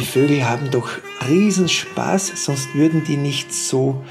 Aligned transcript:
die 0.00 0.06
Vögel 0.06 0.48
haben 0.48 0.70
doch 0.70 0.88
Riesenspaß, 1.28 2.32
sonst 2.46 2.74
würden 2.74 3.04
die 3.04 3.18
nicht 3.18 3.52
so 3.52 4.02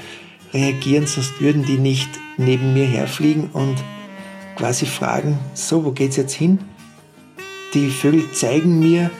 reagieren, 0.54 1.08
sonst 1.08 1.40
würden 1.40 1.64
die 1.64 1.78
nicht 1.78 2.08
neben 2.36 2.74
mir 2.74 2.86
herfliegen 2.86 3.50
und 3.52 3.76
quasi 4.54 4.86
fragen, 4.86 5.38
so, 5.52 5.84
wo 5.84 5.90
geht's 5.90 6.16
jetzt 6.16 6.34
hin? 6.34 6.60
Die 7.74 7.90
Vögel 7.90 8.30
zeigen 8.30 8.78
mir, 8.78 9.10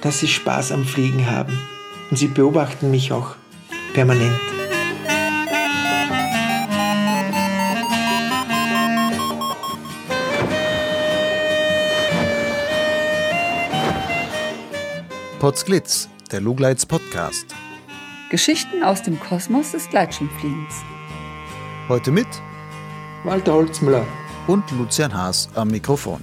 dass 0.00 0.20
sie 0.20 0.28
Spaß 0.28 0.70
am 0.70 0.84
Fliegen 0.84 1.28
haben 1.28 1.58
und 2.10 2.16
sie 2.16 2.28
beobachten 2.28 2.92
mich 2.92 3.10
auch 3.10 3.34
permanent. 3.92 4.61
Potsglitz, 15.42 16.08
der 16.30 16.40
Lugleits 16.40 16.86
Podcast. 16.86 17.46
Geschichten 18.30 18.84
aus 18.84 19.02
dem 19.02 19.18
Kosmos 19.18 19.72
des 19.72 19.88
Gleitschirmfliegens. 19.88 20.72
Heute 21.88 22.12
mit 22.12 22.28
Walter 23.24 23.54
Holzmüller 23.54 24.06
und 24.46 24.62
Lucian 24.70 25.12
Haas 25.12 25.48
am 25.56 25.66
Mikrofon. 25.66 26.22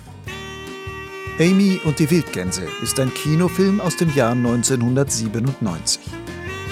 Amy 1.38 1.82
und 1.84 2.00
die 2.00 2.10
Wildgänse 2.10 2.66
ist 2.82 2.98
ein 2.98 3.14
Kinofilm 3.14 3.82
aus 3.82 3.98
dem 3.98 4.10
Jahr 4.16 4.32
1997. 4.32 6.00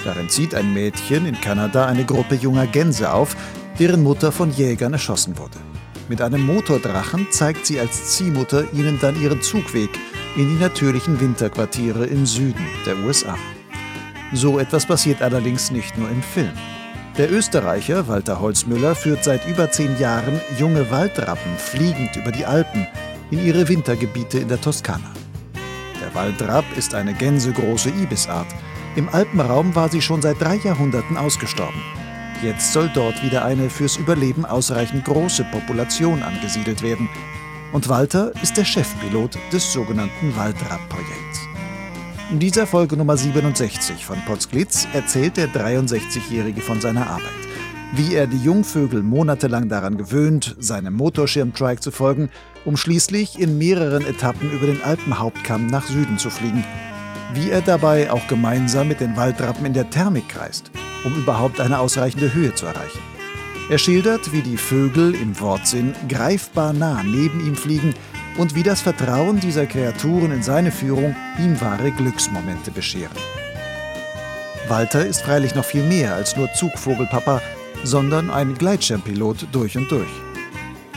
Darin 0.06 0.30
zieht 0.30 0.56
ein 0.56 0.74
Mädchen 0.74 1.26
in 1.26 1.42
Kanada 1.42 1.88
eine 1.88 2.06
Gruppe 2.06 2.36
junger 2.36 2.68
Gänse 2.68 3.12
auf, 3.12 3.36
deren 3.78 4.04
Mutter 4.04 4.32
von 4.32 4.54
Jägern 4.54 4.94
erschossen 4.94 5.38
wurde. 5.38 5.58
Mit 6.08 6.22
einem 6.22 6.46
Motordrachen 6.46 7.28
zeigt 7.30 7.66
sie 7.66 7.78
als 7.78 8.16
Ziehmutter 8.16 8.72
ihnen 8.72 9.00
dann 9.02 9.22
ihren 9.22 9.42
Zugweg 9.42 9.90
in 10.38 10.50
die 10.50 10.62
natürlichen 10.62 11.20
Winterquartiere 11.20 12.06
im 12.06 12.28
Süden 12.28 12.64
der 12.86 12.96
USA. 13.00 13.36
So 14.34 14.60
etwas 14.60 14.86
passiert 14.86 15.24
allerdings 15.24 15.72
nicht 15.72 15.98
nur 15.98 16.10
im 16.10 16.22
Film. 16.22 16.52
Der 17.18 17.32
Österreicher 17.32 18.08
Walter 18.08 18.40
Holzmüller 18.40 18.94
führt 18.94 19.24
seit 19.24 19.48
über 19.48 19.72
zehn 19.72 19.98
Jahren 19.98 20.40
junge 20.60 20.92
Waldrappen 20.92 21.58
fliegend 21.58 22.16
über 22.16 22.32
die 22.32 22.46
Alpen 22.46 22.86
in 23.32 23.44
ihre 23.44 23.68
Wintergebiete 23.68 24.38
in 24.38 24.48
der 24.48 24.62
Toskana. 24.62 25.12
Der 26.00 26.14
Waldrapp 26.14 26.66
ist 26.78 26.94
eine 26.94 27.16
gänsegroße 27.16 27.90
Ibisart. 27.90 28.48
Im 28.96 29.10
Alpenraum 29.10 29.74
war 29.74 29.90
sie 29.90 30.04
schon 30.04 30.22
seit 30.22 30.40
drei 30.40 30.58
Jahrhunderten 30.58 31.18
ausgestorben. 31.18 31.82
Jetzt 32.44 32.72
soll 32.74 32.92
dort 32.94 33.24
wieder 33.24 33.44
eine 33.44 33.72
fürs 33.72 33.98
Überleben 33.98 34.46
ausreichend 34.46 35.06
große 35.06 35.46
Population 35.46 36.22
angesiedelt 36.22 36.84
werden, 36.84 37.10
und 37.78 37.90
Walter 37.90 38.32
ist 38.42 38.58
der 38.58 38.66
Chefpilot 38.66 39.38
des 39.54 39.72
sogenannten 39.72 40.36
Waldrapp-Projekts. 40.36 41.42
In 42.32 42.40
dieser 42.40 42.66
Folge 42.66 42.98
Nummer 42.98 43.16
67 43.16 44.04
von 44.04 44.18
Potsglitz 44.26 44.88
erzählt 44.94 45.38
der 45.38 45.50
63-Jährige 45.50 46.62
von 46.62 46.82
seiner 46.82 47.06
Arbeit. 47.06 47.22
Wie 47.94 48.16
er 48.16 48.26
die 48.26 48.40
Jungvögel 48.40 49.04
monatelang 49.04 49.70
daran 49.70 49.96
gewöhnt, 49.96 50.56
seinem 50.58 50.96
Motorschirmtrike 50.96 51.80
zu 51.80 51.92
folgen, 51.92 52.32
um 52.66 52.78
schließlich 52.78 53.38
in 53.38 53.60
mehreren 53.60 54.08
Etappen 54.08 54.52
über 54.52 54.66
den 54.66 54.82
Alpenhauptkamm 54.82 55.68
nach 55.68 55.86
Süden 55.86 56.18
zu 56.18 56.32
fliegen. 56.32 56.66
Wie 57.36 57.52
er 57.52 57.62
dabei 57.62 58.10
auch 58.10 58.26
gemeinsam 58.28 58.88
mit 58.88 59.02
den 59.02 59.16
Waldrappen 59.16 59.68
in 59.68 59.74
der 59.74 59.92
Thermik 59.92 60.30
kreist, 60.30 60.72
um 61.06 61.14
überhaupt 61.14 61.62
eine 61.62 61.78
ausreichende 61.78 62.34
Höhe 62.34 62.56
zu 62.56 62.66
erreichen. 62.66 63.17
Er 63.70 63.78
schildert, 63.78 64.32
wie 64.32 64.42
die 64.42 64.56
Vögel 64.56 65.14
im 65.14 65.38
Wortsinn 65.42 65.94
greifbar 66.08 66.72
nah 66.72 67.04
neben 67.04 67.46
ihm 67.46 67.56
fliegen 67.56 67.94
und 68.38 68.56
wie 68.56 68.64
das 68.64 68.80
Vertrauen 68.80 69.42
dieser 69.42 69.66
Kreaturen 69.66 70.32
in 70.32 70.42
seine 70.42 70.72
Führung 70.72 71.14
ihm 71.38 71.60
wahre 71.60 71.92
Glücksmomente 71.92 72.72
bescheren. 72.72 73.18
Walter 74.70 75.06
ist 75.06 75.22
freilich 75.22 75.54
noch 75.54 75.66
viel 75.66 75.84
mehr 75.84 76.16
als 76.16 76.38
nur 76.38 76.52
Zugvogelpapa, 76.54 77.42
sondern 77.84 78.30
ein 78.30 78.54
Gleitschirmpilot 78.54 79.48
durch 79.52 79.76
und 79.78 79.92
durch. 79.92 80.08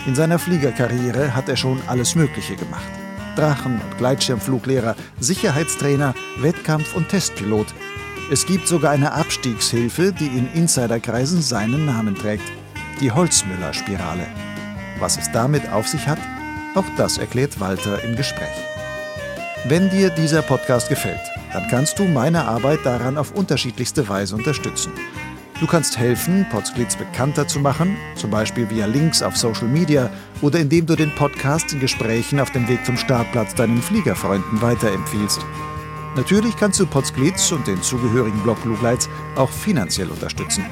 In 0.07 0.15
seiner 0.15 0.39
Fliegerkarriere 0.39 1.35
hat 1.35 1.49
er 1.49 1.57
schon 1.57 1.81
alles 1.89 2.15
Mögliche 2.15 2.55
gemacht. 2.55 2.91
Drachen- 3.35 3.81
und 3.81 3.99
Gleitschirmfluglehrer, 3.99 4.95
Sicherheitstrainer, 5.19 6.15
Wettkampf- 6.39 6.95
und 6.95 7.09
Testpilot. 7.09 7.67
Es 8.31 8.47
gibt 8.47 8.69
sogar 8.69 8.93
eine 8.93 9.13
Abstiegshilfe, 9.13 10.13
die 10.13 10.27
in 10.27 10.49
Insiderkreisen 10.55 11.43
seinen 11.43 11.85
Namen 11.85 12.15
trägt 12.15 12.60
die 13.01 13.11
Holzmüller-Spirale. 13.11 14.27
Was 14.99 15.19
es 15.19 15.31
damit 15.33 15.69
auf 15.71 15.89
sich 15.89 16.07
hat, 16.07 16.19
auch 16.75 16.85
das 16.97 17.19
erklärt 17.19 17.59
Walter 17.59 18.03
im 18.05 18.17
Gespräch. 18.17 18.49
Wenn 19.65 19.91
dir 19.91 20.11
dieser 20.11 20.43
Podcast 20.43 20.89
gefällt, 20.89 21.21
dann 21.53 21.67
kannst 21.69 21.99
du 21.99 22.05
meine 22.05 22.45
Arbeit 22.45 22.81
daran 22.85 23.19
auf 23.19 23.33
unterschiedlichste 23.33 24.09
Weise 24.09 24.37
unterstützen. 24.37 24.93
Du 25.61 25.67
kannst 25.67 25.99
helfen, 25.99 26.47
Potsglitz 26.51 26.97
bekannter 26.97 27.47
zu 27.47 27.61
machen, 27.61 27.97
zum 28.15 28.31
Beispiel 28.31 28.71
via 28.71 28.87
Links 28.87 29.23
auf 29.23 29.37
Social 29.37 29.69
Media 29.69 30.09
oder 30.41 30.59
indem 30.59 30.87
du 30.87 30.97
den 30.97 31.15
Podcast 31.15 31.73
in 31.75 31.81
Gesprächen 31.81 32.41
auf 32.41 32.51
dem 32.53 32.67
Weg 32.69 32.87
zum 32.87 32.97
Startplatz 32.97 33.55
deinen 33.55 33.83
Fliegerfreunden 33.83 34.63
weiterempfiehlst. 34.63 35.45
Natürlich 36.17 36.57
kannst 36.57 36.81
du 36.81 36.87
Potsglitz 36.87 37.53
und 37.53 37.67
den 37.67 37.83
zugehörigen 37.83 38.43
Blog 38.43 38.65
Lugleits 38.65 39.09
auch 39.37 39.51
finanziell 39.51 40.09
unterstützen. 40.09 40.65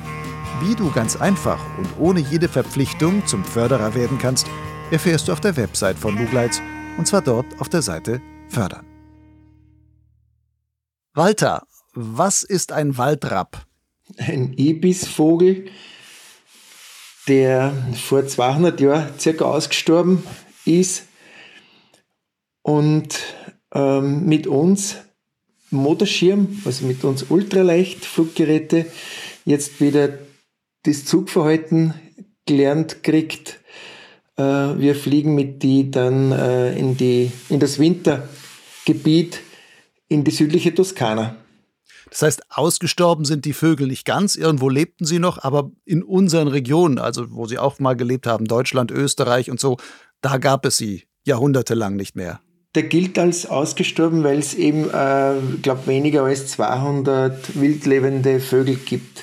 Wie 0.61 0.75
du 0.75 0.91
ganz 0.91 1.15
einfach 1.15 1.61
und 1.79 1.87
ohne 2.01 2.19
jede 2.19 2.49
Verpflichtung 2.49 3.25
zum 3.27 3.45
Förderer 3.45 3.95
werden 3.95 4.19
kannst, 4.19 4.49
erfährst 4.91 5.29
du 5.29 5.33
auf 5.33 5.41
der 5.41 5.57
Website 5.57 5.97
von 5.97 6.19
Lugleitz 6.19 6.61
und 6.97 7.07
zwar 7.07 7.23
dort 7.23 7.47
auf 7.61 7.69
der 7.69 7.81
Seite 7.81 8.21
Fördern. 8.49 8.85
Walter, 11.15 11.63
was 11.95 12.43
ist 12.43 12.73
ein 12.73 12.99
Waldrapp? 12.99 13.67
Ein 14.17 14.53
Ibisvogel, 14.57 15.67
der 17.29 17.73
vor 17.95 18.27
200 18.27 18.81
Jahren 18.81 19.17
circa 19.17 19.45
ausgestorben 19.45 20.25
ist 20.65 21.05
und 22.63 23.17
ähm, 23.73 24.27
mit 24.27 24.49
uns 24.49 24.97
Motorschirm, 25.71 26.63
also 26.65 26.85
mit 26.85 27.05
uns 27.05 27.27
Ultraleicht-Fluggeräte, 27.31 28.87
jetzt 29.45 29.81
wieder 29.81 30.19
das 30.85 31.05
Zugverhalten 31.05 31.95
gelernt 32.47 33.03
kriegt. 33.03 33.61
Äh, 34.37 34.43
wir 34.43 34.95
fliegen 34.95 35.35
mit 35.35 35.63
die 35.63 35.91
dann 35.91 36.33
äh, 36.33 36.77
in, 36.77 36.97
die, 36.97 37.31
in 37.49 37.61
das 37.61 37.79
Wintergebiet 37.79 39.41
in 40.09 40.25
die 40.25 40.31
südliche 40.31 40.75
Toskana. 40.75 41.37
Das 42.11 42.23
heißt, 42.23 42.43
ausgestorben 42.49 43.27
sind 43.27 43.45
die 43.45 43.53
Vögel 43.53 43.87
nicht 43.87 44.07
ganz, 44.07 44.35
irgendwo 44.35 44.71
lebten 44.71 45.05
sie 45.05 45.19
noch, 45.19 45.43
aber 45.45 45.71
in 45.85 46.03
unseren 46.03 46.49
Regionen, 46.49 46.99
also 46.99 47.27
wo 47.31 47.47
sie 47.47 47.59
auch 47.59 47.79
mal 47.79 47.95
gelebt 47.95 48.27
haben, 48.27 48.47
Deutschland, 48.47 48.91
Österreich 48.91 49.51
und 49.51 49.61
so, 49.61 49.77
da 50.23 50.39
gab 50.39 50.65
es 50.65 50.79
sie 50.79 51.05
jahrhundertelang 51.25 51.97
nicht 51.97 52.17
mehr. 52.17 52.41
Der 52.75 52.85
gilt 52.85 53.19
als 53.19 53.47
ausgestorben, 53.47 54.25
weil 54.25 54.39
es 54.39 54.55
eben, 54.55 54.89
äh, 54.91 55.35
glaube 55.63 55.87
weniger 55.87 56.25
als 56.25 56.49
200 56.49 57.61
wildlebende 57.61 58.41
Vögel 58.41 58.77
gibt. 58.77 59.23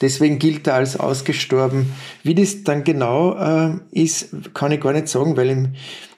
Deswegen 0.00 0.38
gilt 0.38 0.66
er 0.66 0.74
als 0.74 0.98
ausgestorben. 0.98 1.92
Wie 2.22 2.34
das 2.34 2.64
dann 2.64 2.84
genau 2.84 3.34
äh, 3.34 3.78
ist, 3.90 4.54
kann 4.54 4.72
ich 4.72 4.80
gar 4.80 4.92
nicht 4.92 5.08
sagen, 5.08 5.36
weil, 5.36 5.50
ich, 5.50 5.68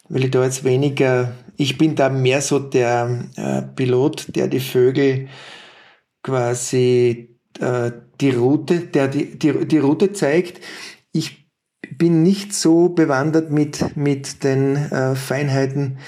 weil 0.08 0.24
ich 0.24 0.30
da 0.30 0.44
jetzt 0.44 0.64
weniger, 0.64 1.32
ich 1.56 1.78
bin 1.78 1.94
da 1.94 2.08
mehr 2.08 2.40
so 2.40 2.58
der 2.58 3.24
äh, 3.36 3.62
Pilot, 3.62 4.34
der 4.34 4.48
die 4.48 4.60
Vögel 4.60 5.28
quasi 6.22 7.36
äh, 7.60 7.92
die 8.20 8.30
Route, 8.30 8.80
der 8.80 9.08
die, 9.08 9.38
die, 9.38 9.66
die 9.66 9.78
Route 9.78 10.12
zeigt. 10.12 10.60
Ich 11.12 11.48
bin 11.96 12.22
nicht 12.22 12.52
so 12.52 12.88
bewandert 12.88 13.50
mit, 13.50 13.96
mit 13.96 14.42
den 14.44 14.76
äh, 14.76 15.14
Feinheiten 15.14 15.98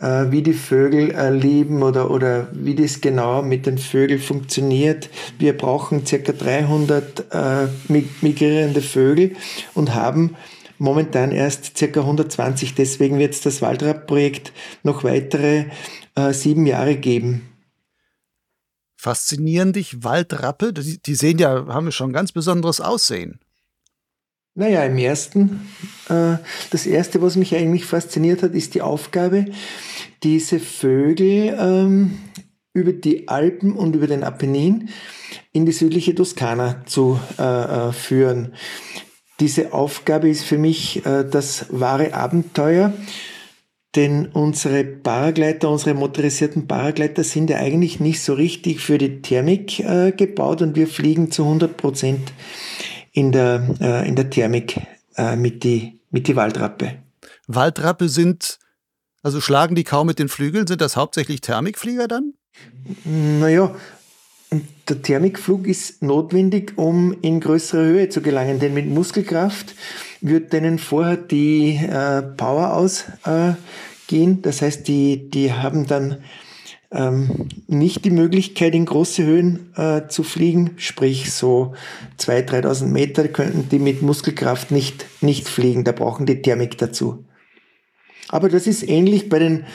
äh, 0.00 0.30
wie 0.30 0.42
die 0.42 0.52
Vögel 0.52 1.10
äh, 1.10 1.30
leben 1.30 1.82
oder, 1.82 2.10
oder 2.10 2.48
wie 2.52 2.74
das 2.74 3.00
genau 3.00 3.42
mit 3.42 3.66
den 3.66 3.78
Vögeln 3.78 4.20
funktioniert. 4.20 5.10
Wir 5.38 5.56
brauchen 5.56 6.06
circa 6.06 6.32
300 6.32 7.26
äh, 7.30 7.68
migrierende 7.88 8.80
Vögel 8.80 9.36
und 9.74 9.94
haben 9.94 10.36
momentan 10.78 11.32
erst 11.32 11.76
circa 11.76 12.00
120. 12.00 12.74
Deswegen 12.74 13.18
wird 13.18 13.34
es 13.34 13.40
das 13.40 13.60
Waldrapp-Projekt 13.60 14.52
noch 14.82 15.04
weitere 15.04 15.66
äh, 16.14 16.32
sieben 16.32 16.66
Jahre 16.66 16.96
geben. 16.96 17.48
Faszinieren 18.96 19.72
dich 19.72 20.02
Waldrappe? 20.02 20.72
Die, 20.72 21.14
sehen 21.14 21.38
ja, 21.38 21.66
haben 21.68 21.92
schon 21.92 22.12
ganz 22.12 22.32
besonderes 22.32 22.80
Aussehen. 22.80 23.38
Naja, 24.58 24.82
im 24.82 24.98
ersten, 24.98 25.68
äh, 26.08 26.36
das 26.70 26.84
erste, 26.84 27.22
was 27.22 27.36
mich 27.36 27.54
eigentlich 27.54 27.84
fasziniert 27.84 28.42
hat, 28.42 28.54
ist 28.54 28.74
die 28.74 28.82
Aufgabe, 28.82 29.44
diese 30.24 30.58
Vögel 30.58 31.56
ähm, 31.56 32.18
über 32.72 32.92
die 32.92 33.28
Alpen 33.28 33.74
und 33.74 33.94
über 33.94 34.08
den 34.08 34.24
Apennin 34.24 34.88
in 35.52 35.64
die 35.64 35.70
südliche 35.70 36.12
Toskana 36.12 36.82
zu 36.86 37.20
äh, 37.38 37.42
äh, 37.42 37.92
führen. 37.92 38.52
Diese 39.38 39.72
Aufgabe 39.72 40.28
ist 40.28 40.42
für 40.42 40.58
mich 40.58 41.06
äh, 41.06 41.22
das 41.22 41.66
wahre 41.70 42.12
Abenteuer. 42.14 42.92
denn 43.94 44.26
unsere 44.26 44.82
Paragleiter, 44.82 45.70
unsere 45.70 45.94
motorisierten 45.94 46.66
Paragleiter 46.66 47.22
sind 47.22 47.48
ja 47.48 47.58
eigentlich 47.58 48.00
nicht 48.00 48.20
so 48.20 48.34
richtig 48.34 48.80
für 48.80 48.98
die 48.98 49.22
Thermik 49.22 49.78
äh, 49.78 50.10
gebaut 50.10 50.62
und 50.62 50.74
wir 50.74 50.88
fliegen 50.88 51.30
zu 51.30 51.44
100 51.44 51.76
Prozent 51.76 52.32
in 53.18 53.32
der, 53.32 53.74
äh, 53.80 54.08
in 54.08 54.14
der 54.14 54.30
Thermik 54.30 54.80
äh, 55.16 55.34
mit 55.34 55.64
die, 55.64 56.00
mit 56.10 56.28
die 56.28 56.36
Waldrappe. 56.36 56.98
Waldrappe 57.48 58.08
sind, 58.08 58.60
also 59.24 59.40
schlagen 59.40 59.74
die 59.74 59.82
kaum 59.82 60.06
mit 60.06 60.20
den 60.20 60.28
Flügeln, 60.28 60.68
sind 60.68 60.80
das 60.80 60.96
hauptsächlich 60.96 61.40
Thermikflieger 61.40 62.06
dann? 62.06 62.34
Naja, 63.04 63.74
der 64.88 65.02
Thermikflug 65.02 65.66
ist 65.66 66.00
notwendig, 66.00 66.78
um 66.78 67.12
in 67.20 67.40
größere 67.40 67.84
Höhe 67.84 68.08
zu 68.08 68.22
gelangen, 68.22 68.60
denn 68.60 68.72
mit 68.72 68.86
Muskelkraft 68.86 69.74
wird 70.20 70.52
denen 70.52 70.78
vorher 70.78 71.16
die 71.16 71.74
äh, 71.74 72.22
Power 72.22 72.74
ausgehen. 72.74 74.42
Das 74.42 74.62
heißt, 74.62 74.86
die, 74.86 75.28
die 75.28 75.52
haben 75.52 75.88
dann 75.88 76.18
ähm, 76.90 77.48
nicht 77.66 78.04
die 78.04 78.10
Möglichkeit, 78.10 78.74
in 78.74 78.86
große 78.86 79.22
Höhen 79.22 79.72
äh, 79.76 80.08
zu 80.08 80.22
fliegen, 80.22 80.72
sprich 80.78 81.32
so 81.32 81.74
2.000, 82.18 82.64
3.000 82.64 82.86
Meter 82.86 83.28
könnten 83.28 83.68
die 83.68 83.78
mit 83.78 84.02
Muskelkraft 84.02 84.70
nicht, 84.70 85.04
nicht 85.20 85.48
fliegen. 85.48 85.84
Da 85.84 85.92
brauchen 85.92 86.26
die 86.26 86.40
Thermik 86.40 86.78
dazu. 86.78 87.24
Aber 88.28 88.48
das 88.48 88.66
ist 88.66 88.88
ähnlich 88.88 89.28
bei 89.28 89.38
den, 89.38 89.66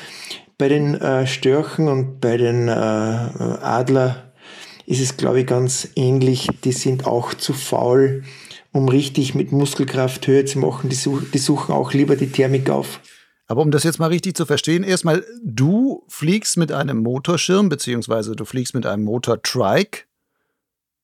bei 0.57 0.69
den 0.69 0.95
äh, 0.95 1.27
Störchen 1.27 1.87
und 1.87 2.19
bei 2.19 2.37
den 2.37 2.67
äh, 2.67 2.71
Adler 2.71 4.31
ist 4.85 5.01
es, 5.01 5.17
glaube 5.17 5.41
ich, 5.41 5.47
ganz 5.47 5.89
ähnlich. 5.95 6.47
Die 6.63 6.71
sind 6.71 7.05
auch 7.05 7.33
zu 7.33 7.53
faul, 7.53 8.23
um 8.71 8.89
richtig 8.89 9.33
mit 9.33 9.51
Muskelkraft 9.51 10.25
Höhe 10.27 10.45
zu 10.45 10.59
machen. 10.59 10.89
Die, 10.89 10.95
such, 10.95 11.21
die 11.33 11.37
suchen 11.37 11.73
auch 11.73 11.93
lieber 11.93 12.15
die 12.15 12.31
Thermik 12.31 12.69
auf. 12.69 12.99
Aber 13.47 13.61
um 13.61 13.71
das 13.71 13.83
jetzt 13.83 13.99
mal 13.99 14.07
richtig 14.07 14.35
zu 14.35 14.45
verstehen, 14.45 14.83
erstmal, 14.83 15.25
du 15.43 16.03
fliegst 16.07 16.57
mit 16.57 16.71
einem 16.71 16.99
Motorschirm, 16.99 17.69
beziehungsweise 17.69 18.35
du 18.35 18.45
fliegst 18.45 18.73
mit 18.73 18.85
einem 18.85 19.03
Motor-Trike 19.03 20.05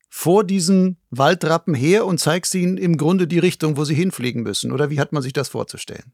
vor 0.10 0.44
diesen 0.44 0.98
Waldrappen 1.12 1.74
her 1.76 2.06
und 2.06 2.20
zeigst 2.20 2.56
ihnen 2.56 2.78
im 2.78 2.98
Grunde 2.98 3.28
die 3.28 3.40
Richtung, 3.40 3.78
wo 3.78 3.84
sie 3.84 3.94
hinfliegen 3.94 4.42
müssen. 4.42 4.72
Oder 4.72 4.90
wie 4.90 5.00
hat 5.00 5.14
man 5.14 5.22
sich 5.22 5.34
das 5.34 5.50
vorzustellen? 5.50 6.14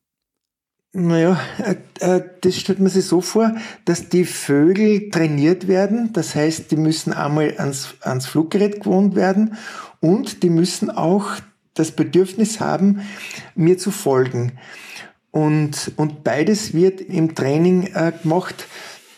Naja, 0.98 1.40
äh, 1.58 1.76
äh, 2.00 2.24
das 2.40 2.56
stellt 2.56 2.80
man 2.80 2.90
sich 2.90 3.06
so 3.06 3.20
vor, 3.20 3.54
dass 3.84 4.08
die 4.08 4.24
Vögel 4.24 5.10
trainiert 5.10 5.68
werden. 5.68 6.14
Das 6.14 6.36
heißt, 6.36 6.72
die 6.72 6.78
müssen 6.78 7.12
einmal 7.12 7.54
ans, 7.58 7.96
ans 8.00 8.28
Fluggerät 8.28 8.82
gewohnt 8.82 9.14
werden 9.14 9.58
und 10.00 10.42
die 10.42 10.50
müssen 10.50 10.90
auch 10.90 11.32
das 11.74 11.92
Bedürfnis 11.92 12.62
haben, 12.62 13.02
mir 13.56 13.78
zu 13.78 13.92
folgen. 13.92 14.54
Und, 15.36 15.92
und 15.98 16.24
beides 16.24 16.74
wird 16.74 17.02
im 17.02 17.36
Training 17.36 17.88
äh, 17.88 18.14
gemacht. 18.24 18.68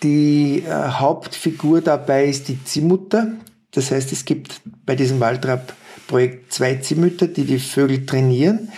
Die 0.01 0.63
äh, 0.65 0.71
Hauptfigur 0.71 1.81
dabei 1.81 2.25
ist 2.25 2.47
die 2.47 2.63
Ziehmutter. 2.63 3.33
Das 3.69 3.91
heißt, 3.91 4.11
es 4.11 4.25
gibt 4.25 4.59
bei 4.83 4.95
diesem 4.95 5.19
Waldrapp-Projekt 5.19 6.51
zwei 6.51 6.73
Ziehmütter, 6.77 7.27
die 7.27 7.43
die 7.43 7.59
Vögel 7.59 8.07
trainieren. 8.07 8.71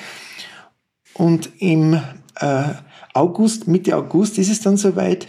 Und 1.13 1.49
im 1.59 2.01
äh, 2.41 2.63
August, 3.13 3.69
Mitte 3.69 3.95
August 3.95 4.37
ist 4.37 4.51
es 4.51 4.59
dann 4.59 4.75
soweit, 4.75 5.25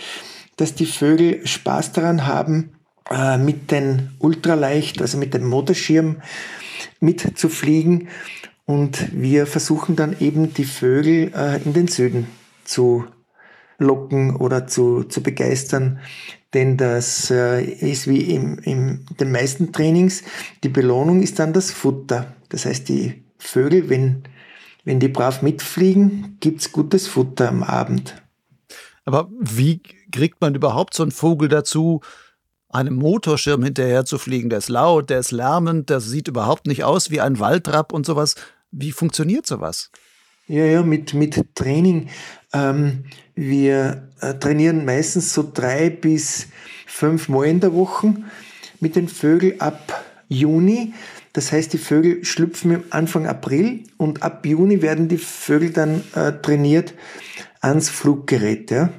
dass 0.57 0.75
die 0.75 0.87
Vögel 0.87 1.47
Spaß 1.47 1.93
daran 1.93 2.27
haben, 2.27 2.73
äh, 3.09 3.39
mit 3.39 3.71
den 3.71 4.17
Ultraleicht, 4.19 5.01
also 5.01 5.17
mit 5.17 5.33
dem 5.33 5.47
Motorschirm 5.47 6.21
mitzufliegen. 6.99 8.09
Und 8.71 9.09
wir 9.13 9.49
versuchen 9.49 9.97
dann 9.97 10.15
eben 10.21 10.55
die 10.55 10.65
Vögel 10.65 11.33
äh, 11.35 11.61
in 11.65 11.73
den 11.73 11.89
Süden 11.89 12.29
zu 12.63 13.05
locken 13.79 14.37
oder 14.37 14.69
zu, 14.69 15.03
zu 15.03 15.25
begeistern. 15.25 15.99
Denn 16.55 16.77
das 16.77 17.33
äh, 17.33 17.65
ist 17.65 18.07
wie 18.07 18.21
in 18.21 18.59
im, 18.59 19.07
den 19.19 19.33
meisten 19.33 19.73
Trainings, 19.73 20.23
die 20.63 20.69
Belohnung 20.69 21.21
ist 21.21 21.41
dann 21.41 21.53
das 21.53 21.73
Futter. 21.73 22.33
Das 22.49 22.65
heißt, 22.65 22.89
die 22.89 23.25
Vögel, 23.39 23.89
wenn 23.89 24.23
wenn 24.85 25.01
die 25.01 25.09
brav 25.09 25.43
mitfliegen, 25.43 26.37
gibt's 26.39 26.71
gutes 26.71 27.09
Futter 27.09 27.49
am 27.49 27.65
Abend. 27.65 28.23
Aber 29.05 29.29
wie 29.41 29.83
kriegt 30.13 30.41
man 30.41 30.55
überhaupt 30.55 30.95
so 30.95 31.03
einen 31.03 31.13
Vogel 31.13 31.49
dazu, 31.49 32.03
einem 32.69 32.95
Motorschirm 32.95 33.65
hinterher 33.65 34.05
zu 34.05 34.17
fliegen? 34.17 34.49
Der 34.49 34.59
ist 34.59 34.69
laut, 34.69 35.11
der 35.11 35.19
ist 35.19 35.33
lärmend, 35.33 35.91
der 35.91 36.01
sieht 36.01 36.29
überhaupt 36.29 36.67
nicht 36.69 36.85
aus 36.85 37.11
wie 37.11 37.21
ein 37.21 37.41
Waldrapp 37.41 37.93
und 37.93 38.07
sowas. 38.07 38.37
Wie 38.71 38.93
funktioniert 38.93 39.47
sowas? 39.47 39.91
Ja, 40.47 40.65
ja, 40.65 40.83
mit, 40.83 41.15
mit 41.15 41.55
Training. 41.55 42.09
Ähm, 42.53 43.05
wir 43.35 44.09
äh, 44.21 44.35
trainieren 44.35 44.85
meistens 44.85 45.33
so 45.33 45.49
drei 45.53 45.91
bis 45.91 46.49
fünf 46.87 47.29
Mal 47.29 47.45
in 47.45 47.61
der 47.61 47.73
Woche 47.73 48.15
mit 48.81 48.97
den 48.97 49.09
Vögeln 49.09 49.61
ab 49.61 50.05
Juni. 50.29 50.93
Das 51.33 51.53
heißt, 51.53 51.73
die 51.73 51.79
Vögel 51.79 52.25
schlüpfen 52.25 52.83
Anfang 52.91 53.27
April 53.27 53.85
und 53.97 54.23
ab 54.23 54.45
Juni 54.45 54.83
werden 54.83 55.09
die 55.09 55.19
Vögel 55.19 55.71
dann 55.71 56.03
äh, 56.15 56.33
trainiert 56.33 56.95
ans 57.61 57.89
Fluggerät. 57.89 58.71
Ja? 58.71 58.91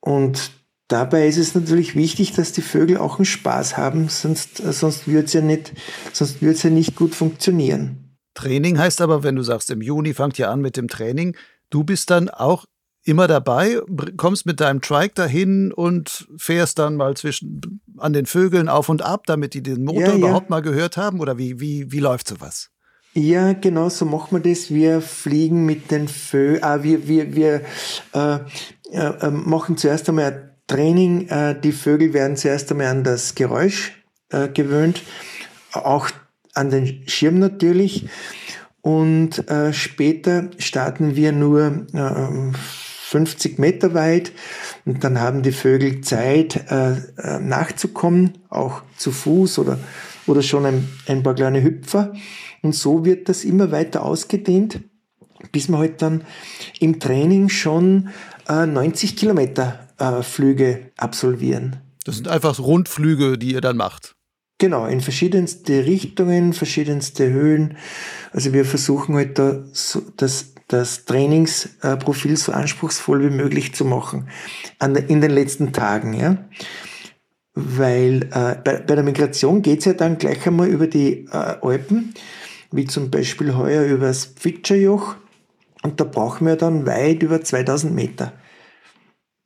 Und 0.00 0.52
dabei 0.88 1.28
ist 1.28 1.36
es 1.36 1.54
natürlich 1.54 1.94
wichtig, 1.94 2.32
dass 2.32 2.52
die 2.52 2.62
Vögel 2.62 2.96
auch 2.96 3.18
einen 3.18 3.26
Spaß 3.26 3.76
haben, 3.76 4.08
sonst, 4.08 4.60
äh, 4.60 4.72
sonst 4.72 5.06
würde 5.08 5.26
es 5.26 5.32
ja, 5.34 5.40
ja 5.40 6.70
nicht 6.70 6.96
gut 6.96 7.14
funktionieren. 7.14 8.09
Training 8.34 8.78
heißt 8.78 9.00
aber, 9.00 9.22
wenn 9.22 9.36
du 9.36 9.42
sagst, 9.42 9.70
im 9.70 9.82
Juni 9.82 10.14
fangt 10.14 10.38
ihr 10.38 10.50
an 10.50 10.60
mit 10.60 10.76
dem 10.76 10.88
Training, 10.88 11.36
du 11.70 11.84
bist 11.84 12.10
dann 12.10 12.28
auch 12.28 12.66
immer 13.04 13.26
dabei, 13.26 13.80
kommst 14.16 14.46
mit 14.46 14.60
deinem 14.60 14.80
Trike 14.80 15.14
dahin 15.14 15.72
und 15.72 16.28
fährst 16.36 16.78
dann 16.78 16.96
mal 16.96 17.16
zwischen 17.16 17.80
an 17.98 18.12
den 18.12 18.26
Vögeln 18.26 18.68
auf 18.68 18.88
und 18.88 19.02
ab, 19.02 19.24
damit 19.26 19.54
die 19.54 19.62
den 19.62 19.84
Motor 19.84 20.02
ja, 20.02 20.10
ja. 20.10 20.16
überhaupt 20.16 20.50
mal 20.50 20.62
gehört 20.62 20.96
haben? 20.96 21.20
Oder 21.20 21.38
wie, 21.38 21.60
wie, 21.60 21.90
wie 21.90 21.98
läuft 21.98 22.28
sowas? 22.28 22.70
Ja, 23.12 23.54
genau, 23.54 23.88
so 23.88 24.04
machen 24.04 24.42
wir 24.42 24.50
das. 24.50 24.70
Wir 24.70 25.00
fliegen 25.00 25.66
mit 25.66 25.90
den 25.90 26.08
Vögeln, 26.08 26.62
ah, 26.62 26.82
wir, 26.82 27.08
wir, 27.08 27.34
wir 27.34 27.62
äh, 28.14 28.38
äh, 28.92 29.30
machen 29.30 29.76
zuerst 29.76 30.08
einmal 30.08 30.24
ein 30.26 30.50
Training. 30.66 31.28
Äh, 31.28 31.60
die 31.60 31.72
Vögel 31.72 32.12
werden 32.12 32.36
zuerst 32.36 32.70
einmal 32.70 32.86
an 32.86 33.02
das 33.02 33.34
Geräusch 33.34 33.92
äh, 34.30 34.48
gewöhnt, 34.48 35.02
auch 35.72 36.10
an 36.54 36.70
den 36.70 37.08
Schirm 37.08 37.38
natürlich. 37.38 38.06
Und 38.82 39.48
äh, 39.50 39.72
später 39.72 40.50
starten 40.58 41.14
wir 41.16 41.32
nur 41.32 41.86
äh, 41.92 42.56
50 43.10 43.58
Meter 43.58 43.92
weit 43.92 44.32
und 44.84 45.02
dann 45.02 45.20
haben 45.20 45.42
die 45.42 45.50
Vögel 45.52 46.00
Zeit 46.00 46.70
äh, 46.70 46.92
äh, 46.92 47.40
nachzukommen, 47.40 48.38
auch 48.48 48.82
zu 48.96 49.10
Fuß 49.10 49.58
oder, 49.58 49.78
oder 50.26 50.42
schon 50.42 50.64
ein, 50.64 50.88
ein 51.06 51.22
paar 51.24 51.34
kleine 51.34 51.62
Hüpfer. 51.62 52.12
Und 52.62 52.74
so 52.74 53.04
wird 53.04 53.28
das 53.28 53.44
immer 53.44 53.72
weiter 53.72 54.04
ausgedehnt, 54.04 54.80
bis 55.50 55.68
wir 55.68 55.78
halt 55.78 56.02
dann 56.02 56.22
im 56.78 57.00
Training 57.00 57.48
schon 57.48 58.10
äh, 58.48 58.64
90 58.66 59.16
Kilometer 59.16 59.88
äh, 59.98 60.22
Flüge 60.22 60.92
absolvieren. 60.96 61.76
Das 62.04 62.16
sind 62.16 62.28
einfach 62.28 62.60
Rundflüge, 62.60 63.38
die 63.38 63.54
ihr 63.54 63.60
dann 63.60 63.76
macht. 63.76 64.14
Genau, 64.60 64.84
in 64.84 65.00
verschiedenste 65.00 65.86
Richtungen, 65.86 66.52
verschiedenste 66.52 67.30
Höhen. 67.30 67.78
Also 68.30 68.52
wir 68.52 68.66
versuchen 68.66 69.14
halt 69.16 69.38
da 69.38 69.64
so, 69.72 70.02
das 70.18 70.52
das 70.68 71.04
Trainingsprofil 71.04 72.36
so 72.36 72.52
anspruchsvoll 72.52 73.24
wie 73.24 73.34
möglich 73.34 73.74
zu 73.74 73.84
machen 73.84 74.28
in 75.08 75.20
den 75.20 75.30
letzten 75.30 75.72
Tagen. 75.72 76.12
Ja? 76.12 76.36
Weil 77.54 78.28
äh, 78.32 78.56
bei, 78.62 78.78
bei, 78.78 78.94
der 78.94 79.02
Migration 79.02 79.62
geht 79.62 79.80
es 79.80 79.86
ja 79.86 79.94
dann 79.94 80.18
gleich 80.18 80.46
einmal 80.46 80.68
über 80.68 80.86
die 80.86 81.26
äh, 81.32 81.56
Alpen, 81.62 82.14
wie 82.70 82.84
zum 82.84 83.10
Beispiel 83.10 83.56
heuer 83.56 83.82
über 83.84 84.06
das 84.06 84.26
Pfitscherjoch. 84.26 85.16
Und 85.82 85.98
da 85.98 86.04
brauchen 86.04 86.46
wir 86.46 86.56
dann 86.56 86.86
weit 86.86 87.22
über 87.22 87.42
2000 87.42 87.92
Meter. 87.92 88.32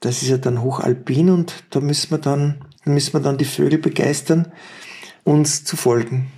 Das 0.00 0.20
ist 0.20 0.28
ja 0.28 0.36
dann 0.36 0.60
hochalpin 0.60 1.30
und 1.30 1.64
da 1.70 1.80
müssen 1.80 2.10
wir 2.10 2.18
dann, 2.18 2.66
müssen 2.84 3.14
wir 3.14 3.20
dann 3.20 3.38
die 3.38 3.46
Vögel 3.46 3.78
begeistern, 3.78 4.52
uns 5.24 5.64
zu 5.64 5.76
folgen. 5.76 6.30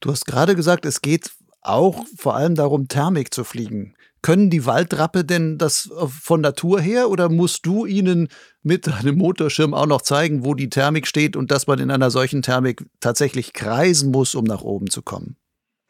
Du 0.00 0.10
hast 0.10 0.26
gerade 0.26 0.56
gesagt, 0.56 0.84
es 0.84 1.02
geht 1.02 1.30
auch 1.62 2.04
vor 2.16 2.36
allem 2.36 2.54
darum, 2.54 2.88
Thermik 2.88 3.32
zu 3.34 3.44
fliegen. 3.44 3.94
Können 4.22 4.50
die 4.50 4.66
Waldrappe 4.66 5.24
denn 5.24 5.58
das 5.58 5.90
äh, 5.90 6.06
von 6.08 6.40
Natur 6.40 6.80
her 6.80 7.10
oder 7.10 7.28
musst 7.28 7.66
du 7.66 7.86
ihnen 7.86 8.28
mit 8.62 8.88
einem 8.88 9.18
Motorschirm 9.18 9.74
auch 9.74 9.86
noch 9.86 10.02
zeigen, 10.02 10.44
wo 10.44 10.54
die 10.54 10.70
Thermik 10.70 11.06
steht 11.06 11.36
und 11.36 11.50
dass 11.50 11.66
man 11.66 11.78
in 11.78 11.90
einer 11.90 12.10
solchen 12.10 12.42
Thermik 12.42 12.84
tatsächlich 13.00 13.52
kreisen 13.52 14.10
muss, 14.10 14.34
um 14.34 14.44
nach 14.44 14.62
oben 14.62 14.90
zu 14.90 15.02
kommen? 15.02 15.36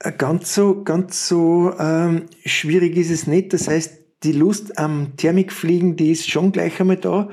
Äh, 0.01 0.13
ganz 0.13 0.55
so, 0.55 0.83
ganz 0.83 1.29
so 1.29 1.73
ähm, 1.79 2.27
schwierig 2.45 2.97
ist 2.97 3.11
es 3.11 3.27
nicht. 3.27 3.53
Das 3.53 3.69
heißt, 3.69 3.93
die 4.23 4.33
Lust 4.33 4.79
am 4.79 5.17
Thermikfliegen, 5.17 5.97
die 5.97 6.11
ist 6.11 6.29
schon 6.29 6.53
gleich 6.53 6.81
einmal 6.81 6.97
da. 6.97 7.29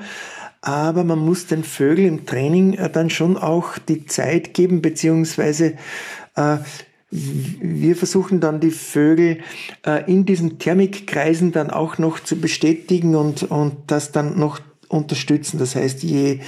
Aber 0.64 1.04
man 1.04 1.18
muss 1.18 1.46
den 1.46 1.62
Vögeln 1.62 2.08
im 2.08 2.26
Training 2.26 2.72
äh, 2.72 2.88
dann 2.88 3.10
schon 3.10 3.36
auch 3.36 3.76
die 3.76 4.06
Zeit 4.06 4.54
geben, 4.54 4.80
beziehungsweise 4.80 5.74
äh, 6.36 6.56
wir 7.10 7.94
versuchen 7.96 8.40
dann 8.40 8.60
die 8.60 8.70
Vögel 8.70 9.40
äh, 9.86 10.10
in 10.10 10.24
diesen 10.24 10.58
Thermikkreisen 10.58 11.52
dann 11.52 11.70
auch 11.70 11.98
noch 11.98 12.18
zu 12.18 12.36
bestätigen 12.36 13.14
und, 13.14 13.42
und 13.42 13.76
das 13.88 14.10
dann 14.10 14.38
noch 14.38 14.58
unterstützen. 14.88 15.58
Das 15.58 15.76
heißt, 15.76 16.02
je 16.02 16.40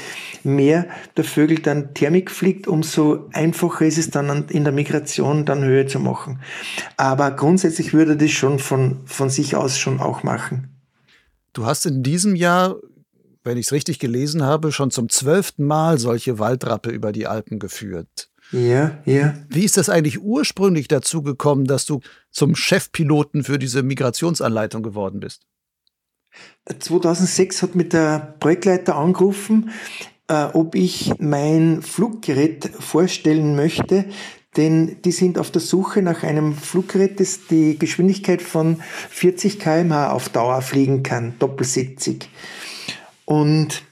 mehr 0.44 0.86
der 1.18 1.24
Vögel 1.24 1.58
dann 1.58 1.92
Thermik 1.92 2.30
fliegt, 2.30 2.68
umso 2.68 3.28
einfacher 3.34 3.84
ist 3.84 3.98
es 3.98 4.08
dann 4.08 4.48
in 4.48 4.64
der 4.64 4.72
Migration 4.72 5.44
dann 5.44 5.62
Höhe 5.62 5.84
zu 5.84 6.00
machen. 6.00 6.40
Aber 6.96 7.32
grundsätzlich 7.32 7.92
würde 7.92 8.16
das 8.16 8.30
schon 8.30 8.58
von, 8.58 9.00
von 9.04 9.28
sich 9.28 9.56
aus 9.56 9.78
schon 9.78 10.00
auch 10.00 10.22
machen. 10.22 10.70
Du 11.52 11.66
hast 11.66 11.84
in 11.84 12.02
diesem 12.02 12.34
Jahr, 12.34 12.76
wenn 13.46 13.56
ich 13.56 13.66
es 13.66 13.72
richtig 13.72 13.98
gelesen 13.98 14.42
habe, 14.42 14.72
schon 14.72 14.90
zum 14.90 15.08
zwölften 15.08 15.64
Mal 15.64 15.98
solche 15.98 16.38
Waldrappe 16.38 16.90
über 16.90 17.12
die 17.12 17.26
Alpen 17.26 17.58
geführt. 17.58 18.28
Ja, 18.52 18.98
ja. 19.04 19.34
Wie 19.48 19.64
ist 19.64 19.76
das 19.76 19.88
eigentlich 19.88 20.20
ursprünglich 20.20 20.88
dazu 20.88 21.22
gekommen, 21.22 21.64
dass 21.64 21.86
du 21.86 22.00
zum 22.30 22.54
Chefpiloten 22.54 23.44
für 23.44 23.58
diese 23.58 23.82
Migrationsanleitung 23.82 24.82
geworden 24.82 25.20
bist? 25.20 25.46
2006 26.78 27.62
hat 27.62 27.74
mich 27.74 27.88
der 27.88 28.36
Projektleiter 28.40 28.96
angerufen, 28.96 29.70
äh, 30.28 30.44
ob 30.52 30.74
ich 30.74 31.12
mein 31.18 31.82
Fluggerät 31.82 32.70
vorstellen 32.78 33.56
möchte, 33.56 34.04
denn 34.56 34.96
die 35.02 35.12
sind 35.12 35.38
auf 35.38 35.50
der 35.50 35.60
Suche 35.60 36.02
nach 36.02 36.22
einem 36.22 36.54
Fluggerät, 36.54 37.20
das 37.20 37.46
die 37.48 37.78
Geschwindigkeit 37.78 38.42
von 38.42 38.80
40 39.10 39.58
km/h 39.58 40.10
auf 40.10 40.28
Dauer 40.30 40.62
fliegen 40.62 41.02
kann, 41.02 41.34
doppelsitzig. 41.38 42.28
Und 43.26 43.82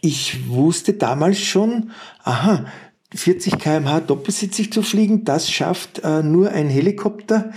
ich 0.00 0.48
wusste 0.48 0.92
damals 0.92 1.40
schon, 1.40 1.90
aha, 2.22 2.66
40 3.14 3.58
km/h 3.58 4.00
doppelsitzig 4.00 4.72
zu 4.72 4.82
fliegen, 4.82 5.24
das 5.24 5.50
schafft 5.50 6.00
äh, 6.02 6.22
nur 6.22 6.50
ein 6.50 6.68
Helikopter 6.68 7.52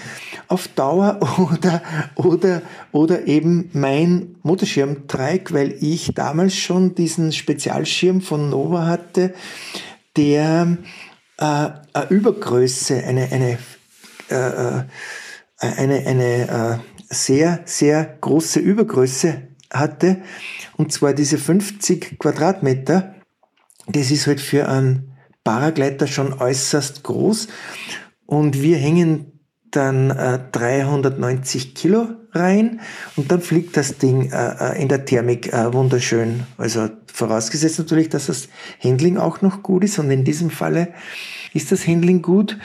auf 0.48 0.68
Dauer 0.68 1.20
oder, 1.38 1.82
oder, 2.16 2.62
oder 2.92 3.28
eben 3.28 3.70
mein 3.74 4.36
Motorschirmtreik, 4.44 5.54
weil 5.54 5.76
ich 5.82 6.14
damals 6.14 6.56
schon 6.56 6.96
diesen 6.96 7.32
Spezialschirm 7.32 8.22
von 8.22 8.50
Nova 8.50 8.86
hatte, 8.86 9.34
der 10.16 10.78
äh, 11.38 11.44
eine 11.44 12.10
Übergröße, 12.10 13.04
eine, 13.04 13.32
eine, 13.32 13.58
äh, 14.30 14.80
äh 14.80 14.84
eine, 15.60 16.06
eine 16.06 16.80
äh, 16.80 17.14
sehr, 17.14 17.62
sehr 17.66 18.18
große 18.22 18.60
Übergröße 18.60 19.42
hatte, 19.74 20.22
und 20.78 20.92
zwar 20.92 21.14
diese 21.14 21.38
50 21.38 22.20
Quadratmeter. 22.20 23.16
Das 23.88 24.12
ist 24.12 24.28
halt 24.28 24.42
für 24.42 24.68
einen 24.68 25.14
Paragleiter 25.44 26.08
schon 26.08 26.34
äußerst 26.34 27.04
groß 27.04 27.48
und 28.26 28.62
wir 28.62 28.78
hängen 28.78 29.38
dann 29.72 30.12
äh, 30.12 30.40
390 30.52 31.76
Kilo 31.76 32.08
rein 32.32 32.82
und 33.16 33.32
dann 33.32 33.42
fliegt 33.42 33.78
das 33.78 33.98
Ding 33.98 34.32
äh, 34.32 34.74
äh, 34.74 34.82
in 34.82 34.88
der 34.88 35.06
Thermik 35.06 35.54
äh, 35.54 35.74
wunderschön. 35.74 36.44
Also 36.58 36.90
vorausgesetzt 37.08 37.80
natürlich, 37.80 38.10
dass 38.10 38.28
das 38.28 38.50
Handling 38.82 39.18
auch 39.18 39.42
noch 39.42 39.64
gut 39.64 39.84
ist 39.84 40.00
und 40.00 40.12
in 40.12 40.24
diesem 40.24 40.50
Falle 40.50 40.94
ist 41.54 41.72
das 41.72 41.88
Handling 41.88 42.22
gut. 42.22 42.58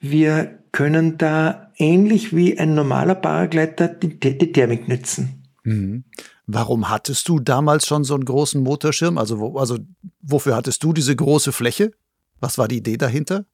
Wir 0.00 0.58
können 0.72 1.18
da 1.18 1.72
ähnlich 1.76 2.34
wie 2.34 2.58
ein 2.58 2.74
normaler 2.74 3.14
Paragleiter 3.14 3.88
die, 3.88 4.18
die 4.18 4.52
Thermik 4.52 4.88
nützen. 4.88 5.42
Mhm. 5.64 6.04
Warum 6.46 6.88
hattest 6.88 7.28
du 7.28 7.40
damals 7.40 7.86
schon 7.86 8.04
so 8.04 8.14
einen 8.14 8.24
großen 8.24 8.62
Motorschirm? 8.62 9.18
Also, 9.18 9.40
wo, 9.40 9.58
also 9.58 9.78
wofür 10.22 10.54
hattest 10.54 10.82
du 10.84 10.92
diese 10.92 11.14
große 11.14 11.52
Fläche? 11.52 11.92
Was 12.40 12.56
war 12.56 12.68
die 12.68 12.76
Idee 12.78 12.96
dahinter? 12.96 13.46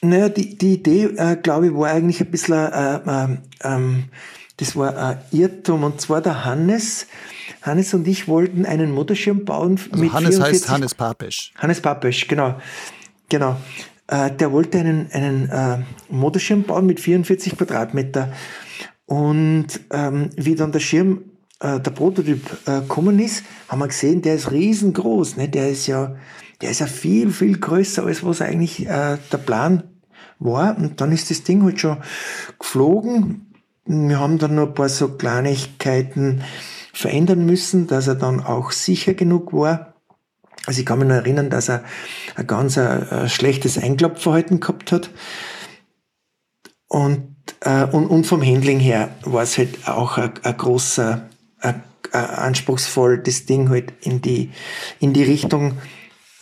Naja, 0.00 0.28
die, 0.28 0.58
die 0.58 0.74
Idee, 0.74 1.04
äh, 1.16 1.36
glaube 1.36 1.68
ich, 1.68 1.74
war 1.74 1.90
eigentlich 1.90 2.20
ein 2.20 2.30
bisschen, 2.30 2.54
äh, 2.54 2.96
äh, 2.96 3.36
ähm, 3.62 4.04
das 4.56 4.74
war 4.74 4.96
ein 4.96 5.18
Irrtum. 5.30 5.84
Und 5.84 6.00
zwar 6.00 6.20
der 6.20 6.44
Hannes, 6.44 7.06
Hannes 7.62 7.94
und 7.94 8.08
ich 8.08 8.26
wollten 8.26 8.66
einen 8.66 8.90
Motorschirm 8.90 9.44
bauen. 9.44 9.78
Also 9.92 10.02
mit 10.02 10.12
Hannes 10.12 10.30
44, 10.30 10.62
heißt 10.62 10.70
Hannes 10.70 10.94
Papesch. 10.94 11.52
Hannes 11.56 11.80
Papesch, 11.80 12.26
genau. 12.26 12.60
Genau. 13.28 13.56
Äh, 14.08 14.32
der 14.32 14.50
wollte 14.50 14.80
einen, 14.80 15.08
einen 15.12 15.48
äh, 15.48 15.78
Motorschirm 16.10 16.64
bauen 16.64 16.86
mit 16.86 16.98
44 16.98 17.56
Quadratmeter. 17.56 18.32
Und 19.06 19.68
ähm, 19.90 20.30
wie 20.36 20.56
dann 20.56 20.72
der 20.72 20.80
Schirm, 20.80 21.31
äh, 21.62 21.80
der 21.80 21.90
Prototyp 21.90 22.40
äh, 22.66 22.80
gekommen 22.80 23.18
ist, 23.18 23.44
haben 23.68 23.78
wir 23.78 23.88
gesehen, 23.88 24.22
der 24.22 24.34
ist 24.34 24.50
riesengroß. 24.50 25.36
Ne? 25.36 25.48
Der 25.48 25.70
ist 25.70 25.86
ja 25.86 26.16
der 26.62 26.70
ist 26.70 26.78
ja 26.78 26.86
viel, 26.86 27.32
viel 27.32 27.58
größer, 27.58 28.06
als 28.06 28.24
was 28.24 28.40
eigentlich 28.40 28.86
äh, 28.86 29.18
der 29.32 29.38
Plan 29.38 29.82
war. 30.38 30.78
Und 30.78 31.00
dann 31.00 31.10
ist 31.10 31.30
das 31.30 31.42
Ding 31.42 31.64
halt 31.64 31.80
schon 31.80 31.98
geflogen. 32.58 33.52
Wir 33.84 34.20
haben 34.20 34.38
dann 34.38 34.54
noch 34.54 34.68
ein 34.68 34.74
paar 34.74 34.88
so 34.88 35.08
Kleinigkeiten 35.08 36.42
verändern 36.92 37.44
müssen, 37.44 37.88
dass 37.88 38.06
er 38.06 38.14
dann 38.14 38.40
auch 38.40 38.70
sicher 38.70 39.14
genug 39.14 39.52
war. 39.52 39.94
Also 40.64 40.80
ich 40.80 40.86
kann 40.86 41.00
mich 41.00 41.08
noch 41.08 41.16
erinnern, 41.16 41.50
dass 41.50 41.68
er 41.68 41.82
ein 42.36 42.46
ganz 42.46 42.76
äh, 42.76 43.06
ein 43.10 43.28
schlechtes 43.28 43.76
Einklappverhalten 43.76 44.60
gehabt 44.60 44.92
hat. 44.92 45.10
Und, 46.86 47.34
äh, 47.60 47.84
und, 47.86 48.06
und 48.06 48.24
vom 48.24 48.42
Handling 48.42 48.78
her 48.78 49.08
war 49.24 49.42
es 49.42 49.58
halt 49.58 49.88
auch 49.88 50.16
ein, 50.16 50.30
ein 50.44 50.56
großer, 50.56 51.28
anspruchsvoll, 52.12 53.18
das 53.18 53.46
Ding 53.46 53.70
halt 53.70 53.92
in 54.02 54.20
die, 54.20 54.50
in 55.00 55.12
die 55.12 55.22
Richtung 55.22 55.78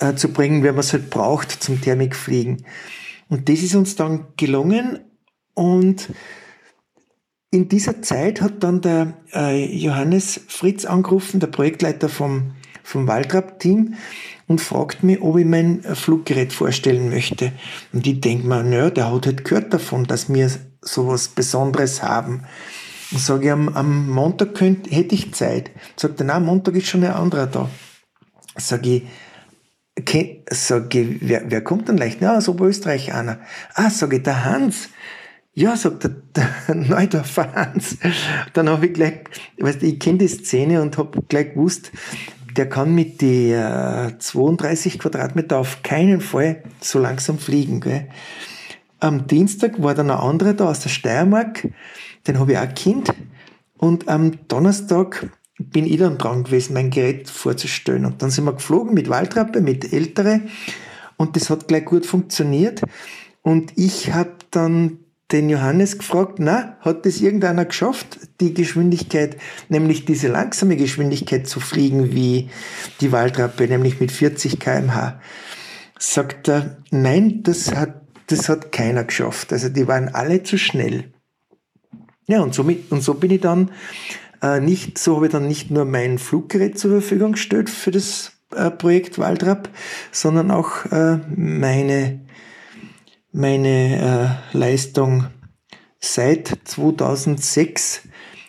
äh, 0.00 0.15
zu 0.15 0.33
bringen, 0.33 0.62
wenn 0.62 0.75
man 0.75 0.81
es 0.81 0.93
halt 0.93 1.11
braucht 1.11 1.50
zum 1.50 1.81
Thermikfliegen. 1.81 2.65
Und 3.29 3.49
das 3.49 3.61
ist 3.61 3.75
uns 3.75 3.95
dann 3.95 4.27
gelungen 4.37 5.00
und 5.55 6.09
in 7.53 7.69
dieser 7.69 8.00
Zeit 8.03 8.41
hat 8.41 8.62
dann 8.62 8.81
der 8.81 9.15
äh, 9.33 9.65
Johannes 9.65 10.41
Fritz 10.49 10.85
angerufen, 10.85 11.41
der 11.41 11.49
Projektleiter 11.49 12.09
vom, 12.09 12.53
vom 12.83 13.07
Waldrapp-Team, 13.09 13.95
und 14.47 14.61
fragt 14.61 15.05
mich, 15.05 15.21
ob 15.21 15.37
ich 15.39 15.47
mein 15.47 15.81
Fluggerät 15.83 16.53
vorstellen 16.53 17.09
möchte. 17.09 17.53
Und 17.93 18.05
ich 18.05 18.21
denke 18.21 18.49
mir, 18.49 18.65
naja, 18.65 18.91
der 18.91 19.12
hat 19.12 19.27
halt 19.27 19.45
gehört 19.45 19.73
davon, 19.73 20.07
dass 20.07 20.33
wir 20.33 20.50
sowas 20.83 21.29
Besonderes 21.29 22.03
haben. 22.03 22.43
Und 23.12 23.21
sage 23.21 23.47
ich, 23.47 23.52
am, 23.52 23.69
am 23.69 24.11
Montag 24.11 24.55
könnt, 24.55 24.90
hätte 24.90 25.14
ich 25.14 25.33
Zeit. 25.33 25.71
Sagt 25.97 26.21
er, 26.21 26.26
nein, 26.26 26.45
Montag 26.45 26.76
ist 26.76 26.87
schon 26.87 27.05
ein 27.05 27.12
anderer 27.12 27.47
da. 27.47 27.69
Sage 28.57 28.97
ich, 28.97 29.02
Okay, 30.00 30.45
sage 30.49 31.17
wer, 31.21 31.50
wer 31.50 31.62
kommt 31.62 31.88
denn 31.88 31.99
leicht? 31.99 32.23
Ja, 32.23 32.37
aus 32.37 32.49
Oberösterreich 32.49 33.12
einer. 33.12 33.40
Ah, 33.75 33.90
sage 33.90 34.17
ich, 34.17 34.23
der 34.23 34.47
Hans. 34.47 34.88
Ja, 35.52 35.76
sagt 35.76 36.05
der, 36.05 36.12
der 36.35 36.75
Neudorfer 36.75 37.52
Hans. 37.55 37.99
Dann 38.55 38.71
habe 38.71 38.87
ich 38.87 38.95
gleich, 38.95 39.25
weißt 39.59 39.83
du, 39.83 39.87
ich 39.87 39.99
kenne 39.99 40.19
die 40.19 40.29
Szene 40.29 40.81
und 40.81 40.97
habe 40.97 41.21
gleich 41.29 41.52
gewusst, 41.52 41.93
der 42.57 42.69
kann 42.69 42.95
mit 42.95 43.21
die 43.21 43.50
äh, 43.50 44.17
32 44.19 44.99
Quadratmeter 44.99 45.59
auf 45.59 45.83
keinen 45.83 46.23
Fall 46.23 46.62
so 46.81 46.99
langsam 46.99 47.38
fliegen. 47.38 47.81
Gell? 47.81 48.09
Am 49.00 49.26
Dienstag 49.26 49.83
war 49.83 49.95
dann 49.95 50.11
ein 50.11 50.19
anderer 50.19 50.55
da 50.55 50.71
aus 50.71 50.81
der 50.81 50.88
Steiermark, 50.88 51.69
den 52.27 52.39
habe 52.39 52.53
ich 52.53 52.59
auch 52.59 52.75
Kind. 52.75 53.12
Und 53.77 54.09
am 54.09 54.47
Donnerstag 54.49 55.31
bin 55.59 55.87
ich 55.87 55.99
dann 55.99 56.19
dran 56.19 56.45
gewesen, 56.45 56.75
mein 56.75 56.91
Gerät 56.91 57.29
vorzustellen. 57.29 58.05
Und 58.05 58.23
dann 58.23 58.31
sind 58.31 58.45
wir 58.45 58.55
geflogen 58.55 58.95
mit 58.95 59.09
Waldrappe, 59.09 59.61
mit 59.61 59.93
Ältere. 59.93 60.43
Und 61.17 61.37
das 61.37 61.50
hat 61.50 61.69
gleich 61.69 61.85
gut 61.85 62.07
funktioniert. 62.07 62.83
Und 63.43 63.73
ich 63.77 64.12
habe 64.12 64.35
dann 64.50 64.99
den 65.33 65.49
Johannes 65.49 65.99
gefragt, 65.99 66.39
na, 66.39 66.77
hat 66.81 67.07
das 67.07 67.21
irgendeiner 67.21 67.65
geschafft, 67.65 68.19
die 68.41 68.53
Geschwindigkeit, 68.53 69.37
nämlich 69.69 70.05
diese 70.05 70.29
langsame 70.29 70.77
Geschwindigkeit 70.77 71.47
zu 71.47 71.61
fliegen 71.61 72.12
wie 72.12 72.50
die 73.00 73.12
Waldrappe, 73.12 73.69
nämlich 73.69 74.00
mit 74.00 74.11
40 74.11 74.59
kmh? 74.59 75.21
Sagt 75.99 76.49
er, 76.49 76.79
nein, 76.91 77.43
das 77.43 77.75
hat, 77.75 78.00
das 78.27 78.49
hat 78.49 78.73
keiner 78.73 79.05
geschafft. 79.05 79.53
Also 79.53 79.69
die 79.69 79.87
waren 79.87 80.09
alle 80.09 80.43
zu 80.43 80.59
schnell. 80.59 81.12
Ja, 82.27 82.41
und, 82.41 82.55
somit, 82.55 82.91
und 82.93 83.03
so 83.03 83.15
bin 83.15 83.31
ich 83.31 83.41
dann 83.41 83.71
äh, 84.43 84.61
nicht, 84.61 84.99
so 84.99 85.17
habe 85.17 85.27
ich 85.27 85.33
dann 85.33 85.49
nicht 85.49 85.71
nur 85.71 85.85
mein 85.85 86.19
Fluggerät 86.19 86.79
zur 86.79 86.91
Verfügung 87.00 87.33
gestellt 87.33 87.69
für 87.69 87.91
das 87.91 88.33
äh, 88.55 88.71
Projekt 88.71 89.19
Waldrapp, 89.19 89.69
sondern 90.12 90.50
auch 90.50 90.87
äh, 90.87 91.19
meine, 91.35 92.21
meine 93.33 94.41
äh, 94.53 94.57
Leistung 94.57 95.27
seit 95.99 96.59
2006. 96.65 98.03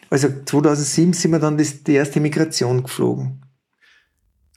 Also 0.10 0.28
2007 0.46 1.14
sind 1.14 1.32
wir 1.32 1.40
dann 1.40 1.58
das, 1.58 1.84
die 1.84 1.94
erste 1.94 2.20
Migration 2.20 2.84
geflogen. 2.84 3.42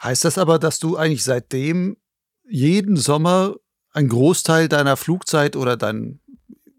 Heißt 0.03 0.25
das 0.25 0.39
aber, 0.39 0.59
dass 0.59 0.79
du 0.79 0.97
eigentlich 0.97 1.25
seitdem 1.25 1.97
jeden 2.49 2.97
Sommer 2.97 3.55
einen 3.93 4.09
Großteil 4.09 4.69
deiner 4.69 4.97
Flugzeit 4.97 5.57
oder 5.57 5.77
dein 5.77 6.21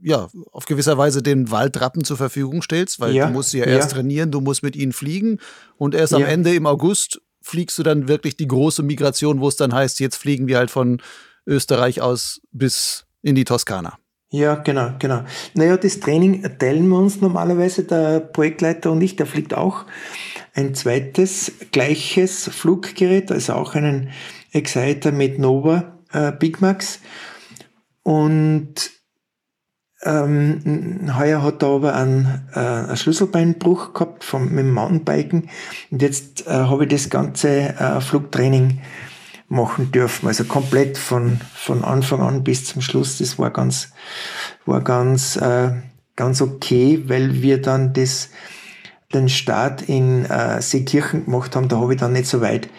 ja, 0.05 0.27
auf 0.51 0.65
gewisser 0.65 0.99
Weise 0.99 1.23
den 1.23 1.49
Waldrappen 1.49 2.03
zur 2.03 2.15
Verfügung 2.15 2.61
stellst, 2.61 2.99
weil 2.99 3.15
ja, 3.15 3.25
du 3.25 3.33
musst 3.33 3.49
sie 3.49 3.57
ja, 3.57 3.65
ja 3.65 3.73
erst 3.73 3.91
trainieren, 3.91 4.29
du 4.29 4.39
musst 4.39 4.61
mit 4.61 4.75
ihnen 4.75 4.93
fliegen 4.93 5.39
und 5.77 5.95
erst 5.95 6.13
ja. 6.13 6.19
am 6.19 6.25
Ende 6.25 6.53
im 6.53 6.67
August 6.67 7.21
fliegst 7.41 7.79
du 7.79 7.83
dann 7.83 8.07
wirklich 8.07 8.37
die 8.37 8.47
große 8.47 8.83
Migration, 8.83 9.39
wo 9.39 9.47
es 9.47 9.55
dann 9.55 9.73
heißt, 9.73 9.99
jetzt 9.99 10.17
fliegen 10.17 10.45
wir 10.45 10.59
halt 10.59 10.69
von 10.69 11.01
Österreich 11.47 12.01
aus 12.01 12.39
bis 12.51 13.07
in 13.23 13.33
die 13.33 13.45
Toskana. 13.45 13.97
Ja, 14.29 14.55
genau, 14.55 14.91
genau. 14.99 15.23
Naja, 15.55 15.75
das 15.75 15.99
Training 15.99 16.43
teilen 16.59 16.87
wir 16.87 16.99
uns 16.99 17.21
normalerweise, 17.21 17.83
der 17.83 18.19
Projektleiter 18.19 18.91
und 18.91 19.01
ich, 19.01 19.15
der 19.15 19.25
fliegt 19.25 19.55
auch 19.55 19.85
ein 20.53 20.75
zweites 20.75 21.51
gleiches 21.71 22.47
Fluggerät, 22.47 23.31
also 23.31 23.53
auch 23.53 23.73
einen 23.73 24.11
Exciter 24.51 25.11
mit 25.11 25.39
Nova 25.39 25.97
äh, 26.11 26.31
Big 26.31 26.61
Max. 26.61 26.99
Und 28.03 28.91
ähm, 30.03 31.11
heuer 31.17 31.41
hat 31.41 31.63
er 31.63 31.69
aber 31.69 31.95
einen, 31.95 32.47
äh, 32.53 32.59
einen 32.59 32.97
Schlüsselbeinbruch 32.97 33.93
gehabt 33.93 34.23
vom, 34.23 34.49
mit 34.49 34.59
dem 34.59 34.73
Mountainbiken. 34.73 35.49
Und 35.89 36.01
jetzt 36.01 36.47
äh, 36.47 36.51
habe 36.51 36.83
ich 36.83 36.89
das 36.89 37.09
ganze 37.09 37.49
äh, 37.49 38.01
Flugtraining 38.01 38.81
machen 39.47 39.91
dürfen. 39.91 40.27
Also 40.27 40.43
komplett 40.43 40.97
von, 40.97 41.39
von 41.53 41.83
Anfang 41.83 42.21
an 42.21 42.43
bis 42.43 42.65
zum 42.65 42.81
Schluss. 42.81 43.17
Das 43.19 43.39
war 43.39 43.51
ganz, 43.51 43.91
war 44.65 44.81
ganz, 44.81 45.37
äh, 45.37 45.71
ganz 46.15 46.41
okay, 46.41 47.03
weil 47.07 47.41
wir 47.41 47.61
dann 47.61 47.93
das, 47.93 48.29
den 49.13 49.29
Start 49.29 49.83
in 49.83 50.25
äh, 50.25 50.61
Seekirchen 50.61 51.25
gemacht 51.25 51.55
haben. 51.55 51.69
Da 51.69 51.79
habe 51.79 51.93
ich 51.93 51.99
dann 51.99 52.13
nicht 52.13 52.27
so 52.27 52.41
weit 52.41 52.69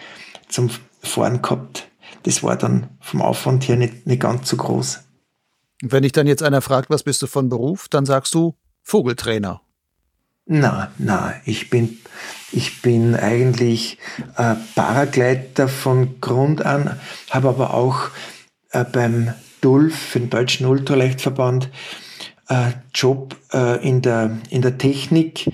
zum 0.49 0.69
Fahren 1.01 1.41
gehabt. 1.41 1.87
Das 2.23 2.43
war 2.43 2.57
dann 2.57 2.89
vom 2.99 3.21
Aufwand 3.21 3.67
her 3.67 3.77
nicht, 3.77 4.05
nicht 4.05 4.21
ganz 4.21 4.49
so 4.49 4.57
groß. 4.57 5.06
Wenn 5.81 6.03
dich 6.03 6.11
dann 6.11 6.27
jetzt 6.27 6.43
einer 6.43 6.61
fragt, 6.61 6.89
was 6.89 7.03
bist 7.03 7.21
du 7.21 7.27
von 7.27 7.49
Beruf, 7.49 7.87
dann 7.89 8.05
sagst 8.05 8.33
du 8.33 8.55
Vogeltrainer. 8.83 9.61
Na, 10.45 10.91
na, 10.97 11.35
ich 11.45 11.69
bin, 11.69 11.99
ich 12.51 12.81
bin 12.81 13.15
eigentlich 13.15 13.97
äh, 14.37 14.55
Paragleiter 14.75 15.67
von 15.67 16.21
Grund 16.21 16.65
an, 16.65 16.97
habe 17.29 17.49
aber 17.49 17.73
auch 17.73 18.09
äh, 18.71 18.85
beim 18.85 19.33
DULF, 19.59 20.13
dem 20.13 20.29
Deutschen 20.29 20.65
Ultraleichtverband, 20.65 21.69
äh, 22.47 22.71
Job 22.93 23.35
äh, 23.51 23.85
in, 23.85 24.01
der, 24.01 24.37
in 24.49 24.61
der 24.61 24.77
Technik 24.77 25.51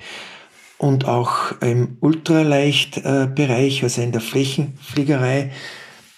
und 0.78 1.06
auch 1.06 1.60
im 1.60 1.96
Ultraleichtbereich, 2.00 3.82
also 3.82 4.00
in 4.00 4.12
der 4.12 4.20
Flächenfliegerei. 4.20 5.50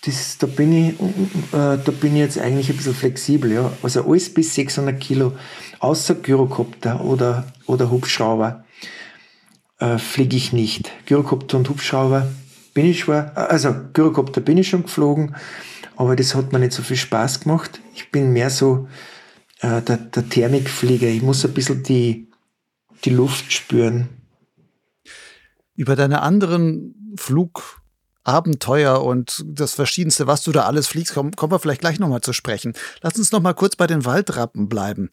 Das, 0.07 0.39
da, 0.39 0.47
bin 0.47 0.73
ich, 0.73 1.01
äh, 1.53 1.79
da 1.85 1.93
bin 2.01 2.15
ich 2.15 2.21
jetzt 2.21 2.39
eigentlich 2.39 2.71
ein 2.71 2.77
bisschen 2.77 2.95
flexibel. 2.95 3.53
Ja. 3.53 3.73
Also 3.83 4.05
alles 4.05 4.33
bis 4.33 4.55
600 4.55 5.01
Kilo, 5.01 5.33
außer 5.81 6.15
Gyrokopter 6.15 7.05
oder, 7.05 7.53
oder 7.67 7.91
Hubschrauber 7.91 8.65
äh, 9.81 9.99
fliege 9.99 10.37
ich 10.37 10.53
nicht. 10.53 10.93
Gyrokopter 11.07 11.57
und 11.57 11.69
Hubschrauber 11.69 12.29
bin 12.73 12.87
ich 12.87 13.05
zwar, 13.05 13.37
also 13.37 13.75
Gyrokopter 13.93 14.41
bin 14.41 14.59
ich 14.59 14.69
schon 14.69 14.85
geflogen, 14.85 15.35
aber 15.97 16.15
das 16.15 16.37
hat 16.37 16.53
mir 16.53 16.61
nicht 16.61 16.73
so 16.73 16.83
viel 16.83 16.97
Spaß 16.97 17.41
gemacht. 17.41 17.81
Ich 17.93 18.13
bin 18.13 18.33
mehr 18.33 18.51
so 18.51 18.87
äh, 19.61 19.83
der, 19.83 19.97
der 19.97 20.29
Thermikflieger. 20.29 21.09
Ich 21.09 21.23
muss 21.23 21.45
ein 21.45 21.53
bisschen 21.53 21.83
die, 21.83 22.31
die 23.05 23.11
Luft 23.11 23.53
spüren. 23.53 24.09
Über 25.75 25.97
deine 25.97 26.23
anderen 26.23 26.95
Flugabenteuer 28.27 29.05
und 29.05 29.45
das 29.47 29.75
Verschiedenste, 29.75 30.27
was 30.27 30.43
du 30.43 30.51
da 30.51 30.65
alles 30.65 30.89
fliegst, 30.89 31.15
kommen, 31.15 31.37
kommen 31.37 31.53
wir 31.53 31.61
vielleicht 31.61 31.81
gleich 31.81 32.01
nochmal 32.01 32.23
zu 32.23 32.33
sprechen. 32.33 32.75
Lass 33.01 33.17
uns 33.17 33.31
nochmal 33.31 33.55
kurz 33.55 33.77
bei 33.77 33.87
den 33.87 34.05
Waldrappen 34.05 34.69
bleiben. 34.69 35.11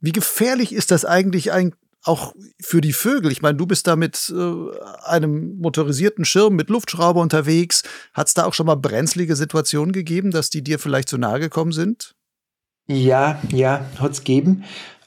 Wie 0.00 0.12
gefährlich 0.12 0.74
ist 0.74 0.90
das 0.90 1.06
eigentlich 1.06 1.52
ein, 1.52 1.74
auch 2.02 2.34
für 2.60 2.82
die 2.82 2.92
Vögel. 2.92 3.32
Ich 3.32 3.40
meine, 3.40 3.56
du 3.56 3.66
bist 3.66 3.86
da 3.86 3.96
mit 3.96 4.30
äh, 4.30 4.78
einem 5.04 5.56
motorisierten 5.56 6.26
Schirm 6.26 6.54
mit 6.54 6.68
Luftschrauber 6.68 7.22
unterwegs. 7.22 7.82
Hat 8.12 8.26
es 8.26 8.34
da 8.34 8.44
auch 8.44 8.52
schon 8.52 8.66
mal 8.66 8.76
brenzlige 8.76 9.36
Situationen 9.36 9.92
gegeben, 9.92 10.30
dass 10.30 10.50
die 10.50 10.62
dir 10.62 10.78
vielleicht 10.78 11.08
zu 11.08 11.16
nahe 11.16 11.40
gekommen 11.40 11.72
sind? 11.72 12.14
Ja, 12.86 13.40
ja, 13.50 13.86
hat 13.98 14.12
es 14.12 14.18
gegeben. 14.18 14.64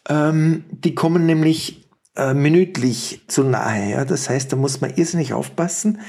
Ähm, 0.10 0.64
die 0.72 0.96
kommen 0.96 1.28
nämlich 1.28 1.87
äh, 2.18 2.34
minütlich 2.34 3.22
zu 3.28 3.44
nahe. 3.44 3.92
Ja? 3.92 4.06
Das 4.06 4.30
heißt, 4.30 4.52
da 4.52 4.56
muss 4.56 4.82
man 4.82 4.94
irrsinnig 4.96 5.34
aufpassen, 5.34 6.02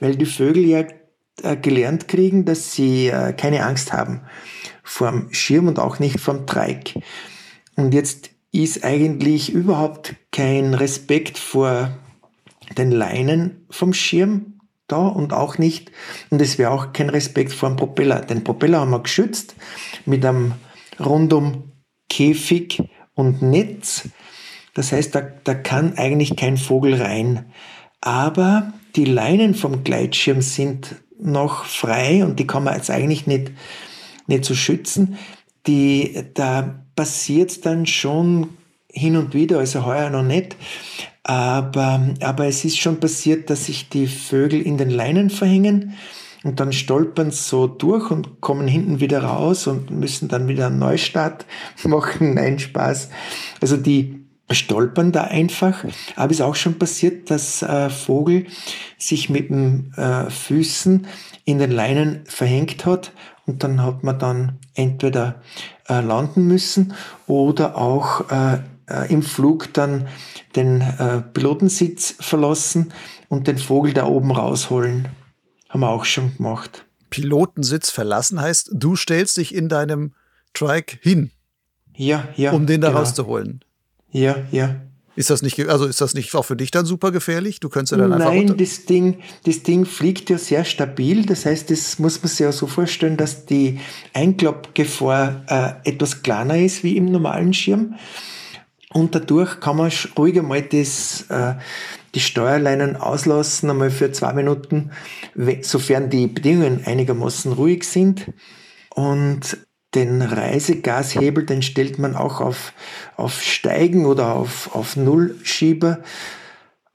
weil 0.00 0.16
die 0.16 0.26
Vögel 0.26 0.64
ja 0.64 0.84
äh, 1.42 1.56
gelernt 1.56 2.06
kriegen, 2.06 2.44
dass 2.44 2.72
sie 2.72 3.08
äh, 3.08 3.32
keine 3.32 3.64
Angst 3.64 3.92
haben 3.92 4.20
vor 4.82 5.10
dem 5.10 5.32
Schirm 5.32 5.66
und 5.66 5.78
auch 5.78 5.98
nicht 5.98 6.20
vom 6.20 6.46
Dreieck. 6.46 6.94
Und 7.76 7.94
jetzt 7.94 8.30
ist 8.52 8.84
eigentlich 8.84 9.52
überhaupt 9.52 10.14
kein 10.30 10.74
Respekt 10.74 11.38
vor 11.38 11.90
den 12.78 12.92
Leinen 12.92 13.66
vom 13.70 13.92
Schirm 13.92 14.60
da 14.86 15.06
und 15.08 15.32
auch 15.32 15.58
nicht, 15.58 15.90
und 16.30 16.40
es 16.40 16.58
wäre 16.58 16.70
auch 16.70 16.92
kein 16.92 17.08
Respekt 17.08 17.52
vor 17.52 17.70
dem 17.70 17.76
Propeller. 17.76 18.20
Den 18.20 18.44
Propeller 18.44 18.80
haben 18.80 18.90
wir 18.90 19.00
geschützt 19.00 19.56
mit 20.04 20.24
einem 20.24 20.54
rundum 21.00 21.72
Käfig 22.08 22.82
und 23.14 23.42
Netz. 23.42 24.08
Das 24.74 24.92
heißt, 24.92 25.14
da, 25.14 25.22
da 25.44 25.54
kann 25.54 25.96
eigentlich 25.96 26.36
kein 26.36 26.56
Vogel 26.56 27.00
rein. 27.00 27.46
Aber 28.00 28.72
die 28.96 29.04
Leinen 29.04 29.54
vom 29.54 29.84
Gleitschirm 29.84 30.42
sind 30.42 30.96
noch 31.18 31.64
frei 31.64 32.24
und 32.24 32.38
die 32.38 32.46
kann 32.46 32.64
man 32.64 32.74
jetzt 32.74 32.90
eigentlich 32.90 33.26
nicht, 33.26 33.52
nicht 34.26 34.44
so 34.44 34.54
schützen. 34.54 35.16
Die, 35.66 36.24
da 36.34 36.80
passiert 36.96 37.64
dann 37.64 37.86
schon 37.86 38.50
hin 38.92 39.16
und 39.16 39.34
wieder, 39.34 39.58
also 39.58 39.84
heuer 39.84 40.10
noch 40.10 40.22
nicht. 40.22 40.56
Aber, 41.22 42.14
aber 42.20 42.46
es 42.46 42.64
ist 42.64 42.78
schon 42.78 43.00
passiert, 43.00 43.48
dass 43.48 43.66
sich 43.66 43.88
die 43.88 44.06
Vögel 44.06 44.60
in 44.60 44.76
den 44.76 44.90
Leinen 44.90 45.30
verhängen 45.30 45.94
und 46.44 46.60
dann 46.60 46.72
stolpern 46.72 47.30
so 47.30 47.66
durch 47.66 48.10
und 48.10 48.42
kommen 48.42 48.68
hinten 48.68 49.00
wieder 49.00 49.24
raus 49.24 49.66
und 49.66 49.90
müssen 49.90 50.28
dann 50.28 50.46
wieder 50.46 50.66
einen 50.66 50.78
Neustart 50.78 51.46
machen. 51.84 52.34
Nein, 52.34 52.58
Spaß. 52.58 53.08
Also 53.62 53.78
die 53.78 54.23
stolpern 54.50 55.12
da 55.12 55.24
einfach. 55.24 55.84
Aber 56.16 56.30
es 56.30 56.38
ist 56.38 56.44
auch 56.44 56.54
schon 56.54 56.78
passiert, 56.78 57.30
dass 57.30 57.62
äh, 57.62 57.90
Vogel 57.90 58.46
sich 58.98 59.30
mit 59.30 59.50
den 59.50 59.92
äh, 59.96 60.30
Füßen 60.30 61.06
in 61.44 61.58
den 61.58 61.70
Leinen 61.70 62.24
verhängt 62.26 62.86
hat 62.86 63.12
und 63.46 63.62
dann 63.62 63.82
hat 63.82 64.02
man 64.02 64.18
dann 64.18 64.58
entweder 64.74 65.42
äh, 65.88 66.00
landen 66.00 66.46
müssen 66.46 66.94
oder 67.26 67.76
auch 67.76 68.30
äh, 68.30 68.58
äh, 68.88 69.12
im 69.12 69.22
Flug 69.22 69.72
dann 69.72 70.08
den 70.56 70.80
äh, 70.80 71.20
Pilotensitz 71.20 72.14
verlassen 72.20 72.92
und 73.28 73.46
den 73.46 73.58
Vogel 73.58 73.92
da 73.92 74.06
oben 74.06 74.30
rausholen. 74.30 75.08
Haben 75.68 75.80
wir 75.80 75.88
auch 75.88 76.04
schon 76.04 76.36
gemacht. 76.36 76.86
Pilotensitz 77.10 77.90
verlassen 77.90 78.40
heißt, 78.40 78.70
du 78.72 78.96
stellst 78.96 79.36
dich 79.36 79.54
in 79.54 79.68
deinem 79.68 80.14
Trike 80.52 80.98
hin. 81.00 81.30
Ja, 81.96 82.28
ja. 82.36 82.52
Um 82.52 82.66
den 82.66 82.80
da 82.80 82.88
genau. 82.88 83.00
rauszuholen. 83.00 83.64
Ja, 84.14 84.36
ja. 84.52 84.76
Ist 85.16 85.30
das 85.30 85.42
nicht, 85.42 85.58
also 85.68 85.86
ist 85.86 86.00
das 86.00 86.14
nicht 86.14 86.34
auch 86.34 86.44
für 86.44 86.56
dich 86.56 86.70
dann 86.70 86.86
super 86.86 87.12
gefährlich? 87.12 87.60
Du 87.60 87.68
könntest 87.68 87.92
ja 87.92 87.98
dann 87.98 88.12
einfach. 88.12 88.32
Nein, 88.32 88.56
das 88.56 88.84
Ding, 88.84 89.18
das 89.44 89.62
Ding 89.62 89.84
fliegt 89.84 90.30
ja 90.30 90.38
sehr 90.38 90.64
stabil. 90.64 91.26
Das 91.26 91.46
heißt, 91.46 91.70
das 91.70 91.98
muss 91.98 92.20
man 92.22 92.28
sich 92.28 92.40
ja 92.40 92.52
so 92.52 92.66
vorstellen, 92.66 93.16
dass 93.16 93.44
die 93.44 93.80
Einklappgefahr 94.12 95.82
äh, 95.84 95.90
etwas 95.90 96.22
kleiner 96.22 96.58
ist 96.58 96.82
wie 96.82 96.96
im 96.96 97.06
normalen 97.06 97.52
Schirm. 97.54 97.94
Und 98.92 99.14
dadurch 99.14 99.60
kann 99.60 99.76
man 99.76 99.90
ruhig 100.16 100.38
einmal 100.38 100.62
das, 100.62 101.26
äh, 101.28 101.54
die 102.14 102.20
Steuerleinen 102.20 102.96
auslassen, 102.96 103.70
einmal 103.70 103.90
für 103.90 104.12
zwei 104.12 104.32
Minuten, 104.32 104.90
sofern 105.62 106.10
die 106.10 106.28
Bedingungen 106.28 106.84
einigermaßen 106.84 107.52
ruhig 107.52 107.84
sind. 107.84 108.32
Und 108.94 109.58
den 109.94 110.22
Reisegashebel, 110.22 111.46
den 111.46 111.62
stellt 111.62 111.98
man 111.98 112.16
auch 112.16 112.40
auf, 112.40 112.72
auf 113.16 113.40
Steigen 113.40 114.06
oder 114.06 114.34
auf, 114.34 114.74
auf 114.74 114.96
Nullschieber. 114.96 116.00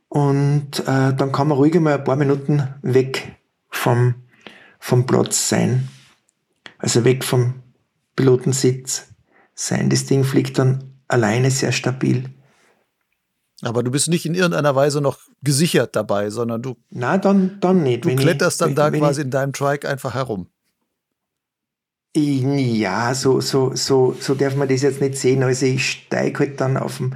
Und 0.10 0.80
äh, 0.80 1.14
dann 1.14 1.32
kann 1.32 1.48
man 1.48 1.58
ruhig 1.58 1.80
mal 1.80 1.94
ein 1.94 2.04
paar 2.04 2.16
Minuten 2.16 2.68
weg 2.82 3.36
vom, 3.70 4.16
vom 4.80 5.06
Platz 5.06 5.50
sein. 5.50 5.88
Also 6.78 7.04
weg 7.04 7.24
vom 7.24 7.56
Pilotensitz 8.16 9.08
sein. 9.54 9.90
Das 9.90 10.06
Ding 10.06 10.24
fliegt 10.24 10.58
dann 10.58 10.96
alleine 11.08 11.52
sehr 11.52 11.72
stabil. 11.72 12.26
Aber 13.62 13.84
du 13.84 13.92
bist 13.92 14.08
nicht 14.08 14.26
in 14.26 14.36
irgendeiner 14.36 14.76
Weise 14.76 15.02
noch 15.02 15.20
gesichert 15.42 15.96
dabei, 15.96 16.30
sondern 16.30 16.62
du. 16.62 16.78
Na, 16.90 17.18
dann, 17.18 17.58
dann 17.60 17.84
nicht. 17.84 18.06
Du 18.06 18.16
kletterst 18.16 18.62
ich, 18.62 18.68
dann 18.68 18.76
da 18.76 18.90
quasi 18.90 19.22
ich, 19.22 19.26
in 19.26 19.32
deinem 19.32 19.54
Trike 19.54 19.88
einfach 19.88 20.14
herum. 20.14 20.48
Ja, 22.16 23.14
so, 23.14 23.40
so, 23.40 23.76
so, 23.76 24.16
so 24.20 24.34
darf 24.34 24.56
man 24.56 24.68
das 24.68 24.82
jetzt 24.82 25.02
nicht 25.02 25.16
sehen. 25.16 25.44
Also 25.44 25.66
ich 25.68 25.90
steige 25.90 26.40
halt 26.40 26.60
dann 26.60 26.76
auf, 26.78 26.98
dem, 26.98 27.16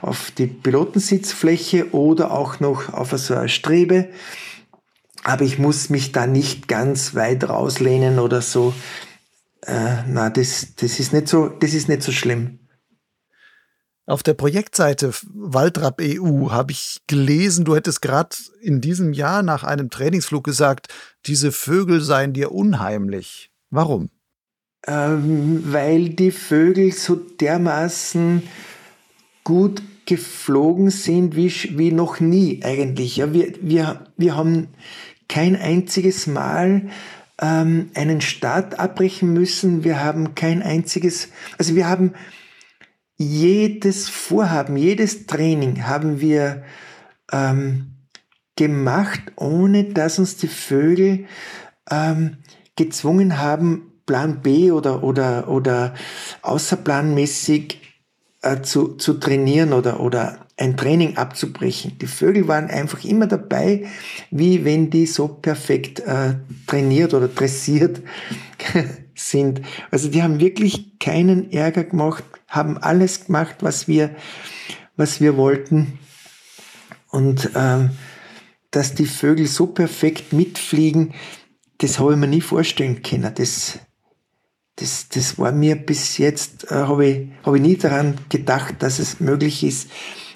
auf 0.00 0.32
die 0.32 0.48
Pilotensitzfläche 0.48 1.92
oder 1.94 2.32
auch 2.32 2.58
noch 2.58 2.92
auf 2.92 3.12
so 3.12 3.34
eine 3.34 3.48
Strebe. 3.48 4.08
Aber 5.22 5.44
ich 5.44 5.58
muss 5.58 5.88
mich 5.88 6.12
da 6.12 6.26
nicht 6.26 6.66
ganz 6.68 7.14
weit 7.14 7.48
rauslehnen 7.48 8.18
oder 8.18 8.42
so. 8.42 8.74
Äh, 9.62 10.02
na, 10.08 10.30
das, 10.30 10.74
das 10.76 10.98
ist 10.98 11.12
nicht 11.12 11.28
so, 11.28 11.48
das 11.48 11.72
ist 11.72 11.88
nicht 11.88 12.02
so 12.02 12.12
schlimm. 12.12 12.58
Auf 14.06 14.22
der 14.22 14.34
Projektseite 14.34 15.14
Waldrap 15.32 16.00
EU 16.02 16.50
habe 16.50 16.72
ich 16.72 17.00
gelesen, 17.06 17.64
du 17.64 17.74
hättest 17.74 18.02
gerade 18.02 18.36
in 18.60 18.82
diesem 18.82 19.14
Jahr 19.14 19.42
nach 19.42 19.64
einem 19.64 19.88
Trainingsflug 19.88 20.44
gesagt, 20.44 20.88
diese 21.24 21.52
Vögel 21.52 22.02
seien 22.02 22.34
dir 22.34 22.52
unheimlich. 22.52 23.50
Warum? 23.70 24.10
Ähm, 24.86 25.62
weil 25.72 26.10
die 26.10 26.30
Vögel 26.30 26.92
so 26.92 27.16
dermaßen 27.16 28.42
gut 29.42 29.82
geflogen 30.06 30.90
sind 30.90 31.36
wie, 31.36 31.50
wie 31.78 31.92
noch 31.92 32.20
nie 32.20 32.62
eigentlich. 32.62 33.16
Ja, 33.16 33.32
wir, 33.32 33.54
wir, 33.60 34.06
wir 34.16 34.36
haben 34.36 34.68
kein 35.28 35.56
einziges 35.56 36.26
Mal 36.26 36.88
ähm, 37.40 37.90
einen 37.94 38.20
Start 38.20 38.78
abbrechen 38.78 39.32
müssen. 39.32 39.84
Wir 39.84 40.02
haben 40.02 40.34
kein 40.34 40.62
einziges, 40.62 41.28
also 41.58 41.74
wir 41.74 41.88
haben 41.88 42.12
jedes 43.16 44.08
Vorhaben, 44.08 44.76
jedes 44.76 45.26
Training 45.26 45.86
haben 45.86 46.20
wir 46.20 46.64
ähm, 47.32 47.94
gemacht, 48.56 49.22
ohne 49.36 49.84
dass 49.84 50.18
uns 50.18 50.36
die 50.36 50.48
Vögel 50.48 51.26
ähm, 51.90 52.38
gezwungen 52.76 53.38
haben, 53.38 53.93
Plan 54.06 54.40
B 54.42 54.70
oder, 54.70 55.02
oder, 55.02 55.48
oder 55.48 55.94
außerplanmäßig 56.42 57.80
äh, 58.42 58.60
zu, 58.62 58.96
zu 58.96 59.14
trainieren 59.14 59.72
oder, 59.72 60.00
oder 60.00 60.44
ein 60.56 60.76
Training 60.76 61.16
abzubrechen. 61.16 61.98
Die 61.98 62.06
Vögel 62.06 62.46
waren 62.46 62.68
einfach 62.68 63.04
immer 63.04 63.26
dabei, 63.26 63.86
wie 64.30 64.64
wenn 64.64 64.90
die 64.90 65.06
so 65.06 65.28
perfekt 65.28 66.00
äh, 66.00 66.34
trainiert 66.66 67.14
oder 67.14 67.28
dressiert 67.28 68.02
sind. 69.14 69.62
Also 69.90 70.08
die 70.10 70.22
haben 70.22 70.40
wirklich 70.40 70.98
keinen 70.98 71.50
Ärger 71.50 71.84
gemacht, 71.84 72.24
haben 72.48 72.78
alles 72.78 73.26
gemacht, 73.26 73.56
was 73.60 73.88
wir, 73.88 74.14
was 74.96 75.20
wir 75.20 75.36
wollten. 75.36 75.98
Und 77.10 77.50
ähm, 77.54 77.90
dass 78.70 78.94
die 78.94 79.06
Vögel 79.06 79.46
so 79.46 79.68
perfekt 79.68 80.32
mitfliegen, 80.32 81.14
das 81.78 81.98
habe 81.98 82.12
ich 82.12 82.18
mir 82.18 82.28
nie 82.28 82.40
vorstellen 82.40 83.02
können. 83.02 83.32
Das, 83.34 83.78
das, 84.76 85.08
das 85.08 85.38
war 85.38 85.52
mir 85.52 85.76
bis 85.76 86.18
jetzt, 86.18 86.70
äh, 86.70 86.74
habe 86.74 87.06
ich, 87.06 87.28
hab 87.44 87.54
ich 87.54 87.62
nie 87.62 87.76
daran 87.76 88.16
gedacht, 88.28 88.76
dass 88.80 88.98
es 88.98 89.20
möglich 89.20 89.62
ist, 89.62 89.88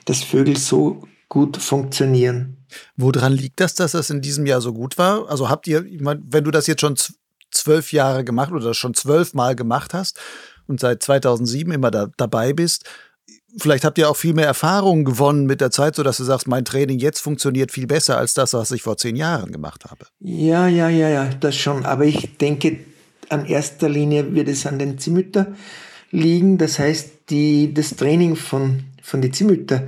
dass 0.05 0.23
Vögel 0.23 0.57
so 0.57 1.03
gut 1.29 1.57
funktionieren. 1.57 2.57
Woran 2.97 3.33
liegt 3.33 3.61
das, 3.61 3.75
dass 3.75 3.93
das 3.93 4.11
in 4.11 4.21
diesem 4.21 4.47
Jahr 4.47 4.61
so 4.61 4.73
gut 4.73 4.99
war? 4.99 5.29
Also 5.29 5.49
habt 5.49 5.67
ihr, 5.67 5.85
ich 5.85 6.01
mein, 6.01 6.23
wenn 6.29 6.45
du 6.45 6.51
das 6.51 6.67
jetzt 6.67 6.81
schon 6.81 6.97
zwölf 7.51 7.93
Jahre 7.93 8.25
gemacht 8.25 8.53
oder 8.53 8.75
schon 8.75 8.95
zwölf 8.95 9.35
Mal 9.35 9.57
gemacht 9.57 9.95
hast 9.95 10.19
und 10.67 10.81
seit 10.81 11.03
2007 11.03 11.73
immer 11.73 11.91
da, 11.91 12.09
dabei 12.17 12.53
bist, 12.53 12.85
vielleicht 13.57 13.85
habt 13.85 13.99
ihr 13.99 14.09
auch 14.09 14.17
viel 14.17 14.35
mehr 14.35 14.47
Erfahrung 14.47 15.05
gewonnen 15.05 15.47
mit 15.47 15.61
der 15.61 15.71
Zeit, 15.71 15.97
sodass 15.97 16.19
du 16.19 16.25
sagst, 16.25 16.47
mein 16.47 16.65
Training 16.65 16.99
jetzt 16.99 17.21
funktioniert 17.21 17.73
viel 17.73 17.87
besser 17.87 18.19
als 18.19 18.35
das, 18.35 18.53
was 18.53 18.71
ich 18.71 18.83
vor 18.83 18.97
zehn 18.97 19.17
Jahren 19.17 19.51
gemacht 19.51 19.87
habe. 19.87 20.07
Ja, 20.21 20.69
ja, 20.69 20.89
ja, 20.89 21.09
ja, 21.09 21.25
das 21.41 21.57
schon. 21.57 21.87
Aber 21.87 22.05
ich 22.05 22.37
denke, 22.39 22.79
an 23.31 23.47
erster 23.47 23.89
Linie 23.89 24.35
wird 24.35 24.49
es 24.49 24.67
an 24.67 24.79
den 24.79 24.99
Zimüter 24.99 25.55
liegen. 26.11 26.59
Das 26.59 26.79
heißt, 26.79 27.31
die, 27.31 27.75
das 27.75 27.97
Training 27.97 28.37
von, 28.37 28.85
von 29.03 29.21
den 29.21 29.33
Zimüter, 29.33 29.87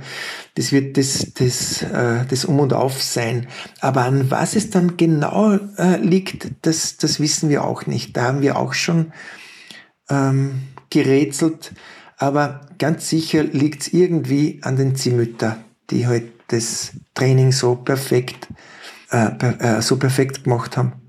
das 0.55 0.71
wird 0.71 0.97
das, 0.97 1.33
das, 1.33 1.83
äh, 1.83 2.25
das 2.27 2.45
Um 2.45 2.59
und 2.59 2.73
Auf 2.73 3.01
sein. 3.01 3.47
Aber 3.79 4.03
an 4.03 4.29
was 4.31 4.55
es 4.55 4.69
dann 4.69 4.97
genau 4.97 5.57
äh, 5.77 5.97
liegt, 5.97 6.51
das, 6.61 6.97
das 6.97 7.19
wissen 7.19 7.49
wir 7.49 7.63
auch 7.63 7.85
nicht. 7.85 8.15
Da 8.15 8.23
haben 8.23 8.41
wir 8.41 8.57
auch 8.57 8.73
schon 8.73 9.11
ähm, 10.09 10.61
gerätselt. 10.89 11.73
Aber 12.17 12.61
ganz 12.77 13.09
sicher 13.09 13.43
liegt 13.43 13.81
es 13.81 13.93
irgendwie 13.93 14.59
an 14.61 14.75
den 14.75 14.95
Zimüter, 14.95 15.63
die 15.89 16.05
halt 16.05 16.25
das 16.49 16.91
Training 17.15 17.51
so 17.51 17.75
perfekt, 17.75 18.47
äh, 19.09 19.31
per, 19.31 19.77
äh, 19.77 19.81
so 19.81 19.97
perfekt 19.97 20.43
gemacht 20.43 20.77
haben. 20.77 21.00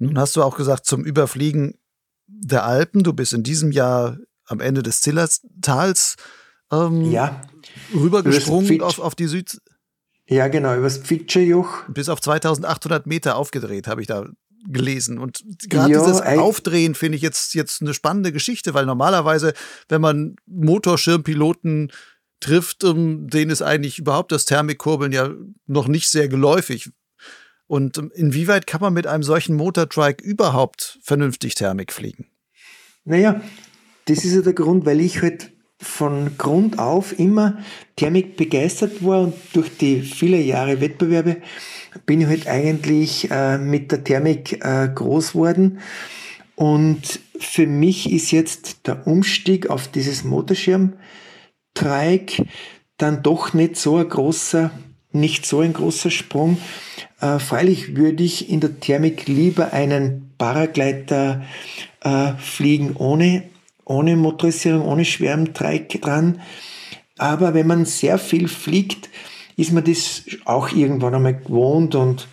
Nun 0.00 0.18
hast 0.18 0.34
du 0.34 0.42
auch 0.42 0.56
gesagt, 0.56 0.86
zum 0.86 1.04
Überfliegen 1.04 1.78
der 2.26 2.64
Alpen, 2.64 3.02
du 3.02 3.12
bist 3.12 3.32
in 3.32 3.42
diesem 3.42 3.70
Jahr 3.70 4.16
am 4.46 4.60
Ende 4.60 4.82
des 4.82 5.02
Zillertals 5.02 6.16
ähm, 6.72 7.10
ja. 7.10 7.42
rübergesprungen 7.94 8.80
auf, 8.80 8.98
auf 8.98 9.14
die 9.14 9.26
Süd. 9.26 9.60
Ja, 10.26 10.48
genau, 10.48 10.74
übers 10.76 10.98
Pfitscherjoch. 10.98 11.84
Bis 11.88 12.08
auf 12.08 12.20
2800 12.20 13.06
Meter 13.06 13.36
aufgedreht, 13.36 13.86
habe 13.88 14.00
ich 14.00 14.06
da 14.06 14.26
gelesen. 14.68 15.18
Und 15.18 15.42
gerade 15.68 15.92
dieses 15.92 16.22
Aufdrehen 16.22 16.94
finde 16.94 17.16
ich 17.16 17.22
jetzt, 17.22 17.54
jetzt 17.54 17.82
eine 17.82 17.94
spannende 17.94 18.32
Geschichte, 18.32 18.72
weil 18.72 18.86
normalerweise, 18.86 19.52
wenn 19.88 20.00
man 20.00 20.36
Motorschirmpiloten 20.46 21.92
trifft, 22.40 22.84
um, 22.84 22.96
ähm, 22.96 23.28
denen 23.28 23.50
ist 23.50 23.62
eigentlich 23.62 23.98
überhaupt 23.98 24.32
das 24.32 24.46
Thermikkurbeln 24.46 25.12
ja 25.12 25.30
noch 25.66 25.88
nicht 25.88 26.08
sehr 26.08 26.28
geläufig. 26.28 26.90
Und 27.70 27.98
inwieweit 28.14 28.66
kann 28.66 28.80
man 28.80 28.92
mit 28.92 29.06
einem 29.06 29.22
solchen 29.22 29.54
Motortrike 29.54 30.24
überhaupt 30.24 30.98
vernünftig 31.04 31.54
Thermik 31.54 31.92
fliegen? 31.92 32.26
Naja, 33.04 33.40
das 34.06 34.24
ist 34.24 34.34
ja 34.34 34.40
der 34.40 34.54
Grund, 34.54 34.86
weil 34.86 35.00
ich 35.00 35.22
halt 35.22 35.52
von 35.78 36.36
Grund 36.36 36.80
auf 36.80 37.16
immer 37.16 37.60
Thermik 37.94 38.36
begeistert 38.36 39.04
war 39.04 39.20
und 39.20 39.34
durch 39.52 39.78
die 39.78 40.02
viele 40.02 40.38
Jahre 40.38 40.80
Wettbewerbe 40.80 41.36
bin 42.06 42.22
ich 42.22 42.26
halt 42.26 42.48
eigentlich 42.48 43.30
äh, 43.30 43.56
mit 43.56 43.92
der 43.92 44.02
Thermik 44.02 44.64
äh, 44.64 44.88
groß 44.92 45.36
worden. 45.36 45.78
Und 46.56 47.20
für 47.38 47.68
mich 47.68 48.10
ist 48.10 48.32
jetzt 48.32 48.88
der 48.88 49.06
Umstieg 49.06 49.70
auf 49.70 49.86
dieses 49.86 50.24
Motorschirm-Trike 50.24 52.46
dann 52.98 53.22
doch 53.22 53.54
nicht 53.54 53.76
so 53.76 53.98
ein 53.98 54.08
großer, 54.08 54.72
nicht 55.12 55.46
so 55.46 55.60
ein 55.60 55.72
großer 55.72 56.10
Sprung. 56.10 56.58
Äh, 57.20 57.38
freilich 57.38 57.96
würde 57.96 58.22
ich 58.22 58.50
in 58.50 58.60
der 58.60 58.80
Thermik 58.80 59.28
lieber 59.28 59.72
einen 59.72 60.32
Paragleiter 60.38 61.42
äh, 62.00 62.32
fliegen 62.38 62.96
ohne, 62.96 63.44
ohne 63.84 64.16
Motorisierung, 64.16 64.86
ohne 64.86 65.04
Schwärmtrike 65.04 65.98
dran. 65.98 66.40
Aber 67.18 67.52
wenn 67.52 67.66
man 67.66 67.84
sehr 67.84 68.18
viel 68.18 68.48
fliegt, 68.48 69.10
ist 69.56 69.72
man 69.72 69.84
das 69.84 70.24
auch 70.46 70.72
irgendwann 70.72 71.14
einmal 71.14 71.36
gewohnt 71.36 71.94
und 71.94 72.26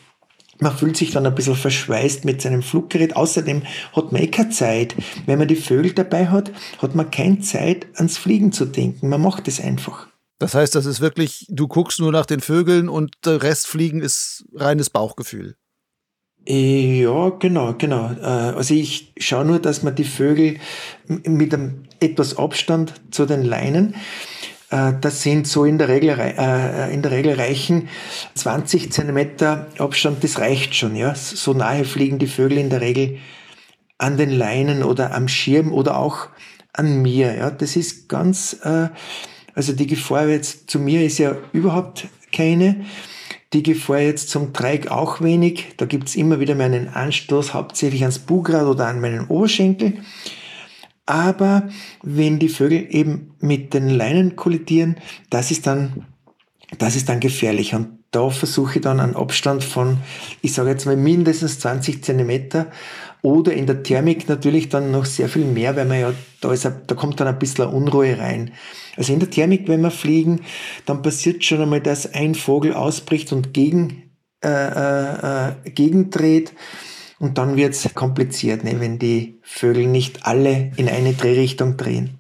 man 0.60 0.76
fühlt 0.76 0.98
sich 0.98 1.12
dann 1.12 1.26
ein 1.26 1.36
bisschen 1.36 1.56
verschweißt 1.56 2.26
mit 2.26 2.42
seinem 2.42 2.64
Fluggerät. 2.64 3.16
Außerdem 3.16 3.64
hat 3.94 4.12
man 4.12 4.22
eh 4.22 4.28
keine 4.28 4.50
Zeit. 4.50 4.96
Wenn 5.26 5.38
man 5.38 5.48
die 5.48 5.56
Vögel 5.56 5.94
dabei 5.94 6.28
hat, 6.28 6.52
hat 6.82 6.96
man 6.96 7.12
keine 7.12 7.42
Zeit, 7.42 7.86
ans 7.96 8.18
Fliegen 8.18 8.52
zu 8.52 8.66
denken. 8.66 9.10
Man 9.10 9.22
macht 9.22 9.48
es 9.48 9.60
einfach. 9.60 10.08
Das 10.40 10.54
heißt, 10.54 10.76
das 10.76 10.86
ist 10.86 11.02
wirklich, 11.02 11.46
du 11.50 11.68
guckst 11.68 12.00
nur 12.00 12.12
nach 12.12 12.26
den 12.26 12.42
Vögeln 12.42 12.90
und 12.90 13.16
der 13.26 13.42
Rest 13.42 13.68
Fliegen 13.68 14.02
ist 14.02 14.46
reines 14.54 14.90
Bauchgefühl. 14.90 15.56
Ja, 16.46 17.30
genau, 17.30 17.74
genau. 17.74 18.12
Äh, 18.12 18.56
also 18.56 18.74
ich 18.74 19.14
schaue 19.18 19.46
nur, 19.46 19.60
dass 19.60 19.84
man 19.84 19.96
die 19.96 20.06
Vögel 20.06 20.60
mit 21.08 21.54
einem 21.54 21.84
etwas 22.00 22.38
Abstand 22.38 22.94
zu 23.12 23.26
den 23.26 23.44
Leinen 23.44 23.96
äh, 24.70 24.94
das 25.00 25.24
sind 25.24 25.48
so 25.48 25.66
in 25.66 25.78
der 25.78 25.88
Regel, 25.88 26.18
äh, 26.20 26.94
in 26.94 27.02
der 27.02 27.12
Regel 27.12 27.34
reichen 27.34 27.90
20 28.36 28.92
Zentimeter 28.92 29.68
Abstand, 29.78 30.24
das 30.24 30.40
reicht 30.40 30.76
schon, 30.76 30.96
ja. 30.96 31.16
So 31.16 31.54
nahe 31.54 31.86
fliegen 31.86 32.20
die 32.20 32.28
Vögel 32.28 32.58
in 32.58 32.70
der 32.70 32.82
Regel 32.82 33.18
an 33.98 34.18
den 34.18 34.30
Leinen 34.32 34.84
oder 34.84 35.14
am 35.14 35.28
Schirm 35.28 35.74
oder 35.74 35.98
auch 35.98 36.30
an 36.74 37.02
mir, 37.02 37.36
ja. 37.36 37.50
Das 37.50 37.76
ist 37.76 38.10
ganz, 38.10 38.60
äh, 38.64 38.90
also 39.58 39.74
die 39.74 39.88
Gefahr 39.88 40.28
jetzt 40.28 40.70
zu 40.70 40.78
mir 40.78 41.04
ist 41.04 41.18
ja 41.18 41.36
überhaupt 41.52 42.08
keine. 42.32 42.86
Die 43.54 43.64
Gefahr 43.64 44.02
jetzt 44.02 44.30
zum 44.30 44.54
Dreieck 44.54 44.92
auch 44.92 45.20
wenig. 45.20 45.74
Da 45.78 45.88
gibt's 45.88 46.16
immer 46.16 46.40
wieder 46.40 46.54
meinen 46.54 46.90
Anstoß, 46.90 47.56
hauptsächlich 47.56 48.04
ans 48.04 48.20
Bugrad 48.20 48.68
oder 48.68 48.86
an 48.86 49.02
meinen 49.02 49.26
Oberschenkel. 49.26 49.96
Aber 51.08 51.70
wenn 52.04 52.38
die 52.38 52.50
Vögel 52.50 52.86
eben 52.92 53.34
mit 53.40 53.74
den 53.74 53.90
Leinen 53.90 54.36
kollidieren, 54.36 54.98
das 55.32 55.50
ist 55.50 55.66
dann, 55.66 56.06
das 56.78 56.96
ist 56.96 57.10
dann 57.10 57.20
gefährlich. 57.20 57.74
Und 57.74 57.98
da 58.12 58.30
versuche 58.30 58.76
ich 58.76 58.82
dann 58.84 59.00
einen 59.00 59.16
Abstand 59.16 59.64
von, 59.64 59.98
ich 60.44 60.54
sage 60.54 60.70
jetzt 60.70 60.86
mal 60.86 60.98
mindestens 60.98 61.60
20 61.60 62.04
Zentimeter 62.04 62.68
oder 63.22 63.54
in 63.54 63.66
der 63.66 63.84
Thermik 63.84 64.30
natürlich 64.30 64.70
dann 64.70 64.92
noch 64.92 65.06
sehr 65.06 65.30
viel 65.30 65.46
mehr, 65.46 65.76
weil 65.76 65.86
man 65.86 66.00
ja, 66.00 66.14
da, 66.42 66.52
ist, 66.52 66.66
da 66.66 66.96
kommt 66.96 67.20
dann 67.20 67.28
ein 67.28 67.40
bisschen 67.40 67.68
Unruhe 67.68 68.18
rein. 68.18 68.52
Also 68.96 69.14
in 69.14 69.20
der 69.20 69.30
Thermik, 69.30 69.68
wenn 69.68 69.82
wir 69.82 69.92
fliegen, 69.92 70.42
dann 70.86 71.02
passiert 71.02 71.44
schon 71.44 71.62
einmal, 71.62 71.82
dass 71.82 72.14
ein 72.14 72.36
Vogel 72.36 72.74
ausbricht 72.74 73.32
und 73.34 73.54
gegen, 73.54 74.12
äh, 74.44 74.50
äh, 74.50 75.50
äh 75.50 75.72
gegendreht. 75.72 76.54
Und 77.20 77.40
dann 77.40 77.56
wird 77.56 77.74
es 77.74 77.96
kompliziert, 77.96 78.64
ne, 78.64 78.80
wenn 78.80 79.00
die 79.00 79.40
Vögel 79.42 79.88
nicht 79.88 80.28
alle 80.28 80.72
in 80.78 80.88
eine 80.88 81.14
Drehrichtung 81.14 81.76
drehen. 81.76 82.20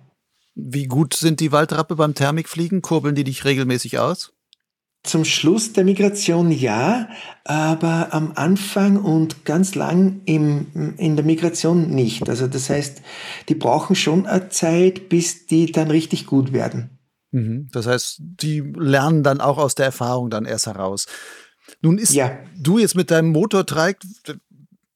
Wie 0.55 0.87
gut 0.87 1.13
sind 1.13 1.39
die 1.39 1.51
Waldrappe 1.51 1.95
beim 1.95 2.15
Thermikfliegen? 2.15 2.81
Kurbeln 2.81 3.13
die 3.13 3.23
dich 3.23 3.45
regelmäßig 3.45 3.99
aus? 3.99 4.33
Zum 5.03 5.23
Schluss 5.23 5.73
der 5.73 5.85
Migration 5.85 6.51
ja, 6.51 7.07
aber 7.45 8.13
am 8.13 8.33
Anfang 8.35 8.97
und 8.97 9.45
ganz 9.45 9.75
lang 9.75 10.21
im, 10.25 10.95
in 10.97 11.15
der 11.15 11.23
Migration 11.23 11.89
nicht. 11.91 12.27
Also 12.27 12.47
das 12.47 12.69
heißt, 12.69 13.01
die 13.47 13.55
brauchen 13.55 13.95
schon 13.95 14.25
eine 14.25 14.49
Zeit, 14.49 15.07
bis 15.07 15.45
die 15.45 15.71
dann 15.71 15.89
richtig 15.91 16.25
gut 16.25 16.51
werden. 16.51 16.97
Mhm. 17.31 17.69
Das 17.71 17.87
heißt, 17.87 18.17
die 18.19 18.59
lernen 18.59 19.23
dann 19.23 19.39
auch 19.39 19.57
aus 19.57 19.75
der 19.75 19.87
Erfahrung 19.87 20.29
dann 20.29 20.45
erst 20.45 20.67
heraus. 20.67 21.05
Nun 21.81 21.97
ist 21.97 22.13
ja. 22.13 22.37
du 22.57 22.77
jetzt 22.77 22.95
mit 22.95 23.11
deinem 23.11 23.31
Motortrike, 23.31 23.99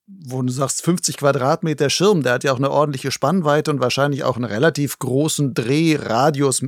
wo 0.07 0.41
du 0.41 0.51
sagst 0.51 0.83
50 0.83 1.17
Quadratmeter 1.17 1.89
Schirm, 1.89 2.23
der 2.23 2.33
hat 2.33 2.43
ja 2.43 2.53
auch 2.53 2.57
eine 2.57 2.71
ordentliche 2.71 3.11
Spannweite 3.11 3.71
und 3.71 3.79
wahrscheinlich 3.79 4.23
auch 4.23 4.35
einen 4.35 4.45
relativ 4.45 4.99
großen 4.99 5.53
Drehradius, 5.53 6.63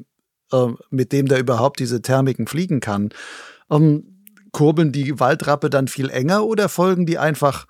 mit 0.90 1.12
dem 1.12 1.28
der 1.28 1.40
überhaupt 1.40 1.80
diese 1.80 2.02
Thermiken 2.02 2.48
fliegen 2.48 2.80
kann. 2.80 3.10
Ähm, 3.70 4.14
kurbeln 4.52 4.92
die 4.92 5.20
Waldrappe 5.20 5.70
dann 5.70 5.88
viel 5.88 6.10
enger 6.10 6.46
oder 6.46 6.70
folgen 6.70 7.06
die 7.06 7.18
einfach 7.18 7.66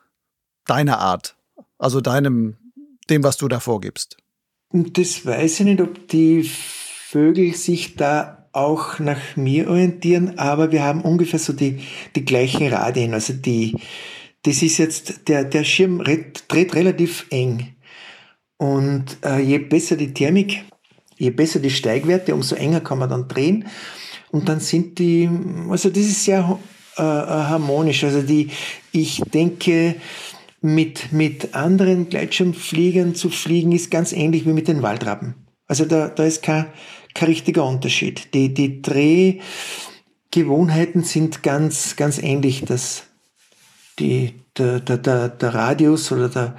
deiner 0.65 0.99
Art? 0.99 1.35
Also 1.77 2.01
deinem, 2.01 2.57
dem, 3.09 3.23
was 3.23 3.37
du 3.37 3.47
da 3.47 3.59
vorgibst? 3.59 4.17
Das 4.71 5.25
weiß 5.25 5.61
ich 5.61 5.65
nicht, 5.65 5.81
ob 5.81 6.07
die 6.07 6.43
Vögel 6.43 7.53
sich 7.53 7.95
da 7.95 8.47
auch 8.53 8.99
nach 8.99 9.35
mir 9.35 9.69
orientieren, 9.69 10.37
aber 10.37 10.71
wir 10.71 10.83
haben 10.83 11.01
ungefähr 11.01 11.39
so 11.39 11.53
die, 11.53 11.79
die 12.15 12.25
gleichen 12.25 12.67
Radien. 12.67 13.13
Also 13.13 13.33
die, 13.33 13.75
das 14.43 14.61
ist 14.61 14.77
jetzt, 14.77 15.27
der, 15.27 15.43
der 15.43 15.63
Schirm 15.63 15.99
dreht, 15.99 16.45
dreht 16.47 16.75
relativ 16.75 17.25
eng. 17.29 17.75
Und 18.57 19.17
äh, 19.25 19.39
je 19.39 19.57
besser 19.57 19.95
die 19.95 20.13
Thermik, 20.13 20.63
je 21.23 21.31
besser 21.31 21.59
die 21.59 21.69
Steigwerte, 21.69 22.33
umso 22.35 22.55
enger 22.55 22.81
kann 22.81 22.99
man 22.99 23.09
dann 23.09 23.27
drehen. 23.27 23.65
Und 24.31 24.49
dann 24.49 24.59
sind 24.59 24.99
die, 24.99 25.29
also 25.69 25.89
das 25.89 26.03
ist 26.03 26.25
sehr 26.25 26.59
äh, 26.97 27.01
äh 27.01 27.03
harmonisch. 27.03 28.03
Also 28.03 28.21
die, 28.21 28.49
ich 28.91 29.21
denke, 29.33 29.95
mit, 30.61 31.11
mit 31.11 31.55
anderen 31.55 32.09
Gleitschirmfliegern 32.09 33.15
zu 33.15 33.29
fliegen 33.29 33.71
ist 33.73 33.91
ganz 33.91 34.13
ähnlich 34.13 34.45
wie 34.45 34.53
mit 34.53 34.67
den 34.67 34.81
Waldrappen. 34.81 35.35
Also 35.67 35.85
da, 35.85 36.07
da 36.07 36.23
ist 36.23 36.41
kein, 36.41 36.65
kein 37.13 37.29
richtiger 37.29 37.65
Unterschied. 37.65 38.33
Die, 38.33 38.51
die 38.53 38.81
Drehgewohnheiten 38.81 41.03
sind 41.03 41.43
ganz, 41.43 41.95
ganz 41.95 42.17
ähnlich. 42.17 42.63
Das, 42.65 43.03
die, 43.99 44.33
der, 44.57 44.79
der, 44.79 44.97
der, 44.97 45.29
der 45.29 45.53
Radius 45.53 46.11
oder 46.11 46.29
der, 46.29 46.57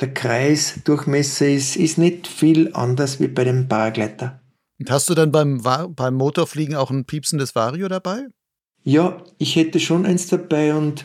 der 0.00 0.14
Kreisdurchmesser 0.14 1.48
ist, 1.48 1.76
ist 1.76 1.98
nicht 1.98 2.26
viel 2.26 2.70
anders 2.72 3.20
wie 3.20 3.28
bei 3.28 3.44
dem 3.44 3.68
Paragleiter. 3.68 4.40
Und 4.78 4.90
hast 4.90 5.10
du 5.10 5.14
dann 5.14 5.30
beim, 5.30 5.62
beim 5.94 6.14
Motorfliegen 6.14 6.74
auch 6.74 6.90
ein 6.90 7.04
piepsendes 7.04 7.54
Vario 7.54 7.88
dabei? 7.88 8.28
Ja, 8.82 9.22
ich 9.36 9.56
hätte 9.56 9.78
schon 9.78 10.06
eins 10.06 10.28
dabei 10.28 10.74
und 10.74 11.04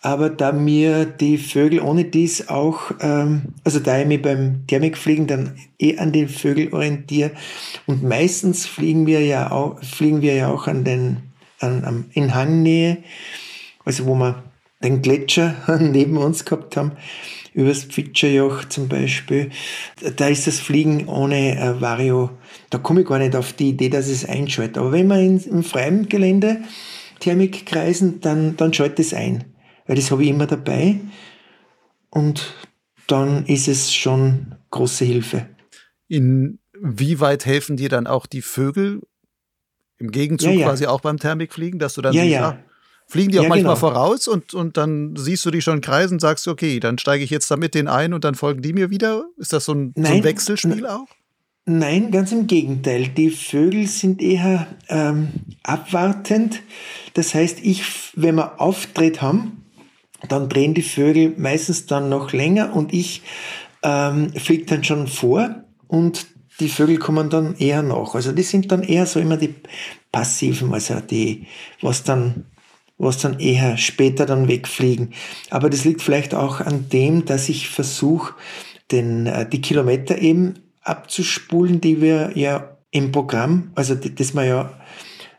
aber 0.00 0.30
da 0.30 0.52
mir 0.52 1.04
die 1.04 1.36
Vögel 1.36 1.80
ohne 1.80 2.04
dies 2.04 2.48
auch, 2.48 2.92
ähm, 3.00 3.54
also 3.64 3.80
da 3.80 3.98
ich 3.98 4.06
mich 4.06 4.22
beim 4.22 4.64
Thermikfliegen 4.68 5.26
dann 5.26 5.58
eh 5.80 5.98
an 5.98 6.12
den 6.12 6.28
Vögel 6.28 6.72
orientiere 6.72 7.32
und 7.86 8.04
meistens 8.04 8.66
fliegen 8.66 9.08
wir 9.08 9.24
ja 9.24 9.50
auch, 9.50 9.82
fliegen 9.82 10.22
wir 10.22 10.34
ja 10.34 10.48
auch 10.48 10.68
an 10.68 10.84
den, 10.84 11.16
an, 11.58 11.82
an, 11.84 12.04
in 12.12 12.36
Hangnähe, 12.36 12.98
also 13.84 14.06
wo 14.06 14.14
wir 14.14 14.44
den 14.80 15.02
Gletscher 15.02 15.56
neben 15.80 16.18
uns 16.18 16.44
gehabt 16.44 16.76
haben, 16.76 16.92
übers 17.56 17.84
Pfitscherjoch 17.84 18.66
zum 18.66 18.86
Beispiel, 18.86 19.50
da 20.16 20.28
ist 20.28 20.46
das 20.46 20.60
Fliegen 20.60 21.08
ohne 21.08 21.58
äh, 21.58 21.80
Vario, 21.80 22.30
da 22.68 22.76
komme 22.76 23.00
ich 23.00 23.06
gar 23.06 23.18
nicht 23.18 23.34
auf 23.34 23.54
die 23.54 23.70
Idee, 23.70 23.88
dass 23.88 24.08
es 24.08 24.26
einschaltet. 24.26 24.76
Aber 24.76 24.92
wenn 24.92 25.06
man 25.06 25.20
in, 25.20 25.40
im 25.40 25.64
freien 25.64 26.08
Gelände 26.08 26.58
Thermik 27.18 27.64
kreisen, 27.64 28.20
dann, 28.20 28.58
dann 28.58 28.74
schaltet 28.74 29.00
es 29.00 29.14
ein. 29.14 29.44
Weil 29.86 29.96
das 29.96 30.10
habe 30.10 30.22
ich 30.22 30.28
immer 30.28 30.46
dabei. 30.46 31.00
Und 32.10 32.54
dann 33.06 33.46
ist 33.46 33.68
es 33.68 33.94
schon 33.94 34.54
große 34.70 35.06
Hilfe. 35.06 35.48
Inwieweit 36.08 37.46
helfen 37.46 37.78
dir 37.78 37.88
dann 37.88 38.06
auch 38.06 38.26
die 38.26 38.42
Vögel 38.42 39.00
im 39.96 40.10
Gegenzug 40.10 40.50
ja, 40.50 40.58
ja. 40.58 40.66
quasi 40.66 40.86
auch 40.86 41.00
beim 41.00 41.18
Thermikfliegen, 41.18 41.78
dass 41.78 41.94
du 41.94 42.02
dann 42.02 42.12
ja, 42.12 42.22
siehst, 42.22 42.34
ja. 42.34 42.58
Fliegen 43.08 43.30
die 43.30 43.38
auch 43.38 43.48
manchmal 43.48 43.74
genau. 43.74 43.76
voraus 43.76 44.26
und, 44.26 44.52
und 44.52 44.76
dann 44.76 45.14
siehst 45.16 45.44
du 45.46 45.50
die 45.50 45.62
schon 45.62 45.80
kreisen 45.80 46.14
und 46.14 46.20
sagst, 46.20 46.48
okay, 46.48 46.80
dann 46.80 46.98
steige 46.98 47.22
ich 47.22 47.30
jetzt 47.30 47.50
da 47.50 47.56
mit 47.56 47.74
denen 47.74 47.88
ein 47.88 48.12
und 48.12 48.24
dann 48.24 48.34
folgen 48.34 48.62
die 48.62 48.72
mir 48.72 48.90
wieder? 48.90 49.26
Ist 49.36 49.52
das 49.52 49.66
so 49.66 49.74
ein, 49.74 49.92
Nein, 49.94 50.06
so 50.06 50.12
ein 50.14 50.24
Wechselspiel 50.24 50.86
auch? 50.86 51.06
Nein, 51.66 52.10
ganz 52.10 52.32
im 52.32 52.46
Gegenteil. 52.46 53.08
Die 53.08 53.30
Vögel 53.30 53.86
sind 53.86 54.22
eher 54.22 54.66
ähm, 54.88 55.28
abwartend. 55.62 56.62
Das 57.14 57.34
heißt, 57.34 57.58
ich, 57.62 57.84
wenn 58.14 58.36
wir 58.36 58.60
Auftritt 58.60 59.20
haben, 59.20 59.64
dann 60.28 60.48
drehen 60.48 60.74
die 60.74 60.82
Vögel 60.82 61.34
meistens 61.36 61.86
dann 61.86 62.08
noch 62.08 62.32
länger 62.32 62.74
und 62.74 62.92
ich 62.92 63.22
ähm, 63.82 64.32
fliege 64.34 64.64
dann 64.66 64.84
schon 64.84 65.06
vor 65.06 65.64
und 65.88 66.26
die 66.60 66.68
Vögel 66.68 66.98
kommen 66.98 67.30
dann 67.30 67.56
eher 67.56 67.82
nach. 67.82 68.14
Also 68.14 68.32
die 68.32 68.42
sind 68.42 68.72
dann 68.72 68.82
eher 68.82 69.06
so 69.06 69.20
immer 69.20 69.36
die 69.36 69.54
passiven, 70.10 70.72
also 70.72 71.00
die, 71.00 71.46
was 71.82 72.02
dann, 72.02 72.46
was 72.98 73.18
dann 73.18 73.38
eher 73.38 73.76
später 73.76 74.26
dann 74.26 74.48
wegfliegen. 74.48 75.12
Aber 75.50 75.70
das 75.70 75.84
liegt 75.84 76.02
vielleicht 76.02 76.34
auch 76.34 76.60
an 76.60 76.88
dem, 76.88 77.24
dass 77.24 77.48
ich 77.48 77.68
versuche, 77.68 78.34
den, 78.90 79.26
äh, 79.26 79.48
die 79.48 79.60
Kilometer 79.60 80.18
eben 80.18 80.54
abzuspulen, 80.82 81.80
die 81.80 82.00
wir 82.00 82.32
ja 82.34 82.76
im 82.90 83.12
Programm, 83.12 83.72
also 83.74 83.94
das 83.94 84.34
wir 84.34 84.44
ja, 84.44 84.72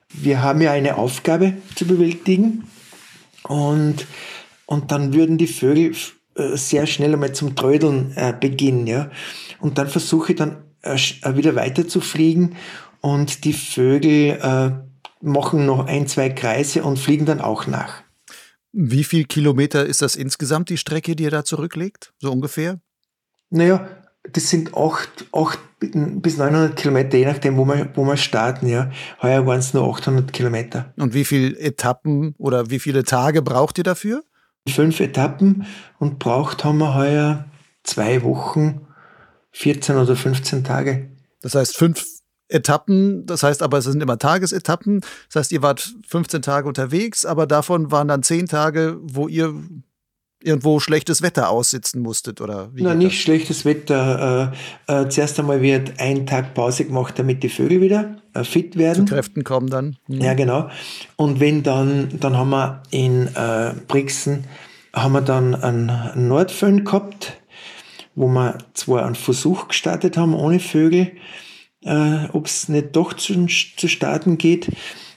wir 0.10 0.42
haben 0.42 0.62
ja 0.62 0.72
eine 0.72 0.98
Aufgabe 0.98 1.54
zu 1.76 1.86
bewältigen 1.86 2.66
und, 3.44 4.06
und 4.66 4.92
dann 4.92 5.14
würden 5.14 5.38
die 5.38 5.48
Vögel 5.48 5.94
äh, 6.36 6.58
sehr 6.58 6.86
schnell 6.86 7.14
einmal 7.14 7.34
zum 7.34 7.56
Trödeln 7.56 8.14
äh, 8.16 8.34
beginnen, 8.38 8.88
ja. 8.88 9.10
Und 9.60 9.78
dann 9.78 9.88
versuche 9.88 10.34
ich 10.34 10.38
dann 10.38 10.64
wieder 10.84 11.56
weiter 11.56 11.88
zu 11.88 12.00
fliegen 12.00 12.56
und 13.02 13.44
die 13.44 13.54
Vögel 13.54 14.40
äh, 14.42 14.87
machen 15.22 15.66
noch 15.66 15.86
ein, 15.86 16.08
zwei 16.08 16.30
Kreise 16.30 16.84
und 16.84 17.00
fliegen 17.00 17.26
dann 17.26 17.42
auch 17.42 17.68
nach. 17.68 18.04
Wie 18.72 19.04
viel 19.04 19.26
Kilometer 19.26 19.86
ist 19.86 20.02
das 20.02 20.16
insgesamt, 20.16 20.70
die 20.70 20.78
Strecke, 20.78 21.16
die 21.16 21.24
ihr 21.24 21.32
da 21.32 21.44
zurücklegt? 21.44 22.14
So 22.20 22.32
ungefähr? 22.32 22.80
Naja, 23.50 23.88
das 24.32 24.50
sind 24.50 24.76
8, 24.76 25.28
8 25.32 25.60
bis 25.80 26.38
900 26.38 26.76
Kilometer, 26.76 27.18
je 27.18 27.26
nachdem, 27.26 27.58
wo 27.58 27.66
wir, 27.66 27.90
wo 27.96 28.04
wir 28.04 28.18
starten. 28.18 28.68
Ja. 28.68 28.92
Heuer 29.22 29.46
waren 29.46 29.60
es 29.60 29.74
nur 29.74 29.88
800 29.88 30.34
Kilometer. 30.34 30.94
Und 30.98 31.14
wie 31.14 31.26
viele 31.26 31.58
Etappen 31.58 32.36
oder 32.38 32.70
wie 32.70 32.80
viele 32.80 33.04
Tage 33.04 33.42
braucht 33.42 33.78
ihr 33.78 33.84
dafür? 33.84 34.24
Fünf 34.68 35.00
Etappen 35.00 35.66
und 35.98 36.20
braucht 36.20 36.64
haben 36.66 36.80
wir 36.80 36.94
heuer 36.94 37.46
zwei 37.84 38.22
Wochen, 38.24 38.82
14 39.52 39.96
oder 39.96 40.16
15 40.16 40.64
Tage. 40.64 41.10
Das 41.42 41.56
heißt 41.56 41.78
fünf 41.78 42.04
Etappen, 42.50 43.26
das 43.26 43.44
heißt 43.44 43.62
aber, 43.62 43.80
es 43.80 43.86
sind 43.86 44.02
immer 44.02 44.18
Tagesetappen. 44.18 45.02
Das 45.28 45.36
heißt, 45.36 45.52
ihr 45.52 45.62
wart 45.62 45.96
15 46.08 46.42
Tage 46.42 46.68
unterwegs, 46.68 47.26
aber 47.26 47.46
davon 47.46 47.92
waren 47.92 48.08
dann 48.08 48.24
10 48.24 48.48
Tage, 48.48 48.98
wo 49.02 49.28
ihr 49.28 49.54
irgendwo 50.44 50.80
schlechtes 50.80 51.22
Wetter 51.22 51.50
aussitzen 51.50 52.02
musstet 52.02 52.42
oder 52.42 52.70
wie? 52.74 52.84
Na, 52.84 52.94
nicht 52.94 53.16
das? 53.16 53.22
schlechtes 53.22 53.66
Wetter. 53.66 54.54
Äh, 54.88 55.02
äh, 55.02 55.10
zuerst 55.10 55.40
einmal 55.40 55.62
wird 55.62 56.00
ein 56.00 56.26
Tag 56.26 56.54
Pause 56.54 56.86
gemacht, 56.86 57.16
damit 57.18 57.44
die 57.44 57.50
Vögel 57.50 57.82
wieder 57.82 58.18
äh, 58.34 58.44
fit 58.44 58.78
werden. 58.78 59.08
Zu 59.08 59.14
Kräften 59.14 59.44
kommen 59.44 59.70
dann. 59.70 59.98
Mhm. 60.08 60.22
Ja, 60.22 60.34
genau. 60.34 60.70
Und 61.16 61.40
wenn 61.40 61.64
dann, 61.64 62.20
dann 62.20 62.38
haben 62.38 62.50
wir 62.52 62.84
in 62.92 63.28
äh, 63.36 63.74
Brixen 63.88 64.46
haben 64.94 65.14
wir 65.14 65.22
dann 65.22 65.54
einen 65.56 66.28
Nordföhn 66.28 66.84
gehabt, 66.84 67.38
wo 68.16 68.28
wir 68.28 68.58
zwar 68.74 69.06
einen 69.06 69.16
Versuch 69.16 69.68
gestartet 69.68 70.18
haben 70.18 70.34
ohne 70.34 70.60
Vögel, 70.60 71.12
äh, 71.84 72.26
ob 72.34 72.46
es 72.46 72.70
nicht 72.70 72.96
doch 72.96 73.14
zu, 73.14 73.46
zu 73.46 73.88
starten 73.88 74.38
geht. 74.38 74.72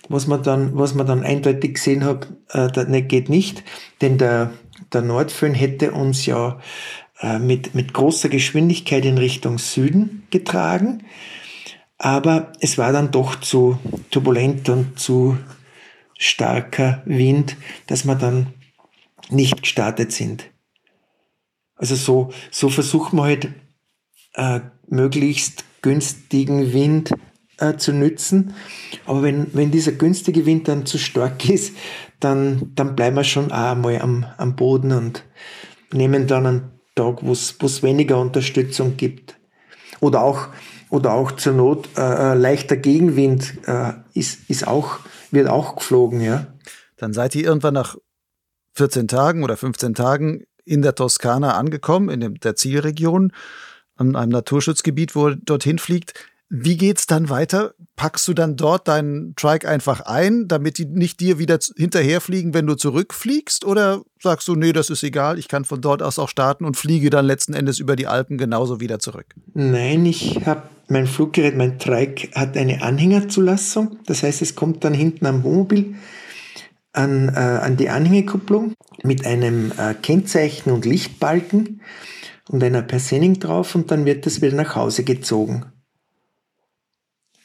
Was 0.08 0.26
man 0.26 0.42
dann, 0.42 0.76
was 0.76 0.94
man 0.94 1.06
dann 1.06 1.22
eindeutig 1.22 1.74
gesehen 1.74 2.04
hat, 2.04 2.26
äh, 2.48 2.70
das 2.70 2.86
geht 3.08 3.28
nicht, 3.28 3.62
denn 4.00 4.18
der 4.18 4.52
der 4.92 5.02
Nordföhn 5.02 5.54
hätte 5.54 5.92
uns 5.92 6.26
ja 6.26 6.60
äh, 7.20 7.38
mit, 7.38 7.74
mit 7.74 7.92
großer 7.92 8.28
Geschwindigkeit 8.28 9.04
in 9.04 9.18
Richtung 9.18 9.58
Süden 9.58 10.26
getragen. 10.30 11.04
Aber 11.98 12.52
es 12.60 12.78
war 12.78 12.92
dann 12.92 13.10
doch 13.10 13.36
zu 13.40 13.78
turbulent 14.10 14.68
und 14.68 14.98
zu 14.98 15.36
starker 16.18 17.02
Wind, 17.04 17.56
dass 17.86 18.04
wir 18.04 18.14
dann 18.14 18.54
nicht 19.28 19.62
gestartet 19.62 20.12
sind. 20.12 20.44
Also 21.76 21.94
so, 21.94 22.32
so 22.50 22.68
versucht 22.68 23.12
man 23.12 23.26
halt 23.26 23.48
äh, 24.34 24.60
möglichst 24.88 25.64
günstigen 25.82 26.72
Wind 26.72 27.12
äh, 27.58 27.76
zu 27.76 27.92
nützen. 27.92 28.54
Aber 29.06 29.22
wenn, 29.22 29.52
wenn 29.54 29.70
dieser 29.70 29.92
günstige 29.92 30.46
Wind 30.46 30.68
dann 30.68 30.86
zu 30.86 30.98
stark 30.98 31.48
ist, 31.48 31.76
dann, 32.18 32.72
dann 32.74 32.96
bleiben 32.96 33.16
wir 33.16 33.24
schon 33.24 33.52
auch 33.52 33.72
einmal 33.72 34.00
am, 34.00 34.26
am 34.36 34.56
Boden 34.56 34.92
und 34.92 35.24
nehmen 35.92 36.26
dann 36.26 36.46
einen 36.46 36.70
Tag, 36.94 37.18
wo 37.22 37.32
es 37.32 37.82
weniger 37.82 38.20
Unterstützung 38.20 38.96
gibt. 38.96 39.36
Oder 40.00 40.22
auch, 40.22 40.48
oder 40.88 41.12
auch 41.12 41.32
zur 41.32 41.52
Not 41.52 41.88
äh, 41.96 42.32
äh, 42.32 42.34
leichter 42.34 42.76
Gegenwind 42.76 43.58
äh, 43.66 43.92
ist, 44.14 44.48
ist 44.48 44.66
auch, 44.66 44.98
wird 45.30 45.48
auch 45.48 45.76
geflogen, 45.76 46.20
ja. 46.20 46.46
Dann 46.96 47.12
seid 47.12 47.34
ihr 47.34 47.44
irgendwann 47.44 47.74
nach 47.74 47.96
14 48.74 49.08
Tagen 49.08 49.44
oder 49.44 49.56
15 49.56 49.94
Tagen 49.94 50.44
in 50.64 50.82
der 50.82 50.94
Toskana 50.94 51.54
angekommen, 51.54 52.08
in 52.08 52.34
der 52.34 52.54
Zielregion, 52.54 53.32
an 54.00 54.16
einem 54.16 54.32
Naturschutzgebiet, 54.32 55.14
wo 55.14 55.28
er 55.28 55.36
dorthin 55.36 55.78
fliegt. 55.78 56.14
Wie 56.48 56.76
geht's 56.76 57.06
dann 57.06 57.28
weiter? 57.28 57.74
Packst 57.94 58.26
du 58.26 58.34
dann 58.34 58.56
dort 58.56 58.88
deinen 58.88 59.36
Trike 59.36 59.68
einfach 59.68 60.00
ein, 60.00 60.48
damit 60.48 60.78
die 60.78 60.86
nicht 60.86 61.20
dir 61.20 61.38
wieder 61.38 61.60
hinterherfliegen, 61.76 62.54
wenn 62.54 62.66
du 62.66 62.74
zurückfliegst? 62.74 63.64
Oder 63.64 64.02
sagst 64.20 64.48
du, 64.48 64.56
nee, 64.56 64.72
das 64.72 64.90
ist 64.90 65.04
egal, 65.04 65.38
ich 65.38 65.46
kann 65.46 65.64
von 65.64 65.80
dort 65.80 66.02
aus 66.02 66.18
auch 66.18 66.28
starten 66.28 66.64
und 66.64 66.76
fliege 66.76 67.08
dann 67.08 67.24
letzten 67.24 67.54
Endes 67.54 67.78
über 67.78 67.94
die 67.94 68.08
Alpen 68.08 68.36
genauso 68.36 68.80
wieder 68.80 68.98
zurück? 68.98 69.26
Nein, 69.54 70.04
ich 70.06 70.44
habe 70.44 70.62
mein 70.88 71.06
Fluggerät, 71.06 71.56
mein 71.56 71.78
Trike 71.78 72.30
hat 72.34 72.56
eine 72.56 72.82
Anhängerzulassung. 72.82 73.98
Das 74.06 74.24
heißt, 74.24 74.42
es 74.42 74.56
kommt 74.56 74.82
dann 74.82 74.94
hinten 74.94 75.26
am 75.26 75.44
Wohnmobil 75.44 75.94
an, 76.92 77.28
äh, 77.28 77.38
an 77.38 77.76
die 77.76 77.90
Anhängekupplung 77.90 78.74
mit 79.04 79.24
einem 79.24 79.72
äh, 79.78 79.94
Kennzeichen 79.94 80.72
und 80.72 80.84
Lichtbalken 80.84 81.80
und 82.50 82.64
einer 82.64 82.82
Persenning 82.82 83.38
drauf 83.38 83.74
und 83.74 83.90
dann 83.90 84.04
wird 84.04 84.26
das 84.26 84.42
wieder 84.42 84.56
nach 84.56 84.74
Hause 84.74 85.04
gezogen. 85.04 85.66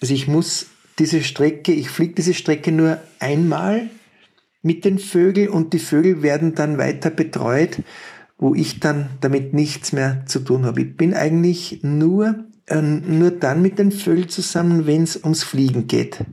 Also 0.01 0.13
ich 0.13 0.27
muss 0.27 0.67
diese 0.97 1.23
Strecke, 1.23 1.71
ich 1.71 1.89
fliege 1.89 2.15
diese 2.15 2.33
Strecke 2.33 2.71
nur 2.71 2.99
einmal 3.19 3.89
mit 4.63 4.83
den 4.83 4.97
Vögeln 4.97 5.49
und 5.49 5.73
die 5.73 5.79
Vögel 5.79 6.23
werden 6.23 6.55
dann 6.55 6.79
weiter 6.79 7.11
betreut, 7.11 7.83
wo 8.37 8.55
ich 8.55 8.79
dann 8.79 9.09
damit 9.21 9.53
nichts 9.53 9.93
mehr 9.93 10.25
zu 10.25 10.39
tun 10.39 10.65
habe. 10.65 10.81
Ich 10.81 10.97
bin 10.97 11.13
eigentlich 11.13 11.81
nur, 11.83 12.45
äh, 12.65 12.81
nur 12.81 13.29
dann 13.31 13.61
mit 13.61 13.77
den 13.77 13.91
Vögeln 13.91 14.29
zusammen, 14.29 14.87
wenn 14.87 15.03
es 15.03 15.17
ums 15.17 15.43
Fliegen 15.43 15.85
geht. 15.87 16.25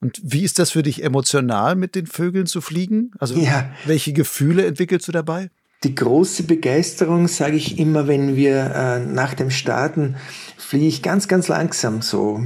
Und 0.00 0.20
wie 0.22 0.44
ist 0.44 0.58
das 0.58 0.70
für 0.70 0.82
dich 0.82 1.02
emotional, 1.02 1.74
mit 1.74 1.94
den 1.94 2.06
Vögeln 2.06 2.46
zu 2.46 2.60
fliegen? 2.60 3.10
Also 3.18 3.34
ja. 3.34 3.70
welche 3.84 4.12
Gefühle 4.12 4.64
entwickelst 4.64 5.08
du 5.08 5.12
dabei? 5.12 5.50
Die 5.82 5.94
große 5.94 6.42
Begeisterung 6.42 7.26
sage 7.26 7.56
ich 7.56 7.78
immer, 7.78 8.06
wenn 8.06 8.36
wir 8.36 8.74
äh, 8.74 8.98
nach 9.00 9.32
dem 9.32 9.50
Starten 9.50 10.16
fliege 10.58 10.86
ich 10.86 11.02
ganz, 11.02 11.26
ganz 11.26 11.48
langsam 11.48 12.02
so 12.02 12.38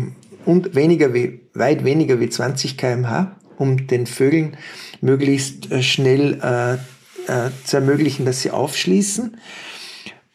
und 0.45 0.77
weniger 0.77 1.15
wie, 1.15 1.41
weit 1.53 1.85
weniger 1.85 2.21
wie 2.21 2.29
20 2.29 2.77
kmh, 2.77 3.35
um 3.57 3.89
den 3.89 4.07
Vögeln 4.07 4.57
möglichst 5.01 5.73
äh, 5.73 5.83
schnell 5.83 6.41
äh, 6.43 6.75
äh, 7.27 7.51
zu 7.65 7.79
ermöglichen, 7.79 8.25
dass 8.25 8.43
sie 8.43 8.53
aufschließen. 8.53 9.37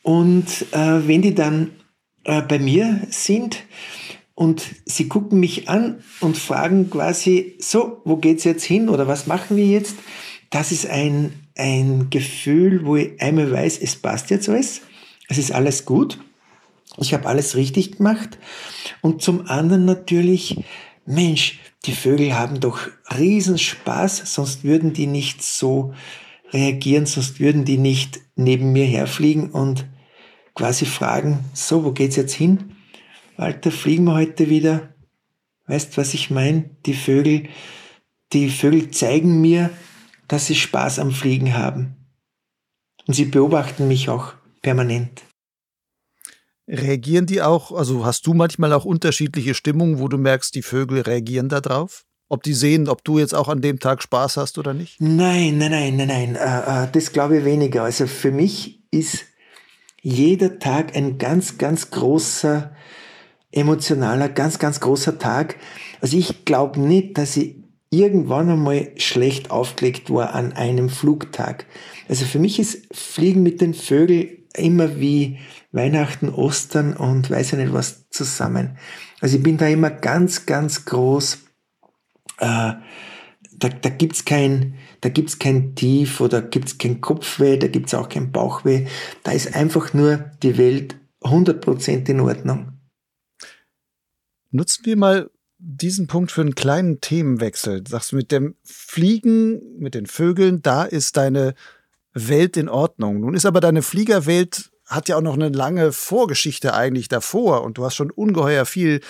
Und 0.02 0.66
äh, 0.72 1.08
wenn 1.08 1.22
die 1.22 1.36
dann 1.36 1.72
äh, 2.26 2.42
bei 2.42 2.60
mir 2.60 3.08
sind 3.10 3.64
und 4.36 4.66
sie 4.86 5.08
gucken 5.08 5.40
mich 5.40 5.70
an 5.70 6.04
und 6.20 6.38
fragen 6.38 6.90
quasi, 6.90 7.56
so, 7.60 8.02
wo 8.04 8.18
geht's 8.18 8.44
jetzt 8.44 8.64
hin 8.66 8.90
oder 8.90 9.08
was 9.08 9.26
machen 9.26 9.56
wir 9.56 9.66
jetzt? 9.66 9.96
Das 10.50 10.72
ist 10.72 10.88
ein, 10.88 11.34
ein 11.56 12.10
Gefühl, 12.10 12.86
wo 12.86 12.96
ich 12.96 13.22
einmal 13.22 13.52
weiß, 13.52 13.80
es 13.82 13.96
passt 13.96 14.30
jetzt 14.30 14.50
alles, 14.50 14.82
es 15.28 15.38
ist 15.38 15.52
alles 15.52 15.86
gut 15.86 16.18
ich 16.98 17.14
habe 17.14 17.28
alles 17.28 17.56
richtig 17.56 17.98
gemacht. 17.98 18.38
Und 19.02 19.22
zum 19.22 19.48
anderen 19.48 19.86
natürlich, 19.86 20.64
Mensch, 21.06 21.60
die 21.86 21.94
Vögel 21.94 22.34
haben 22.34 22.60
doch 22.60 22.80
Riesenspaß, 23.18 24.34
sonst 24.34 24.64
würden 24.64 24.94
die 24.94 25.08
nicht 25.08 25.42
so 25.42 25.94
reagieren, 26.52 27.06
sonst 27.06 27.40
würden 27.40 27.66
die 27.66 27.78
nicht 27.78 28.20
neben 28.36 28.72
mir 28.72 28.86
herfliegen 28.86 29.52
und 29.52 29.86
quasi 30.56 30.86
fragen, 30.86 31.40
so, 31.54 31.86
wo 31.86 31.92
geht's 31.92 32.16
jetzt 32.16 32.34
hin? 32.34 32.76
Walter, 33.38 33.72
fliegen 33.72 34.06
wir 34.06 34.16
heute 34.16 34.50
wieder? 34.50 34.94
Weißt, 35.68 35.98
was 35.98 36.14
ich 36.14 36.30
meine? 36.30 36.70
Die 36.86 36.96
Vögel, 36.96 37.48
die 38.34 38.50
Vögel 38.50 38.92
zeigen 38.92 39.40
mir, 39.40 39.70
dass 40.30 40.46
sie 40.46 40.56
Spaß 40.56 41.00
am 41.00 41.12
Fliegen 41.12 41.58
haben. 41.58 41.98
Und 43.06 43.16
sie 43.16 43.26
beobachten 43.26 43.88
mich 43.88 44.08
auch 44.08 44.34
permanent. 44.62 45.24
Reagieren 46.68 47.26
die 47.26 47.42
auch, 47.42 47.72
also 47.72 48.06
hast 48.06 48.28
du 48.28 48.34
manchmal 48.34 48.72
auch 48.74 48.86
unterschiedliche 48.86 49.56
Stimmungen, 49.56 50.00
wo 50.00 50.08
du 50.08 50.18
merkst, 50.18 50.54
die 50.54 50.62
Vögel 50.62 51.02
reagieren 51.02 51.50
da 51.50 51.62
drauf? 51.62 52.06
Ob 52.30 52.44
die 52.44 52.54
sehen, 52.54 52.88
ob 52.88 53.04
du 53.04 53.18
jetzt 53.18 53.34
auch 53.34 53.48
an 53.48 53.62
dem 53.62 53.80
Tag 53.80 54.04
Spaß 54.04 54.38
hast 54.38 54.60
oder 54.60 54.76
nicht? 54.76 55.02
Nein, 55.02 55.58
nein, 55.58 55.72
nein, 55.72 55.96
nein, 55.96 56.08
nein. 56.08 56.36
Äh, 56.36 56.84
äh, 56.84 56.88
das 56.92 57.12
glaube 57.12 57.40
ich 57.40 57.46
weniger. 57.46 57.84
Also 57.84 58.06
für 58.06 58.32
mich 58.32 58.84
ist 58.92 59.26
jeder 60.04 60.60
Tag 60.60 60.96
ein 60.96 61.18
ganz, 61.18 61.58
ganz 61.58 61.90
großer, 61.90 62.72
emotionaler, 63.52 64.30
ganz, 64.30 64.60
ganz 64.60 64.80
großer 64.80 65.18
Tag. 65.18 65.56
Also 66.02 66.18
ich 66.18 66.46
glaube 66.46 66.80
nicht, 66.80 67.18
dass 67.18 67.36
ich 67.36 67.56
irgendwann 67.92 68.50
einmal 68.50 68.92
schlecht 68.98 69.52
aufgelegt 69.52 70.10
war 70.10 70.34
an 70.36 70.54
einem 70.54 70.90
Flugtag. 70.90 71.66
Also 72.08 72.26
für 72.26 72.40
mich 72.40 72.60
ist 72.60 72.88
Fliegen 72.92 73.44
mit 73.44 73.62
den 73.62 73.74
Vögeln 73.74 74.40
immer 74.56 75.00
wie 75.00 75.40
Weihnachten, 75.72 76.30
Ostern 76.30 76.96
und 76.96 77.30
weiß 77.30 77.52
ja 77.52 77.58
nicht 77.58 77.74
was 77.74 78.10
zusammen. 78.10 78.78
Also 79.22 79.38
ich 79.38 79.44
bin 79.44 79.58
da 79.58 79.68
immer 79.68 79.90
ganz, 79.90 80.46
ganz 80.46 80.86
groß. 80.86 81.40
Äh, 82.40 82.74
da, 83.60 83.68
da 83.70 83.90
gibt's 83.90 84.26
kein, 84.26 84.76
kein 85.02 85.76
Tief 85.76 86.22
oder 86.22 86.42
gibt's 86.42 86.78
kein 86.78 87.02
Kopfweh, 87.02 87.58
da 87.58 87.68
gibt's 87.68 87.94
auch 87.94 88.10
kein 88.10 88.32
Bauchweh. 88.32 88.88
Da 89.24 89.32
ist 89.32 89.56
einfach 89.56 89.94
nur 89.94 90.32
die 90.42 90.58
Welt 90.58 90.96
100% 91.22 92.10
in 92.10 92.20
Ordnung. 92.22 92.80
Nutzen 94.52 94.86
wir 94.86 94.98
mal 94.98 95.30
diesen 95.60 96.08
Punkt 96.08 96.32
für 96.32 96.42
einen 96.42 96.56
kleinen 96.56 97.02
Themenwechsel. 97.02 97.84
Sagst 97.88 98.12
du, 98.12 98.16
mit 98.16 98.32
dem 98.32 98.56
Fliegen, 98.64 99.78
mit 99.78 99.94
den 99.94 100.08
Vögeln, 100.08 100.62
da 100.62 100.84
ist 100.84 101.18
deine 101.18 101.54
Welt 102.14 102.58
in 102.58 102.70
Ordnung. 102.70 103.20
Nun 103.20 103.36
ist 103.36 103.46
aber 103.46 103.60
deine 103.60 103.82
Fliegerwelt 103.82 104.72
hat 104.86 105.08
ja 105.08 105.18
auch 105.18 105.22
noch 105.22 105.36
eine 105.36 105.50
lange 105.50 105.92
Vorgeschichte 105.92 106.74
eigentlich 106.74 107.10
davor 107.10 107.64
und 107.64 107.78
du 107.78 107.86
hast 107.86 107.96
schon 107.96 108.10
ungeheuer 108.10 108.66
viel 108.66 109.02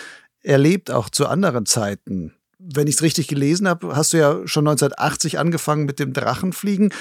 erlebt, 0.41 0.91
auch 0.91 1.09
zu 1.09 1.27
anderen 1.27 1.65
Zeiten. 1.65 2.33
Wenn 2.57 2.88
ich 2.88 2.95
es 2.95 3.01
richtig 3.01 3.29
gelesen 3.29 3.67
habe, 3.67 3.95
hast 3.95 4.12
du 4.12 4.17
ja 4.17 4.45
schon 4.45 4.67
1980 4.67 5.39
angefangen 5.39 5.85
mit 5.85 5.99
dem 5.99 6.12
Drachenfliegen. 6.12 6.93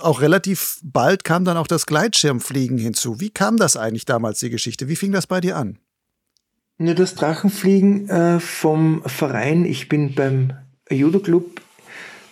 Auch 0.00 0.20
relativ 0.20 0.80
bald 0.82 1.22
kam 1.22 1.44
dann 1.44 1.56
auch 1.56 1.68
das 1.68 1.86
Gleitschirmfliegen 1.86 2.78
hinzu. 2.78 3.20
Wie 3.20 3.30
kam 3.30 3.56
das 3.56 3.76
eigentlich 3.76 4.06
damals, 4.06 4.40
die 4.40 4.50
Geschichte? 4.50 4.88
Wie 4.88 4.96
fing 4.96 5.12
das 5.12 5.28
bei 5.28 5.40
dir 5.40 5.56
an? 5.56 5.78
Ja, 6.78 6.92
das 6.92 7.14
Drachenfliegen 7.14 8.08
äh, 8.08 8.40
vom 8.40 9.02
Verein, 9.06 9.64
ich 9.64 9.88
bin 9.88 10.16
beim 10.16 10.54
Judo-Club 10.90 11.60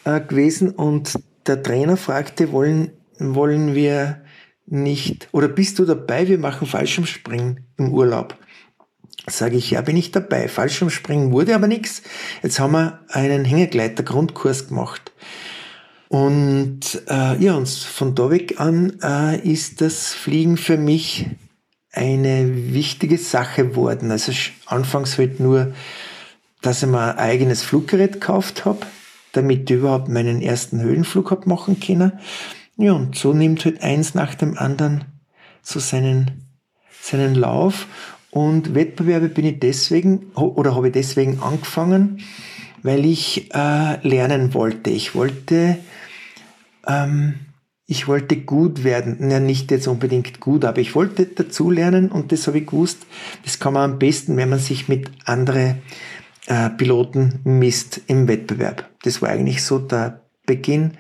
äh, 0.05 0.20
gewesen 0.20 0.70
und 0.70 1.16
der 1.46 1.62
Trainer 1.62 1.96
fragte, 1.96 2.50
wollen, 2.50 2.90
wollen 3.20 3.76
wir 3.76 4.22
nicht, 4.66 5.28
oder 5.31 5.46
bist 5.46 5.78
du 5.78 5.85
dabei, 5.85 6.26
wir 6.26 6.38
machen 6.38 6.66
Fallschirmspringen 6.66 7.66
im 7.76 7.92
Urlaub. 7.92 8.37
Sage 9.28 9.57
ich, 9.57 9.70
ja, 9.70 9.81
bin 9.81 9.96
ich 9.96 10.11
dabei. 10.11 10.48
Fallschirmspringen 10.48 11.31
wurde 11.31 11.55
aber 11.55 11.68
nichts. 11.68 12.02
Jetzt 12.42 12.59
haben 12.59 12.72
wir 12.72 12.98
einen 13.09 13.44
Hängegleiter-Grundkurs 13.44 14.66
gemacht. 14.66 15.12
Und 16.09 17.02
äh, 17.09 17.37
ja, 17.38 17.55
und 17.55 17.68
von 17.68 18.16
da 18.16 18.31
weg 18.31 18.59
an 18.59 18.98
äh, 19.00 19.38
ist 19.48 19.81
das 19.81 20.12
Fliegen 20.12 20.57
für 20.57 20.76
mich 20.76 21.26
eine 21.92 22.72
wichtige 22.72 23.18
Sache 23.18 23.68
geworden. 23.68 24.11
Also 24.11 24.33
anfangs 24.66 25.18
halt 25.18 25.40
nur, 25.40 25.74
dass 26.62 26.83
ich 26.83 26.88
mir 26.88 27.12
ein 27.12 27.18
eigenes 27.18 27.62
Fluggerät 27.62 28.14
gekauft 28.14 28.64
habe, 28.64 28.81
damit 29.33 29.70
ich 29.70 29.76
überhaupt 29.76 30.09
meinen 30.09 30.40
ersten 30.40 30.81
Höhenflug 30.81 31.31
hab 31.31 31.46
machen 31.46 31.78
können. 31.81 32.12
Ja, 32.76 32.92
und 32.92 33.16
so 33.16 33.33
nimmt 33.33 33.64
halt 33.64 33.83
eins 33.83 34.14
nach 34.14 34.35
dem 34.35 34.57
anderen 34.57 35.05
so 35.62 35.78
seinen, 35.78 36.48
seinen 37.00 37.35
Lauf. 37.35 37.87
Und 38.31 38.74
Wettbewerbe 38.74 39.28
bin 39.28 39.44
ich 39.44 39.61
deswegen, 39.61 40.31
oder 40.35 40.74
habe 40.74 40.88
ich 40.88 40.94
deswegen 40.94 41.40
angefangen, 41.40 42.22
weil 42.83 43.05
ich 43.05 43.55
äh, 43.55 44.07
lernen 44.07 44.55
wollte. 44.55 44.88
Ich 44.88 45.14
wollte, 45.14 45.78
ähm, 46.88 47.35
ich 47.92 48.09
wollte 48.09 48.38
gut 48.38 48.85
werden. 48.85 49.31
Ja, 49.31 49.38
nicht 49.38 49.70
jetzt 49.70 49.87
unbedingt 49.87 50.40
gut, 50.40 50.64
aber 50.64 50.78
ich 50.78 50.94
wollte 50.94 51.26
dazu 51.26 51.70
lernen 51.70 52.11
und 52.11 52.33
das 52.33 52.46
habe 52.46 52.59
ich 52.59 52.66
gewusst. 52.66 53.07
Das 53.44 53.59
kann 53.59 53.74
man 53.74 53.92
am 53.92 53.98
besten, 53.98 54.38
wenn 54.38 54.48
man 54.48 54.59
sich 54.59 54.88
mit 54.88 55.11
anderen 55.26 55.83
äh, 56.46 56.70
Piloten 56.70 57.40
misst 57.44 58.00
im 58.07 58.28
Wettbewerb. 58.28 58.88
Das 59.02 59.20
war 59.20 59.28
eigentlich 59.28 59.62
so 59.62 59.78
der 59.78 60.22
Beginn 60.46 60.92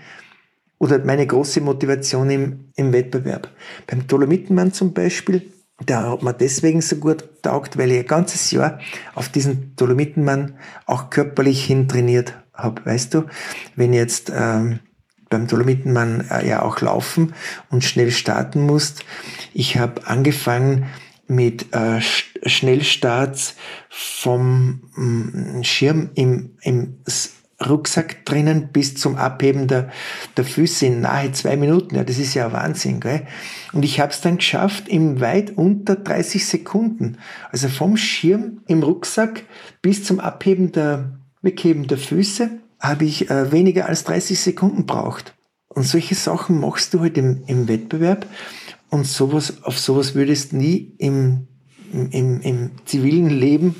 oder 0.78 1.02
meine 1.02 1.26
große 1.26 1.62
Motivation 1.62 2.28
im, 2.28 2.64
im 2.76 2.92
Wettbewerb. 2.92 3.48
Beim 3.86 4.06
Dolomitenmann 4.06 4.74
zum 4.74 4.92
Beispiel, 4.92 5.50
der 5.88 6.10
hat 6.10 6.22
mir 6.22 6.34
deswegen 6.34 6.82
so 6.82 6.96
gut 6.96 7.24
taugt, 7.40 7.78
weil 7.78 7.90
ich 7.90 8.00
ein 8.00 8.06
ganzes 8.06 8.50
Jahr 8.50 8.80
auf 9.14 9.30
diesen 9.30 9.74
Dolomitenmann 9.76 10.58
auch 10.84 11.08
körperlich 11.08 11.64
hin 11.64 11.88
trainiert 11.88 12.34
habe. 12.52 12.84
Weißt 12.84 13.14
du, 13.14 13.24
wenn 13.76 13.94
jetzt 13.94 14.30
ähm, 14.34 14.80
beim 15.32 15.46
Dolomitenmann 15.46 16.28
äh, 16.30 16.46
ja 16.46 16.62
auch 16.62 16.80
laufen 16.80 17.34
und 17.70 17.82
schnell 17.82 18.10
starten 18.10 18.60
musst. 18.60 19.04
Ich 19.54 19.78
habe 19.78 20.06
angefangen 20.06 20.86
mit 21.26 21.74
äh, 21.74 22.00
Schnellstarts 22.00 23.56
vom 23.88 24.82
mm, 24.94 25.62
Schirm 25.62 26.10
im, 26.14 26.50
im 26.60 26.98
Rucksack 27.66 28.26
drinnen 28.26 28.68
bis 28.72 28.96
zum 28.96 29.16
Abheben 29.16 29.68
der, 29.68 29.88
der 30.36 30.44
Füße 30.44 30.86
in 30.86 31.00
nahe 31.00 31.32
zwei 31.32 31.56
Minuten. 31.56 31.94
Ja, 31.94 32.04
das 32.04 32.18
ist 32.18 32.34
ja 32.34 32.52
Wahnsinn. 32.52 33.00
Gell? 33.00 33.26
Und 33.72 33.84
ich 33.84 34.00
habe 34.00 34.12
es 34.12 34.20
dann 34.20 34.36
geschafft 34.36 34.88
in 34.88 35.20
weit 35.20 35.56
unter 35.56 35.96
30 35.96 36.46
Sekunden. 36.46 37.18
Also 37.50 37.68
vom 37.68 37.96
Schirm 37.96 38.60
im 38.66 38.82
Rucksack 38.82 39.44
bis 39.80 40.04
zum 40.04 40.20
Abheben 40.20 40.72
der, 40.72 41.18
Wegheben 41.40 41.86
der 41.86 41.98
Füße 41.98 42.50
habe 42.82 43.04
ich 43.04 43.30
äh, 43.30 43.52
weniger 43.52 43.86
als 43.86 44.04
30 44.04 44.38
Sekunden 44.38 44.84
braucht. 44.84 45.34
Und 45.68 45.84
solche 45.84 46.14
Sachen 46.14 46.60
machst 46.60 46.92
du 46.92 47.00
halt 47.00 47.16
im, 47.16 47.44
im 47.46 47.68
Wettbewerb. 47.68 48.26
Und 48.90 49.06
sowas, 49.06 49.62
auf 49.62 49.78
sowas 49.78 50.14
würdest 50.14 50.52
nie 50.52 50.92
im, 50.98 51.46
im, 51.92 52.40
im 52.42 52.70
zivilen 52.84 53.30
Leben 53.30 53.76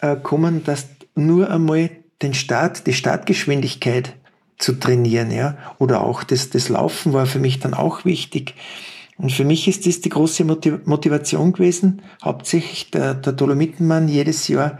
äh, 0.00 0.14
kommen, 0.14 0.62
dass 0.62 0.86
nur 1.16 1.50
einmal 1.50 1.90
den 2.22 2.34
Start, 2.34 2.86
die 2.86 2.92
Startgeschwindigkeit 2.92 4.14
zu 4.58 4.74
trainieren, 4.74 5.30
ja. 5.30 5.56
Oder 5.78 6.02
auch 6.02 6.22
das, 6.22 6.50
das 6.50 6.68
Laufen 6.68 7.12
war 7.12 7.26
für 7.26 7.38
mich 7.38 7.58
dann 7.58 7.74
auch 7.74 8.04
wichtig. 8.04 8.54
Und 9.18 9.32
für 9.32 9.44
mich 9.44 9.66
ist 9.66 9.86
das 9.86 10.00
die 10.02 10.10
große 10.10 10.44
Motivation 10.44 11.52
gewesen, 11.52 12.02
hauptsächlich 12.22 12.90
der, 12.90 13.14
der 13.14 13.32
Dolomitenmann 13.32 14.08
jedes 14.08 14.46
Jahr, 14.48 14.78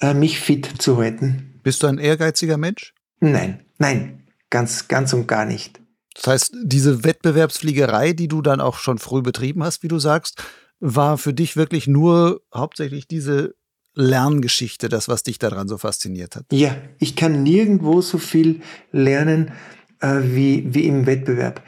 äh, 0.00 0.12
mich 0.14 0.38
fit 0.38 0.66
zu 0.78 0.98
halten. 0.98 1.51
Bist 1.62 1.82
du 1.82 1.86
ein 1.86 1.98
ehrgeiziger 1.98 2.56
Mensch? 2.56 2.94
Nein, 3.20 3.64
nein, 3.78 4.24
ganz, 4.50 4.88
ganz 4.88 5.12
und 5.12 5.28
gar 5.28 5.44
nicht. 5.44 5.80
Das 6.14 6.26
heißt, 6.26 6.56
diese 6.62 7.04
Wettbewerbsfliegerei, 7.04 8.12
die 8.12 8.28
du 8.28 8.42
dann 8.42 8.60
auch 8.60 8.78
schon 8.78 8.98
früh 8.98 9.22
betrieben 9.22 9.62
hast, 9.62 9.82
wie 9.82 9.88
du 9.88 9.98
sagst, 9.98 10.42
war 10.80 11.16
für 11.16 11.32
dich 11.32 11.56
wirklich 11.56 11.86
nur 11.86 12.42
hauptsächlich 12.54 13.06
diese 13.06 13.54
Lerngeschichte, 13.94 14.88
das, 14.88 15.08
was 15.08 15.22
dich 15.22 15.38
daran 15.38 15.68
so 15.68 15.78
fasziniert 15.78 16.36
hat. 16.36 16.46
Ja, 16.50 16.76
ich 16.98 17.14
kann 17.14 17.42
nirgendwo 17.42 18.00
so 18.00 18.18
viel 18.18 18.60
lernen 18.90 19.52
äh, 20.00 20.20
wie, 20.22 20.74
wie 20.74 20.86
im 20.86 21.06
Wettbewerb. 21.06 21.62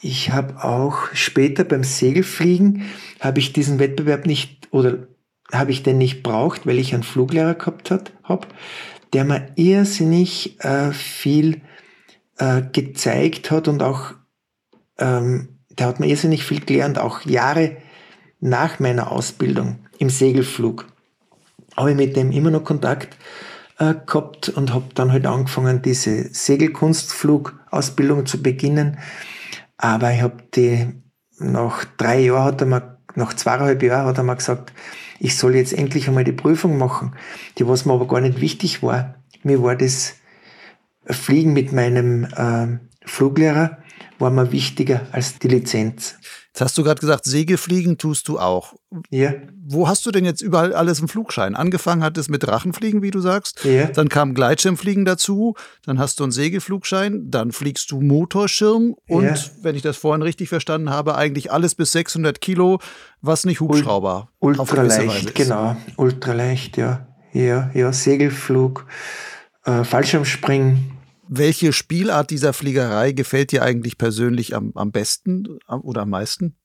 Ich 0.00 0.32
habe 0.32 0.62
auch 0.62 1.12
später 1.12 1.64
beim 1.64 1.84
Segelfliegen, 1.84 2.82
habe 3.20 3.40
ich 3.40 3.52
diesen 3.52 3.78
Wettbewerb 3.78 4.26
nicht 4.26 4.68
oder 4.70 5.08
habe 5.52 5.70
ich 5.70 5.82
den 5.82 5.98
nicht 5.98 6.22
braucht, 6.22 6.66
weil 6.66 6.78
ich 6.78 6.94
einen 6.94 7.02
Fluglehrer 7.02 7.54
gehabt 7.54 7.90
habe, 7.90 8.46
der 9.12 9.24
mir 9.24 9.48
irrsinnig 9.56 10.62
äh, 10.64 10.92
viel 10.92 11.62
äh, 12.38 12.62
gezeigt 12.72 13.50
hat 13.50 13.68
und 13.68 13.82
auch, 13.82 14.12
ähm, 14.98 15.58
der 15.70 15.86
hat 15.86 16.00
mir 16.00 16.06
irrsinnig 16.06 16.44
viel 16.44 16.60
gelernt, 16.60 16.98
auch 16.98 17.22
Jahre 17.22 17.76
nach 18.40 18.78
meiner 18.78 19.10
Ausbildung 19.10 19.78
im 19.98 20.10
Segelflug 20.10 20.86
habe 21.78 21.92
ich 21.92 21.96
mit 21.96 22.16
dem 22.16 22.32
immer 22.32 22.50
noch 22.50 22.64
Kontakt 22.64 23.16
äh, 23.78 23.94
gehabt 24.04 24.48
und 24.48 24.74
habe 24.74 24.86
dann 24.94 25.12
halt 25.12 25.26
angefangen, 25.26 25.80
diese 25.80 26.34
Segelkunstflugausbildung 26.34 28.26
zu 28.26 28.42
beginnen. 28.42 28.98
Aber 29.76 30.12
ich 30.12 30.20
habe 30.20 30.42
die 30.54 30.88
nach 31.38 31.84
drei 31.96 32.20
Jahren 32.20 32.90
nach 33.14 33.34
zweieinhalb 33.34 33.82
Jahren 33.82 34.06
hat 34.06 34.18
er 34.18 34.24
mir 34.24 34.36
gesagt, 34.36 34.72
ich 35.18 35.36
soll 35.36 35.56
jetzt 35.56 35.72
endlich 35.72 36.08
einmal 36.08 36.24
die 36.24 36.32
Prüfung 36.32 36.78
machen, 36.78 37.14
die 37.58 37.66
was 37.66 37.84
mir 37.84 37.92
aber 37.92 38.08
gar 38.08 38.20
nicht 38.20 38.40
wichtig 38.40 38.82
war. 38.82 39.22
Mir 39.42 39.62
war 39.62 39.76
das 39.76 40.16
Fliegen 41.04 41.52
mit 41.52 41.72
meinem 41.72 42.24
äh, 42.24 42.78
Fluglehrer 43.04 43.78
war 44.18 44.30
mir 44.30 44.52
wichtiger 44.52 45.06
als 45.12 45.38
die 45.38 45.48
Lizenz. 45.48 46.18
Jetzt 46.58 46.64
hast 46.70 46.78
du 46.78 46.82
gerade 46.82 47.00
gesagt, 47.00 47.24
Segelfliegen 47.24 47.98
tust 47.98 48.26
du 48.26 48.40
auch. 48.40 48.74
Ja. 49.10 49.32
Wo 49.64 49.86
hast 49.86 50.04
du 50.06 50.10
denn 50.10 50.24
jetzt 50.24 50.40
überall 50.40 50.74
alles 50.74 50.98
im 50.98 51.06
Flugschein? 51.06 51.54
Angefangen 51.54 52.02
hat 52.02 52.18
es 52.18 52.28
mit 52.28 52.42
Drachenfliegen, 52.42 53.00
wie 53.00 53.12
du 53.12 53.20
sagst. 53.20 53.64
Ja. 53.64 53.84
Dann 53.86 54.08
kam 54.08 54.34
Gleitschirmfliegen 54.34 55.04
dazu. 55.04 55.54
Dann 55.84 56.00
hast 56.00 56.18
du 56.18 56.24
einen 56.24 56.32
Segelflugschein. 56.32 57.30
Dann 57.30 57.52
fliegst 57.52 57.92
du 57.92 58.00
Motorschirm. 58.00 58.96
Und, 59.08 59.24
Ja. 59.24 59.36
wenn 59.62 59.76
ich 59.76 59.82
das 59.82 59.98
vorhin 59.98 60.20
richtig 60.22 60.48
verstanden 60.48 60.90
habe, 60.90 61.14
eigentlich 61.14 61.52
alles 61.52 61.76
bis 61.76 61.92
600 61.92 62.40
Kilo, 62.40 62.80
was 63.20 63.44
nicht 63.44 63.60
Hubschrauber 63.60 64.28
Weise 64.40 64.60
Ultraleicht, 64.60 65.36
genau. 65.36 65.76
Ultraleicht, 65.96 66.76
ja. 66.76 67.06
Ja, 67.32 67.70
ja, 67.72 67.92
Segelflug, 67.92 68.84
äh, 69.64 69.84
Fallschirmspringen. 69.84 70.97
Welche 71.28 71.72
Spielart 71.72 72.30
dieser 72.30 72.52
Fliegerei 72.52 73.12
gefällt 73.12 73.52
dir 73.52 73.62
eigentlich 73.62 73.98
persönlich 73.98 74.56
am, 74.56 74.72
am 74.74 74.92
besten 74.92 75.58
am- 75.66 75.82
oder 75.82 76.02
am 76.02 76.10
meisten? 76.10 76.56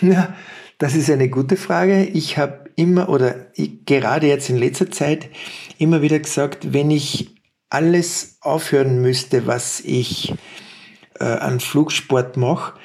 Ja, 0.00 0.36
das 0.78 0.94
ist 0.94 1.10
eine 1.10 1.28
gute 1.28 1.56
Frage. 1.56 2.04
Ich 2.04 2.38
habe 2.38 2.70
immer 2.76 3.08
oder 3.08 3.46
ich, 3.54 3.84
gerade 3.84 4.28
jetzt 4.28 4.48
in 4.48 4.56
letzter 4.56 4.90
Zeit 4.90 5.28
immer 5.78 6.02
wieder 6.02 6.20
gesagt, 6.20 6.72
wenn 6.72 6.90
ich 6.92 7.34
alles 7.68 8.38
aufhören 8.40 9.02
müsste, 9.02 9.46
was 9.46 9.80
ich 9.80 10.34
äh, 11.18 11.24
an 11.24 11.58
Flugsport 11.58 12.36
mache, 12.36 12.78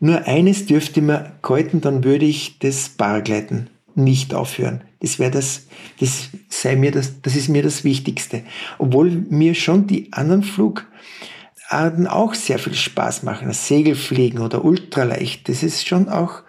nur 0.00 0.26
eines 0.26 0.66
dürfte 0.66 1.00
mir 1.00 1.38
kalten, 1.42 1.80
dann 1.80 2.02
würde 2.02 2.26
ich 2.26 2.58
das 2.58 2.88
Paragleiten 2.88 3.70
nicht 3.94 4.34
aufhören. 4.34 4.82
Das 5.00 5.18
wäre 5.18 5.30
das, 5.30 5.66
das 6.00 6.28
sei 6.48 6.76
mir 6.76 6.90
das, 6.90 7.20
das 7.22 7.36
ist 7.36 7.48
mir 7.48 7.62
das 7.62 7.84
Wichtigste. 7.84 8.42
Obwohl 8.78 9.10
mir 9.10 9.54
schon 9.54 9.86
die 9.86 10.12
anderen 10.12 10.42
Flugarten 10.42 12.06
auch 12.06 12.34
sehr 12.34 12.58
viel 12.58 12.74
Spaß 12.74 13.22
machen. 13.22 13.48
Das 13.48 13.68
Segelfliegen 13.68 14.40
oder 14.40 14.64
Ultraleicht, 14.64 15.48
das 15.48 15.62
ist 15.62 15.86
schon 15.86 16.08
auch 16.08 16.42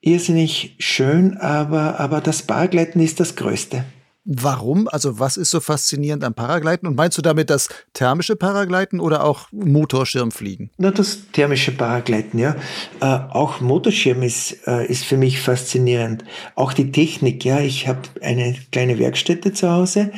irrsinnig 0.00 0.76
schön, 0.78 1.36
aber, 1.36 2.00
aber 2.00 2.20
das 2.20 2.42
Paragleiten 2.42 3.00
ist 3.00 3.20
das 3.20 3.36
Größte. 3.36 3.84
Warum? 4.24 4.86
Also 4.88 5.18
was 5.18 5.36
ist 5.36 5.50
so 5.50 5.60
faszinierend 5.60 6.22
am 6.22 6.34
Paragleiten? 6.34 6.86
Und 6.86 6.96
meinst 6.96 7.18
du 7.18 7.22
damit 7.22 7.50
das 7.50 7.68
thermische 7.92 8.36
Paragleiten 8.36 9.00
oder 9.00 9.24
auch 9.24 9.48
Motorschirmfliegen? 9.50 10.70
Na, 10.78 10.92
das 10.92 11.30
thermische 11.32 11.72
Paragleiten, 11.72 12.38
ja. 12.38 12.54
Äh, 13.00 13.06
auch 13.06 13.60
Motorschirm 13.60 14.22
ist, 14.22 14.66
äh, 14.68 14.86
ist 14.86 15.04
für 15.04 15.16
mich 15.16 15.40
faszinierend. 15.40 16.24
Auch 16.54 16.72
die 16.72 16.92
Technik, 16.92 17.44
ja. 17.44 17.60
Ich 17.60 17.88
habe 17.88 18.00
eine 18.20 18.54
kleine 18.70 18.98
Werkstätte 18.98 19.52
zu 19.52 19.68
Hause 19.68 20.12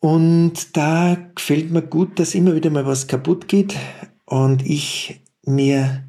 und 0.00 0.76
da 0.76 1.16
gefällt 1.34 1.70
mir 1.70 1.82
gut, 1.82 2.18
dass 2.18 2.34
immer 2.34 2.54
wieder 2.54 2.70
mal 2.70 2.86
was 2.86 3.08
kaputt 3.08 3.48
geht 3.48 3.74
und 4.26 4.64
ich 4.64 5.20
mir, 5.44 6.04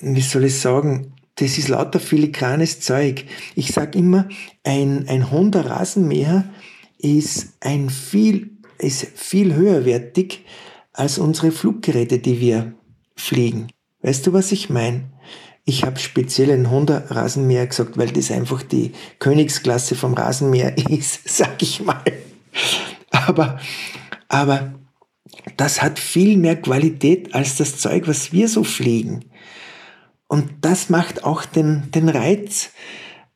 wie 0.00 0.20
soll 0.20 0.44
ich 0.44 0.60
sagen, 0.60 1.11
das 1.36 1.58
ist 1.58 1.68
lauter 1.68 2.00
filigranes 2.00 2.80
Zeug. 2.80 3.24
Ich 3.54 3.72
sag 3.72 3.94
immer, 3.94 4.28
ein, 4.64 5.08
ein 5.08 5.30
Honda 5.30 5.62
Rasenmäher 5.62 6.44
ist 6.98 7.54
ein 7.60 7.90
viel, 7.90 8.50
ist 8.78 9.06
viel 9.14 9.54
höherwertig 9.54 10.44
als 10.92 11.18
unsere 11.18 11.50
Fluggeräte, 11.50 12.18
die 12.18 12.40
wir 12.40 12.74
fliegen. 13.16 13.68
Weißt 14.02 14.26
du, 14.26 14.32
was 14.32 14.52
ich 14.52 14.68
meine? 14.68 15.10
Ich 15.64 15.84
habe 15.84 15.98
speziell 15.98 16.50
einen 16.50 16.70
Honda 16.70 17.04
Rasenmäher 17.08 17.66
gesagt, 17.66 17.96
weil 17.96 18.10
das 18.10 18.32
einfach 18.32 18.62
die 18.62 18.92
Königsklasse 19.20 19.94
vom 19.94 20.14
Rasenmäher 20.14 20.76
ist, 20.88 21.28
sag 21.28 21.62
ich 21.62 21.80
mal. 21.80 22.02
Aber, 23.10 23.60
aber 24.28 24.74
das 25.56 25.80
hat 25.82 25.98
viel 25.98 26.36
mehr 26.36 26.56
Qualität 26.56 27.34
als 27.34 27.56
das 27.56 27.78
Zeug, 27.78 28.08
was 28.08 28.32
wir 28.32 28.48
so 28.48 28.64
fliegen. 28.64 29.24
Und 30.32 30.50
das 30.62 30.88
macht 30.88 31.24
auch 31.24 31.44
den, 31.44 31.90
den 31.90 32.08
Reiz 32.08 32.70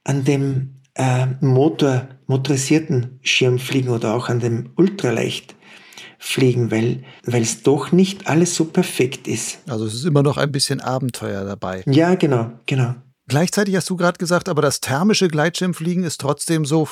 an 0.05 0.25
dem 0.25 0.77
äh, 0.95 1.27
Motor, 1.43 2.09
motorisierten 2.27 3.19
Schirmfliegen 3.21 3.91
oder 3.91 4.15
auch 4.15 4.31
an 4.31 4.41
dem 4.41 4.71
Ultraleichtfliegen, 4.77 6.71
weil 6.71 7.05
weil 7.23 7.43
es 7.43 7.63
doch 7.63 7.93
nicht 7.93 8.29
alles 8.29 8.55
so 8.55 8.65
perfekt 8.65 9.29
ist. 9.29 9.59
Also 9.69 9.85
es 9.85 9.93
ist 9.93 10.07
immer 10.07 10.23
noch 10.23 10.39
ein 10.39 10.51
bisschen 10.51 10.81
Abenteuer 10.81 11.45
dabei. 11.45 11.83
Ja, 11.85 12.15
genau, 12.15 12.53
genau. 12.65 12.95
Gleichzeitig 13.29 13.77
hast 13.77 13.91
du 13.91 13.97
gerade 13.97 14.17
gesagt, 14.17 14.49
aber 14.49 14.63
das 14.63 14.81
thermische 14.81 15.29
Gleitschirmfliegen 15.29 16.03
ist 16.03 16.19
trotzdem 16.19 16.65
so, 16.65 16.89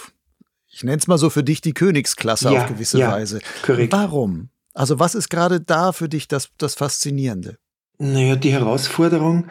ich 0.68 0.84
nenne 0.84 0.98
es 0.98 1.06
mal 1.06 1.16
so 1.16 1.30
für 1.30 1.42
dich 1.44 1.62
die 1.62 1.72
Königsklasse 1.72 2.52
Ja, 2.52 2.64
auf 2.64 2.68
gewisse 2.68 2.98
ja, 2.98 3.10
Weise. 3.10 3.40
korrekt. 3.62 3.94
Warum? 3.94 4.50
Also 4.74 4.98
was 4.98 5.14
ist 5.14 5.30
gerade 5.30 5.62
da 5.62 5.92
für 5.92 6.10
dich 6.10 6.28
das, 6.28 6.50
das 6.58 6.74
Faszinierende? 6.74 7.56
Naja, 7.98 8.34
die 8.36 8.52
Herausforderung, 8.52 9.46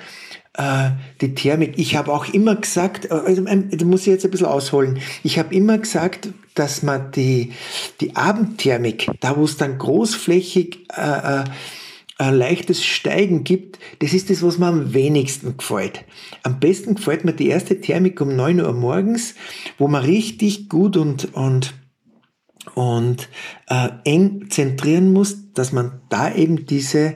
äh, 0.53 0.91
die 1.21 1.33
Thermik. 1.35 1.73
Ich 1.77 1.95
habe 1.95 2.13
auch 2.13 2.31
immer 2.31 2.55
gesagt, 2.55 3.05
äh, 3.05 3.13
also, 3.13 3.45
ähm, 3.47 3.69
da 3.71 3.85
muss 3.85 4.01
ich 4.01 4.07
jetzt 4.07 4.25
ein 4.25 4.31
bisschen 4.31 4.47
ausholen. 4.47 4.99
Ich 5.23 5.39
habe 5.39 5.53
immer 5.53 5.77
gesagt, 5.77 6.29
dass 6.55 6.83
man 6.83 7.11
die, 7.11 7.53
die 8.01 8.15
Abendthermik, 8.15 9.09
da 9.19 9.37
wo 9.37 9.43
es 9.45 9.57
dann 9.57 9.77
großflächig 9.77 10.87
äh, 10.95 11.41
äh, 11.41 11.43
ein 12.19 12.35
leichtes 12.35 12.85
Steigen 12.85 13.43
gibt, 13.43 13.79
das 13.99 14.13
ist 14.13 14.29
das, 14.29 14.43
was 14.43 14.59
mir 14.59 14.67
am 14.67 14.93
wenigsten 14.93 15.57
gefällt. 15.57 16.05
Am 16.43 16.59
besten 16.59 16.95
gefällt 16.95 17.25
mir 17.25 17.33
die 17.33 17.47
erste 17.47 17.81
Thermik 17.81 18.21
um 18.21 18.35
9 18.35 18.61
Uhr 18.61 18.73
morgens, 18.73 19.33
wo 19.79 19.87
man 19.87 20.03
richtig 20.03 20.69
gut 20.69 20.95
und, 20.95 21.33
und 21.33 21.73
und 22.75 23.27
äh, 23.67 23.89
eng 24.05 24.49
zentrieren 24.49 25.11
muss, 25.11 25.51
dass 25.53 25.73
man 25.73 26.01
da 26.09 26.33
eben 26.33 26.65
diese 26.65 27.15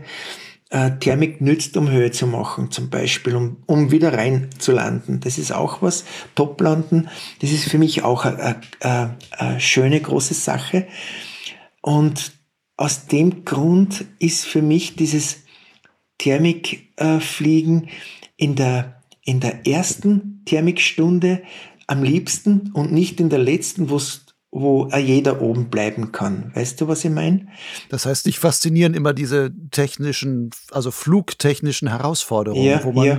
äh, 0.69 0.91
Thermik 0.99 1.41
nützt, 1.41 1.77
um 1.77 1.89
Höhe 1.89 2.11
zu 2.11 2.27
machen, 2.27 2.71
zum 2.71 2.89
Beispiel, 2.89 3.35
um, 3.35 3.57
um 3.65 3.91
wieder 3.91 4.13
rein 4.13 4.49
zu 4.57 4.71
landen. 4.71 5.19
Das 5.21 5.37
ist 5.37 5.51
auch 5.51 5.81
was. 5.81 6.03
Toplanden, 6.35 7.09
das 7.39 7.51
ist 7.51 7.69
für 7.69 7.77
mich 7.77 8.03
auch 8.03 8.25
eine, 8.25 9.17
schöne 9.59 10.01
große 10.01 10.33
Sache. 10.33 10.87
Und 11.81 12.33
aus 12.75 13.07
dem 13.07 13.45
Grund 13.45 14.05
ist 14.19 14.45
für 14.45 14.61
mich 14.61 14.95
dieses 14.95 15.43
Thermikfliegen 16.17 17.89
in 18.35 18.55
der, 18.55 19.01
in 19.23 19.39
der 19.39 19.65
ersten 19.65 20.43
Thermikstunde 20.45 21.43
am 21.87 22.03
liebsten 22.03 22.71
und 22.73 22.91
nicht 22.91 23.19
in 23.19 23.29
der 23.29 23.39
letzten, 23.39 23.89
wo 23.89 23.97
jeder 24.51 25.41
oben 25.41 25.69
bleiben 25.69 26.11
kann. 26.11 26.51
Weißt 26.55 26.79
du, 26.79 26.87
was 26.87 27.03
ich 27.03 27.11
meine? 27.11 27.47
Das 27.89 28.05
heißt, 28.05 28.25
dich 28.25 28.39
faszinieren 28.39 28.93
immer 28.93 29.13
diese 29.13 29.51
technischen, 29.71 30.49
also 30.71 30.91
flugtechnischen 30.91 31.89
Herausforderungen, 31.89 32.63
ja, 32.63 32.83
wo 32.83 32.91
man 32.91 33.05
ja. 33.05 33.15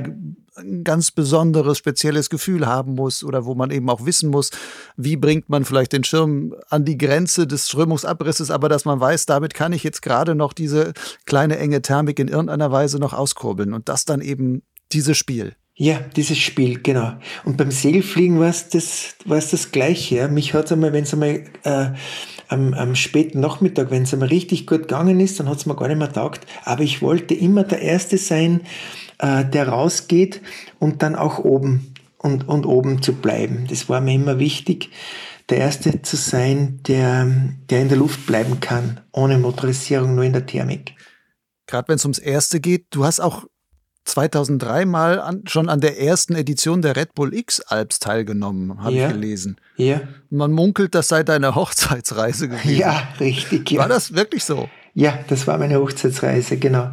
ein 0.56 0.84
ganz 0.84 1.10
besonderes, 1.10 1.78
spezielles 1.78 2.30
Gefühl 2.30 2.66
haben 2.66 2.94
muss 2.94 3.22
oder 3.22 3.44
wo 3.44 3.54
man 3.54 3.70
eben 3.70 3.88
auch 3.90 4.06
wissen 4.06 4.30
muss, 4.30 4.50
wie 4.96 5.16
bringt 5.16 5.48
man 5.48 5.64
vielleicht 5.64 5.92
den 5.92 6.02
Schirm 6.02 6.54
an 6.70 6.84
die 6.84 6.98
Grenze 6.98 7.46
des 7.46 7.68
Strömungsabrisses, 7.68 8.50
aber 8.50 8.68
dass 8.68 8.84
man 8.84 8.98
weiß, 8.98 9.26
damit 9.26 9.54
kann 9.54 9.72
ich 9.72 9.84
jetzt 9.84 10.02
gerade 10.02 10.34
noch 10.34 10.52
diese 10.52 10.92
kleine 11.26 11.58
enge 11.58 11.82
Thermik 11.82 12.18
in 12.18 12.28
irgendeiner 12.28 12.72
Weise 12.72 12.98
noch 12.98 13.12
auskurbeln 13.12 13.74
und 13.74 13.88
das 13.88 14.06
dann 14.06 14.22
eben 14.22 14.62
dieses 14.92 15.16
Spiel. 15.16 15.54
Ja, 15.80 16.00
dieses 16.16 16.38
Spiel, 16.38 16.80
genau. 16.82 17.12
Und 17.44 17.56
beim 17.56 17.70
Segelfliegen 17.70 18.40
war 18.40 18.48
es 18.48 18.68
das, 18.68 19.14
war's 19.24 19.52
das 19.52 19.70
Gleiche. 19.70 20.16
Ja. 20.16 20.26
Mich 20.26 20.52
hat 20.52 20.64
es 20.64 20.72
einmal, 20.72 20.92
wenn 20.92 21.04
es 21.04 21.12
einmal 21.12 21.44
äh, 21.62 21.90
am, 22.48 22.74
am 22.74 22.96
späten 22.96 23.38
Nachmittag, 23.38 23.92
wenn 23.92 24.02
es 24.02 24.12
einmal 24.12 24.28
richtig 24.28 24.66
gut 24.66 24.82
gegangen 24.82 25.20
ist, 25.20 25.38
dann 25.38 25.48
hat 25.48 25.58
es 25.58 25.66
mir 25.66 25.76
gar 25.76 25.86
nicht 25.86 25.98
mehr 25.98 26.12
taugt. 26.12 26.48
Aber 26.64 26.82
ich 26.82 27.00
wollte 27.00 27.32
immer 27.34 27.62
der 27.62 27.80
Erste 27.80 28.18
sein, 28.18 28.62
äh, 29.18 29.44
der 29.44 29.68
rausgeht 29.68 30.40
und 30.80 31.04
dann 31.04 31.14
auch 31.14 31.38
oben 31.38 31.94
und, 32.18 32.48
und 32.48 32.66
oben 32.66 33.00
zu 33.00 33.12
bleiben. 33.12 33.68
Das 33.70 33.88
war 33.88 34.00
mir 34.00 34.14
immer 34.14 34.40
wichtig, 34.40 34.90
der 35.48 35.58
Erste 35.58 36.02
zu 36.02 36.16
sein, 36.16 36.80
der, 36.88 37.30
der 37.70 37.82
in 37.82 37.88
der 37.88 37.98
Luft 37.98 38.26
bleiben 38.26 38.58
kann, 38.58 39.00
ohne 39.12 39.38
Motorisierung, 39.38 40.16
nur 40.16 40.24
in 40.24 40.32
der 40.32 40.44
Thermik. 40.44 40.96
Gerade 41.68 41.86
wenn 41.86 41.96
es 41.96 42.04
ums 42.04 42.18
Erste 42.18 42.58
geht, 42.58 42.86
du 42.90 43.04
hast 43.04 43.20
auch 43.20 43.44
2003 44.08 44.84
mal 44.86 45.20
an, 45.20 45.42
schon 45.46 45.68
an 45.68 45.80
der 45.80 46.00
ersten 46.00 46.34
Edition 46.34 46.82
der 46.82 46.96
Red 46.96 47.14
Bull 47.14 47.34
X 47.34 47.60
Alps 47.60 47.98
teilgenommen, 47.98 48.82
habe 48.82 48.94
ja. 48.94 49.06
ich 49.06 49.12
gelesen. 49.12 49.60
Ja. 49.76 50.00
Man 50.30 50.52
munkelt, 50.52 50.94
das 50.94 51.08
sei 51.08 51.22
deine 51.22 51.54
Hochzeitsreise 51.54 52.48
gewesen. 52.48 52.78
Ja, 52.78 53.08
richtig. 53.20 53.70
Ja. 53.70 53.80
War 53.80 53.88
das 53.88 54.14
wirklich 54.14 54.44
so? 54.44 54.68
Ja, 54.94 55.18
das 55.28 55.46
war 55.46 55.58
meine 55.58 55.78
Hochzeitsreise, 55.78 56.56
genau. 56.56 56.90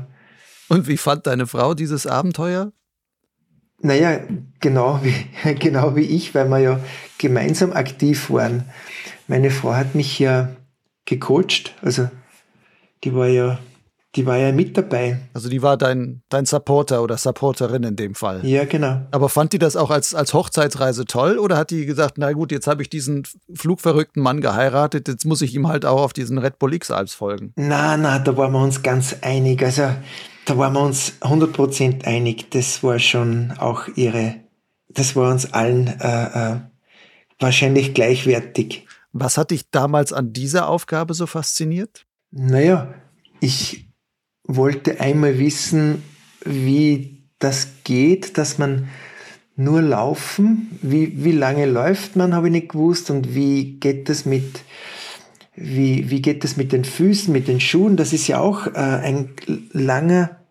Und 0.67 0.87
wie 0.87 0.97
fand 0.97 1.27
deine 1.27 1.47
Frau 1.47 1.73
dieses 1.73 2.05
Abenteuer? 2.05 2.71
Naja, 3.81 4.19
genau 4.59 4.99
wie, 5.03 5.53
genau 5.55 5.95
wie 5.95 6.05
ich, 6.05 6.35
weil 6.35 6.49
wir 6.49 6.59
ja 6.59 6.79
gemeinsam 7.17 7.73
aktiv 7.73 8.29
waren. 8.29 8.65
Meine 9.27 9.51
Frau 9.51 9.73
hat 9.73 9.95
mich 9.95 10.19
ja 10.19 10.55
gecoacht, 11.05 11.73
also 11.81 12.09
die 13.03 13.13
war 13.13 13.27
ja 13.27 13.59
die 14.15 14.25
war 14.25 14.37
ja 14.37 14.51
mit 14.51 14.77
dabei. 14.77 15.19
Also 15.33 15.49
die 15.49 15.61
war 15.61 15.77
dein, 15.77 16.21
dein 16.29 16.45
Supporter 16.45 17.03
oder 17.03 17.17
Supporterin 17.17 17.83
in 17.83 17.95
dem 17.95 18.15
Fall. 18.15 18.45
Ja, 18.45 18.63
genau. 18.63 19.01
Aber 19.11 19.27
fand 19.29 19.51
die 19.51 19.59
das 19.59 19.75
auch 19.75 19.91
als, 19.91 20.15
als 20.15 20.33
Hochzeitsreise 20.33 21.05
toll 21.05 21.37
oder 21.37 21.57
hat 21.57 21.71
die 21.71 21.85
gesagt, 21.85 22.17
na 22.17 22.31
gut, 22.31 22.51
jetzt 22.51 22.67
habe 22.67 22.81
ich 22.81 22.89
diesen 22.89 23.23
flugverrückten 23.53 24.23
Mann 24.23 24.39
geheiratet, 24.39 25.07
jetzt 25.07 25.25
muss 25.25 25.41
ich 25.41 25.53
ihm 25.53 25.67
halt 25.67 25.85
auch 25.85 26.01
auf 26.01 26.13
diesen 26.13 26.37
Red 26.37 26.59
Bull 26.59 26.73
X-Alps 26.73 27.13
folgen? 27.13 27.51
Na, 27.57 27.97
na, 27.97 28.19
da 28.19 28.37
waren 28.37 28.53
wir 28.53 28.61
uns 28.61 28.83
ganz 28.83 29.17
einig. 29.21 29.61
Also 29.61 29.89
da 30.45 30.57
waren 30.57 30.73
wir 30.73 30.81
uns 30.81 31.13
100% 31.21 32.05
einig. 32.05 32.49
Das 32.51 32.83
war 32.83 32.99
schon 32.99 33.53
auch 33.57 33.87
ihre, 33.95 34.35
das 34.89 35.15
war 35.15 35.31
uns 35.31 35.51
allen 35.51 35.87
äh, 35.87 36.53
äh, 36.53 36.59
wahrscheinlich 37.39 37.93
gleichwertig. 37.93 38.87
Was 39.11 39.37
hat 39.37 39.51
dich 39.51 39.69
damals 39.71 40.13
an 40.13 40.31
dieser 40.31 40.69
Aufgabe 40.69 41.13
so 41.13 41.25
fasziniert? 41.25 42.05
Naja, 42.31 42.93
ich 43.39 43.85
wollte 44.47 44.99
einmal 44.99 45.39
wissen, 45.39 46.03
wie 46.43 47.23
das 47.39 47.69
geht, 47.83 48.37
dass 48.37 48.57
man 48.57 48.89
nur 49.55 49.81
laufen, 49.81 50.77
wie, 50.81 51.23
wie 51.23 51.31
lange 51.31 51.65
läuft 51.65 52.15
man, 52.15 52.33
habe 52.33 52.47
ich 52.47 52.51
nicht 52.51 52.69
gewusst 52.69 53.09
und 53.09 53.33
wie 53.33 53.79
geht 53.79 54.09
das 54.09 54.25
mit, 54.25 54.61
wie, 55.55 56.09
wie 56.09 56.21
geht 56.21 56.43
das 56.43 56.57
mit 56.57 56.71
den 56.71 56.83
Füßen, 56.83 57.31
mit 57.31 57.47
den 57.47 57.59
Schuhen, 57.59 57.95
das 57.95 58.13
ist 58.13 58.27
ja 58.27 58.39
auch 58.39 58.67
äh, 58.67 58.71
ein 58.71 59.29
langer 59.71 60.41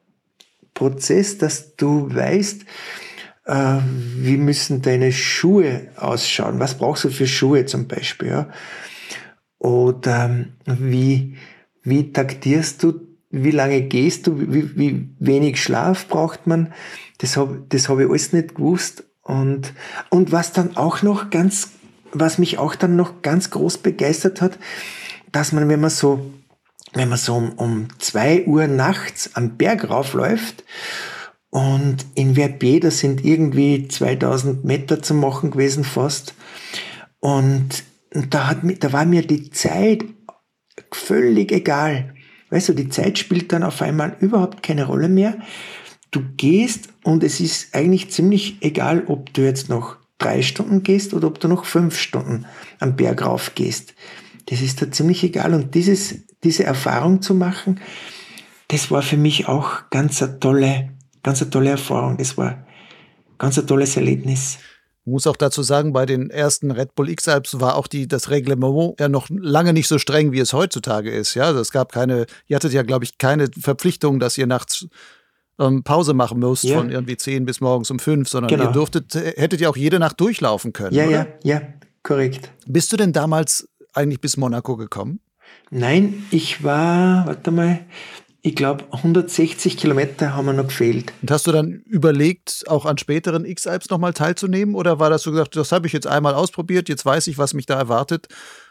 Prozess, 0.73 1.39
dass 1.39 1.77
du 1.77 2.13
weißt, 2.15 2.65
äh, 3.45 3.79
wie 4.17 4.39
müssen 4.39 4.81
deine 4.81 5.13
Schuhe 5.13 5.89
ausschauen, 5.97 6.59
was 6.59 6.79
brauchst 6.79 7.05
du 7.05 7.11
für 7.11 7.27
Schuhe 7.27 7.67
zum 7.67 7.87
Beispiel, 7.87 8.29
ja? 8.29 8.49
oder 9.59 10.47
wie, 10.65 11.37
wie 11.83 12.13
taktierst 12.13 12.83
du 12.83 12.93
wie 13.43 13.51
lange 13.51 13.82
gehst 13.82 14.26
du, 14.26 14.39
wie, 14.39 14.76
wie 14.76 15.09
wenig 15.18 15.62
Schlaf 15.62 16.07
braucht 16.07 16.47
man. 16.47 16.72
Das 17.18 17.37
habe 17.37 17.64
das 17.68 17.89
hab 17.89 17.99
ich 17.99 18.09
alles 18.09 18.32
nicht 18.32 18.55
gewusst. 18.55 19.05
Und, 19.22 19.72
und 20.11 20.32
was 20.32 20.53
dann 20.53 20.76
auch 20.76 21.03
noch 21.03 21.30
ganz, 21.30 21.70
was 22.12 22.39
mich 22.39 22.59
auch 22.59 22.74
dann 22.74 22.97
noch 22.97 23.22
ganz 23.22 23.51
groß 23.51 23.78
begeistert 23.78 24.41
hat, 24.41 24.59
dass 25.32 25.53
man, 25.53 25.68
wenn 25.68 25.80
man 25.80 25.91
so, 25.91 26.30
wenn 26.93 27.09
man 27.09 27.18
so 27.18 27.35
um, 27.35 27.53
um 27.55 27.89
zwei 27.99 28.45
Uhr 28.45 28.66
nachts 28.68 29.30
am 29.35 29.57
Berg 29.57 29.89
raufläuft 29.89 30.64
und 31.51 32.07
in 32.14 32.35
Verbier, 32.35 32.80
das 32.80 32.99
sind 32.99 33.24
irgendwie 33.24 33.89
2000 33.89 34.64
Meter 34.64 35.03
zu 35.03 35.14
machen 35.14 35.51
gewesen 35.51 35.85
fast. 35.85 36.35
Und, 37.18 37.85
und 38.12 38.35
da, 38.35 38.49
hat, 38.49 38.59
da 38.80 38.93
war 38.93 39.07
mir 39.07 39.26
die 39.26 39.51
Zeit 39.51 40.05
völlig 40.93 41.51
egal. 41.51 42.14
Weißt 42.55 42.69
du, 42.69 42.73
die 42.73 42.89
Zeit 42.89 43.19
spielt 43.19 43.53
dann 43.53 43.65
auf 43.65 43.83
einmal 43.83 44.17
überhaupt 44.21 44.63
keine 44.63 44.85
Rolle 44.85 45.09
mehr. 45.09 45.39
Du 46.13 46.23
gehst 46.37 46.89
und 47.03 47.25
es 47.25 47.41
ist 47.41 47.75
eigentlich 47.75 48.13
ziemlich 48.13 48.59
egal, 48.61 49.03
ob 49.09 49.35
du 49.35 49.43
jetzt 49.43 49.69
noch 49.69 49.97
drei 50.19 50.41
Stunden 50.41 50.85
gehst 50.85 51.15
oder 51.15 51.27
ob 51.27 51.41
du 51.41 51.49
noch 51.49 51.65
fünf 51.65 51.99
Stunden 51.99 52.47
am 52.79 52.95
Berg 52.95 53.27
rauf 53.27 53.57
gehst. 53.57 53.95
Das 54.47 54.61
ist 54.61 54.81
da 54.81 54.89
ziemlich 54.89 55.25
egal. 55.25 55.53
Und 55.53 55.75
dieses, 55.75 56.15
diese 56.45 56.63
Erfahrung 56.63 57.23
zu 57.23 57.35
machen, 57.35 57.81
das 58.69 58.89
war 58.93 59.03
für 59.03 59.17
mich 59.17 59.49
auch 59.49 59.91
ganz 59.91 60.23
eine 60.23 60.39
tolle, 60.39 60.91
ganz 61.25 61.43
eine 61.43 61.51
tolle 61.51 61.71
Erfahrung. 61.71 62.19
Das 62.19 62.39
war 62.39 62.65
ganz 63.37 63.59
ein 63.59 63.67
tolles 63.67 63.97
Erlebnis. 63.97 64.59
Ich 65.07 65.11
muss 65.11 65.27
auch 65.27 65.37
dazu 65.37 65.63
sagen, 65.63 65.93
bei 65.93 66.07
den 66.07 66.31
ersten 66.31 66.71
Red 66.71 66.95
Bull 66.95 67.11
X-Alps 67.11 67.61
war 67.61 67.77
auch 67.77 67.87
die, 67.87 68.09
das 68.09 68.31
Reglement 68.31 68.99
ja 68.99 69.09
noch 69.09 69.29
lange 69.29 69.75
nicht 69.75 69.87
so 69.87 69.99
streng, 69.99 70.33
wie 70.33 70.39
es 70.39 70.55
heutzutage 70.55 71.11
ist. 71.11 71.35
Ja, 71.35 71.45
also 71.45 71.61
es 71.61 71.73
gab 71.73 71.93
keine, 71.93 72.25
ihr 72.47 72.57
hattet 72.57 72.73
ja, 72.73 72.83
glaube 72.83 73.05
ich, 73.05 73.19
keine 73.19 73.49
Verpflichtung, 73.49 74.19
dass 74.19 74.39
ihr 74.39 74.47
nachts 74.47 74.87
ähm, 75.59 75.83
Pause 75.83 76.15
machen 76.15 76.39
müsst 76.39 76.65
ja. 76.65 76.79
von 76.79 76.91
irgendwie 76.91 77.19
10 77.19 77.45
bis 77.45 77.61
morgens 77.61 77.91
um 77.91 77.99
5, 77.99 78.27
sondern 78.29 78.49
genau. 78.49 78.65
ihr 78.65 78.73
durftet, 78.73 79.15
hättet 79.15 79.61
ja 79.61 79.69
auch 79.69 79.77
jede 79.77 79.99
Nacht 79.99 80.19
durchlaufen 80.21 80.73
können. 80.73 80.95
Ja, 80.95 81.05
oder? 81.05 81.13
ja, 81.13 81.27
ja, 81.43 81.63
korrekt. 82.03 82.51
Bist 82.67 82.91
du 82.91 82.97
denn 82.97 83.13
damals 83.13 83.69
eigentlich 83.93 84.23
bis 84.23 84.39
Monaco 84.39 84.77
gekommen? 84.77 85.21
Nein, 85.71 86.25
ich 86.31 86.65
war, 86.65 87.27
warte 87.27 87.51
mal, 87.51 87.81
ich 88.47 88.55
glaube, 88.55 88.85
160 88.93 89.79
Kilometer 89.79 90.37
haben 90.37 90.45
wir 90.45 90.53
noch 90.53 90.67
gefehlt. 90.67 91.15
Und 91.23 91.31
hast 91.31 91.47
du 91.47 91.53
dann 91.53 91.83
überlegt, 91.87 92.65
auch 92.67 92.85
an 92.85 92.99
späteren 92.99 93.47
X-Alps 93.47 93.89
nochmal 93.89 94.13
teilzunehmen? 94.13 94.75
Oder 94.75 95.01
war 95.01 95.09
das 95.09 95.23
so 95.23 95.31
gesagt, 95.31 95.57
das 95.57 95.73
habe 95.73 95.87
ich 95.87 95.95
jetzt 95.95 96.07
einmal 96.07 96.35
ausprobiert, 96.35 96.91
jetzt 96.91 97.07
weiß 97.07 97.27
ich, 97.29 97.39
was 97.39 97.55
mich 97.55 97.65
da 97.65 97.79
erwartet 97.79 98.27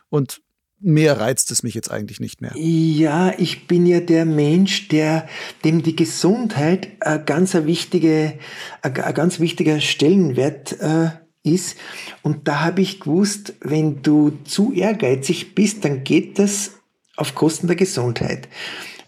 und 0.09 0.41
mehr 0.79 1.19
reizt 1.19 1.49
es 1.49 1.63
mich 1.63 1.73
jetzt 1.73 1.89
eigentlich 1.89 2.19
nicht 2.19 2.39
mehr? 2.39 2.51
Ja, 2.55 3.33
ich 3.39 3.65
bin 3.65 3.87
ja 3.87 3.99
der 3.99 4.25
Mensch, 4.25 4.89
der, 4.89 5.27
dem 5.63 5.81
die 5.81 5.95
Gesundheit 5.95 6.89
ein 6.99 7.25
ganz, 7.25 7.55
ein 7.55 7.65
wichtige, 7.65 8.37
ein 8.83 8.93
ganz 8.93 9.39
wichtiger 9.39 9.81
Stellenwert 9.81 10.79
äh, 10.81 11.09
ist. 11.41 11.77
Und 12.21 12.47
da 12.47 12.61
habe 12.61 12.81
ich 12.81 12.99
gewusst, 12.99 13.55
wenn 13.61 14.03
du 14.03 14.37
zu 14.43 14.71
ehrgeizig 14.71 15.55
bist, 15.55 15.83
dann 15.83 16.03
geht 16.03 16.37
das 16.37 16.73
auf 17.15 17.33
Kosten 17.33 17.65
der 17.65 17.75
Gesundheit. 17.75 18.47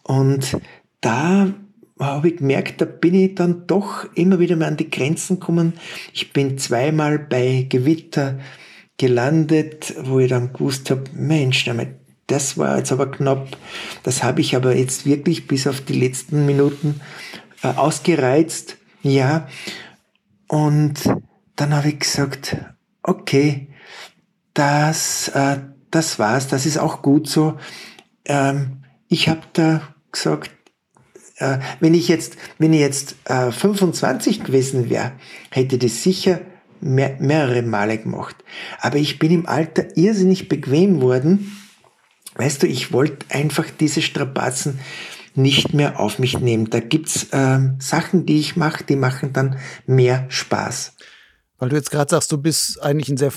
Und 0.07 0.57
da 1.01 1.51
habe 1.99 2.27
ich 2.29 2.37
gemerkt, 2.37 2.81
da 2.81 2.85
bin 2.85 3.15
ich 3.15 3.35
dann 3.35 3.67
doch 3.67 4.05
immer 4.15 4.39
wieder 4.39 4.55
mal 4.55 4.67
an 4.67 4.77
die 4.77 4.89
Grenzen 4.89 5.39
gekommen. 5.39 5.73
Ich 6.13 6.31
bin 6.31 6.57
zweimal 6.57 7.17
bei 7.17 7.65
Gewitter 7.69 8.39
gelandet, 8.97 9.95
wo 10.03 10.19
ich 10.19 10.29
dann 10.29 10.53
gewusst 10.53 10.89
habe, 10.91 11.03
Mensch, 11.13 11.69
das 12.27 12.57
war 12.57 12.77
jetzt 12.77 12.91
aber 12.91 13.09
knapp. 13.11 13.57
Das 14.03 14.23
habe 14.23 14.41
ich 14.41 14.55
aber 14.55 14.75
jetzt 14.75 15.05
wirklich 15.05 15.47
bis 15.47 15.67
auf 15.67 15.81
die 15.81 15.99
letzten 15.99 16.45
Minuten 16.45 17.01
äh, 17.63 17.67
ausgereizt. 17.67 18.77
Ja. 19.01 19.47
Und 20.47 20.99
dann 21.55 21.75
habe 21.75 21.89
ich 21.89 21.99
gesagt, 21.99 22.57
okay, 23.03 23.69
das, 24.53 25.29
äh, 25.29 25.57
das 25.91 26.19
war's, 26.19 26.47
das 26.47 26.65
ist 26.65 26.77
auch 26.77 27.01
gut 27.01 27.27
so. 27.27 27.57
Ähm, 28.25 28.83
ich 29.07 29.29
habe 29.29 29.41
da 29.53 29.94
gesagt, 30.15 30.51
äh, 31.37 31.59
wenn 31.79 31.93
ich 31.93 32.07
jetzt, 32.07 32.37
wenn 32.57 32.73
ich 32.73 32.79
jetzt 32.79 33.15
äh, 33.25 33.51
25 33.51 34.43
gewesen 34.43 34.89
wäre, 34.89 35.13
hätte 35.51 35.77
das 35.77 36.01
sicher 36.03 36.41
mehr, 36.81 37.17
mehrere 37.19 37.61
Male 37.61 37.97
gemacht. 37.97 38.35
Aber 38.79 38.97
ich 38.97 39.19
bin 39.19 39.31
im 39.31 39.45
Alter 39.45 39.95
irrsinnig 39.95 40.49
bequem 40.49 41.01
worden 41.01 41.51
weißt 42.35 42.63
du, 42.63 42.67
ich 42.67 42.91
wollte 42.91 43.25
einfach 43.29 43.65
diese 43.79 44.01
Strapazen 44.01 44.79
nicht 45.33 45.73
mehr 45.73 45.99
auf 45.99 46.19
mich 46.19 46.39
nehmen. 46.39 46.69
Da 46.69 46.79
gibt's 46.79 47.27
ähm, 47.31 47.77
Sachen, 47.79 48.25
die 48.25 48.39
ich 48.39 48.55
mache, 48.55 48.83
die 48.83 48.95
machen 48.95 49.33
dann 49.33 49.57
mehr 49.85 50.25
Spaß. 50.29 50.93
Weil 51.57 51.69
du 51.69 51.75
jetzt 51.75 51.91
gerade 51.91 52.09
sagst, 52.09 52.31
du 52.31 52.37
bist 52.37 52.81
eigentlich 52.81 53.09
ein 53.09 53.17
sehr 53.17 53.33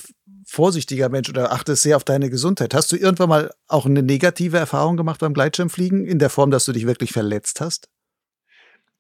vorsichtiger 0.48 1.10
Mensch 1.10 1.28
oder 1.28 1.52
achtest 1.52 1.82
sehr 1.82 1.96
auf 1.96 2.04
deine 2.04 2.30
Gesundheit. 2.30 2.72
Hast 2.72 2.90
du 2.90 2.96
irgendwann 2.96 3.28
mal 3.28 3.50
auch 3.68 3.84
eine 3.84 4.02
negative 4.02 4.56
Erfahrung 4.56 4.96
gemacht 4.96 5.20
beim 5.20 5.34
Gleitschirmfliegen 5.34 6.06
in 6.06 6.18
der 6.18 6.30
Form, 6.30 6.50
dass 6.50 6.64
du 6.64 6.72
dich 6.72 6.86
wirklich 6.86 7.12
verletzt 7.12 7.60
hast? 7.60 7.90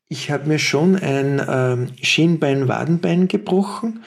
Ich 0.08 0.30
habe 0.30 0.46
mir 0.46 0.58
schon 0.58 0.96
ein 0.96 1.42
ähm, 1.48 1.88
Schienbein-Wadenbein 2.02 3.28
gebrochen. 3.28 4.04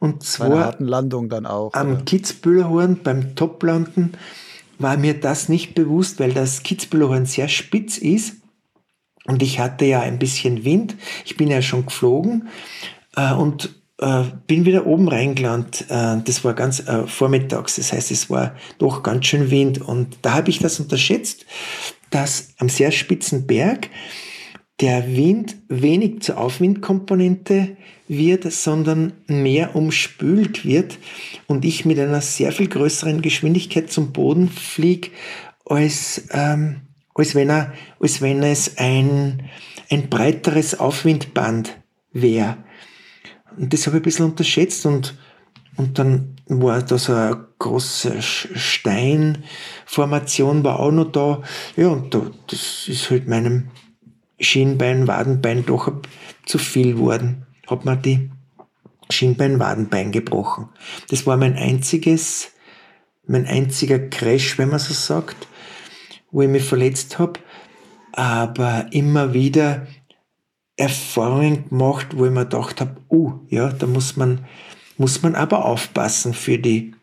Und 0.00 0.24
zwar 0.24 0.48
Bei 0.48 0.54
einer 0.56 0.64
harten 0.64 0.84
Landung 0.86 1.28
dann 1.28 1.46
auch. 1.46 1.72
am 1.74 2.04
Kitzbühelhorn 2.04 3.02
beim 3.04 3.36
Toplanden 3.36 4.16
war 4.78 4.96
mir 4.96 5.14
das 5.14 5.48
nicht 5.48 5.74
bewusst, 5.76 6.18
weil 6.18 6.32
das 6.32 6.64
Kitzbühelhorn 6.64 7.24
sehr 7.24 7.48
spitz 7.48 7.98
ist. 7.98 8.34
Und 9.26 9.42
ich 9.42 9.60
hatte 9.60 9.84
ja 9.84 10.00
ein 10.00 10.18
bisschen 10.18 10.64
Wind. 10.64 10.96
Ich 11.24 11.36
bin 11.36 11.48
ja 11.48 11.62
schon 11.62 11.86
geflogen 11.86 12.48
äh, 13.14 13.32
und 13.32 13.83
äh, 13.98 14.24
bin 14.46 14.64
wieder 14.64 14.86
oben 14.86 15.08
reingelandet. 15.08 15.86
Äh, 15.88 16.18
das 16.24 16.44
war 16.44 16.54
ganz 16.54 16.80
äh, 16.80 17.06
vormittags. 17.06 17.76
Das 17.76 17.92
heißt, 17.92 18.10
es 18.10 18.30
war 18.30 18.54
doch 18.78 19.02
ganz 19.02 19.26
schön 19.26 19.50
Wind. 19.50 19.80
Und 19.80 20.18
da 20.22 20.34
habe 20.34 20.50
ich 20.50 20.58
das 20.58 20.80
unterschätzt, 20.80 21.46
dass 22.10 22.54
am 22.58 22.68
sehr 22.68 22.90
spitzen 22.90 23.46
Berg 23.46 23.90
der 24.80 25.16
Wind 25.16 25.56
wenig 25.68 26.22
zur 26.22 26.38
Aufwindkomponente 26.38 27.76
wird, 28.08 28.52
sondern 28.52 29.12
mehr 29.26 29.76
umspült 29.76 30.64
wird 30.64 30.98
und 31.46 31.64
ich 31.64 31.84
mit 31.84 31.98
einer 31.98 32.20
sehr 32.20 32.52
viel 32.52 32.68
größeren 32.68 33.22
Geschwindigkeit 33.22 33.90
zum 33.90 34.12
Boden 34.12 34.48
fliege, 34.48 35.10
als, 35.64 36.26
ähm, 36.32 36.82
als, 37.14 37.34
wenn, 37.34 37.50
er, 37.50 37.72
als 38.00 38.20
wenn 38.20 38.42
es 38.42 38.76
ein, 38.76 39.44
ein 39.90 40.10
breiteres 40.10 40.78
Aufwindband 40.78 41.76
wäre. 42.12 42.58
Und 43.56 43.72
das 43.72 43.86
habe 43.86 43.96
ich 43.96 44.00
ein 44.00 44.04
bisschen 44.04 44.26
unterschätzt 44.26 44.84
und, 44.86 45.16
und 45.76 45.98
dann 45.98 46.36
war 46.46 46.82
da 46.82 46.98
so 46.98 47.14
eine 47.14 47.46
große 47.58 48.20
Steinformation 48.20 50.62
war 50.64 50.80
auch 50.80 50.90
noch 50.90 51.12
da. 51.12 51.42
Ja, 51.76 51.88
und 51.88 52.14
da, 52.14 52.30
das 52.48 52.88
ist 52.88 53.10
halt 53.10 53.28
meinem 53.28 53.68
Schienbein, 54.38 55.08
Wadenbein 55.08 55.64
doch 55.64 55.90
zu 56.44 56.58
viel 56.58 56.98
worden. 56.98 57.46
Hat 57.66 57.84
mir 57.84 57.96
die 57.96 58.30
Schienbein, 59.10 59.58
Wadenbein 59.58 60.12
gebrochen. 60.12 60.68
Das 61.08 61.26
war 61.26 61.36
mein 61.36 61.56
einziges, 61.56 62.52
mein 63.26 63.46
einziger 63.46 63.98
Crash, 63.98 64.58
wenn 64.58 64.70
man 64.70 64.78
so 64.78 64.92
sagt, 64.92 65.48
wo 66.30 66.42
ich 66.42 66.48
mich 66.48 66.64
verletzt 66.64 67.18
habe. 67.18 67.40
Aber 68.12 68.86
immer 68.90 69.32
wieder 69.32 69.86
Erfahrungen 70.76 71.68
gemacht, 71.68 72.08
wo 72.16 72.26
ich 72.26 72.32
mir 72.32 72.44
gedacht 72.44 72.80
habe, 72.80 72.96
uh, 73.10 73.38
ja, 73.48 73.70
da 73.70 73.86
muss 73.86 74.16
man, 74.16 74.44
muss 74.96 75.22
man 75.22 75.34
aber 75.34 75.64
aufpassen 75.64 76.34
für 76.34 76.58
die 76.58 76.94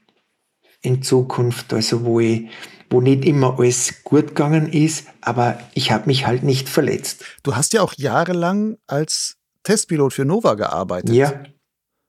in 0.81 1.01
Zukunft, 1.03 1.73
also 1.73 2.03
wo 2.03 2.19
ich, 2.19 2.49
wo 2.89 3.01
nicht 3.01 3.23
immer 3.23 3.57
alles 3.59 4.03
gut 4.03 4.29
gegangen 4.29 4.71
ist, 4.71 5.07
aber 5.21 5.59
ich 5.73 5.91
habe 5.91 6.07
mich 6.07 6.25
halt 6.25 6.43
nicht 6.43 6.67
verletzt. 6.67 7.23
Du 7.43 7.55
hast 7.55 7.73
ja 7.73 7.81
auch 7.81 7.93
jahrelang 7.95 8.77
als 8.87 9.37
Testpilot 9.63 10.13
für 10.13 10.25
Nova 10.25 10.55
gearbeitet. 10.55 11.13
Ja. 11.13 11.43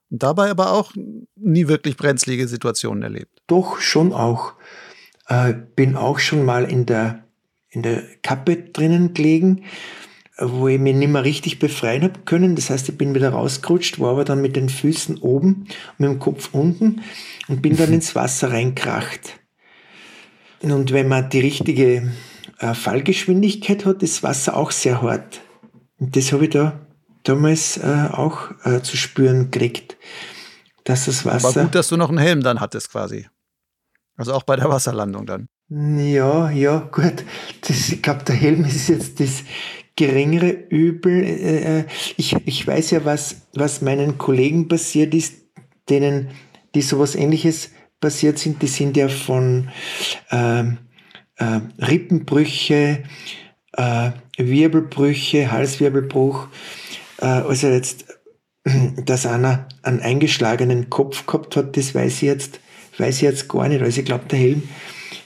Und 0.09 0.21
dabei 0.21 0.49
aber 0.49 0.71
auch 0.71 0.91
nie 1.35 1.67
wirklich 1.67 1.97
brenzlige 1.97 2.47
Situationen 2.47 3.03
erlebt. 3.03 3.41
Doch, 3.47 3.79
schon 3.79 4.11
auch. 4.11 4.53
Äh, 5.27 5.53
bin 5.75 5.95
auch 5.95 6.19
schon 6.19 6.43
mal 6.43 6.65
in 6.65 6.85
der, 6.85 7.23
in 7.69 7.83
der 7.83 8.03
Kappe 8.21 8.57
drinnen 8.57 9.13
gelegen 9.13 9.63
wo 10.37 10.67
ich 10.67 10.79
mich 10.79 10.95
nicht 10.95 11.09
mehr 11.09 11.23
richtig 11.23 11.59
befreien 11.59 12.03
habe 12.03 12.21
können. 12.25 12.55
Das 12.55 12.69
heißt, 12.69 12.89
ich 12.89 12.97
bin 12.97 13.13
wieder 13.13 13.29
rausgerutscht, 13.29 13.99
war 13.99 14.11
aber 14.11 14.25
dann 14.25 14.41
mit 14.41 14.55
den 14.55 14.69
Füßen 14.69 15.17
oben 15.19 15.67
und 15.97 15.99
mit 15.99 16.09
dem 16.09 16.19
Kopf 16.19 16.49
unten 16.53 17.01
und 17.47 17.61
bin 17.61 17.77
dann 17.77 17.93
ins 17.93 18.15
Wasser 18.15 18.51
reinkracht. 18.51 19.39
Und 20.61 20.91
wenn 20.91 21.07
man 21.07 21.29
die 21.29 21.41
richtige 21.41 22.11
äh, 22.59 22.73
Fallgeschwindigkeit 22.73 23.85
hat, 23.85 24.01
ist 24.01 24.23
Wasser 24.23 24.55
auch 24.57 24.71
sehr 24.71 25.01
hart. 25.01 25.41
Und 25.99 26.15
das 26.15 26.31
habe 26.31 26.45
ich 26.45 26.51
da 26.51 26.79
damals 27.23 27.77
äh, 27.77 28.09
auch 28.11 28.51
äh, 28.63 28.81
zu 28.81 28.97
spüren 28.97 29.51
gekriegt, 29.51 29.97
dass 30.83 31.05
das 31.05 31.25
Wasser... 31.25 31.49
Aber 31.49 31.61
gut, 31.63 31.75
dass 31.75 31.89
du 31.89 31.97
noch 31.97 32.09
einen 32.09 32.17
Helm 32.17 32.41
dann 32.41 32.59
hattest 32.59 32.91
quasi. 32.91 33.27
Also 34.15 34.33
auch 34.33 34.43
bei 34.43 34.55
der 34.55 34.69
Wasserlandung 34.69 35.25
dann. 35.25 35.47
Ja, 35.69 36.49
ja, 36.51 36.79
gut. 36.91 37.23
Das, 37.61 37.89
ich 37.89 38.01
glaube, 38.01 38.23
der 38.23 38.35
Helm 38.35 38.63
ist 38.65 38.89
jetzt 38.89 39.19
das 39.19 39.43
geringere 39.95 40.49
Übel. 40.69 41.23
Äh, 41.23 41.79
äh, 41.79 41.85
ich, 42.17 42.35
ich 42.45 42.65
weiß 42.65 42.91
ja, 42.91 43.05
was, 43.05 43.47
was 43.53 43.81
meinen 43.81 44.17
Kollegen 44.17 44.67
passiert 44.67 45.13
ist, 45.13 45.35
denen, 45.89 46.29
die 46.75 46.81
sowas 46.81 47.15
ähnliches 47.15 47.71
passiert 47.99 48.39
sind, 48.39 48.61
die 48.61 48.67
sind 48.67 48.97
ja 48.97 49.07
von 49.07 49.69
ähm, 50.31 50.77
äh, 51.37 51.59
Rippenbrüche, 51.79 53.03
äh, 53.73 54.11
Wirbelbrüche, 54.37 55.51
Halswirbelbruch, 55.51 56.47
äh, 57.19 57.25
also 57.25 57.67
jetzt, 57.67 58.05
dass 59.05 59.25
einer 59.25 59.67
einen 59.83 60.01
eingeschlagenen 60.01 60.89
Kopf 60.89 61.25
gehabt 61.25 61.55
hat, 61.55 61.77
das 61.77 61.95
weiß 61.95 62.15
ich 62.15 62.21
jetzt, 62.21 62.59
weiß 62.97 63.17
ich 63.17 63.21
jetzt 63.23 63.49
gar 63.49 63.67
nicht. 63.69 63.81
Also 63.81 63.99
ich 63.99 64.05
glaube, 64.05 64.25
der 64.25 64.39
Helm 64.39 64.63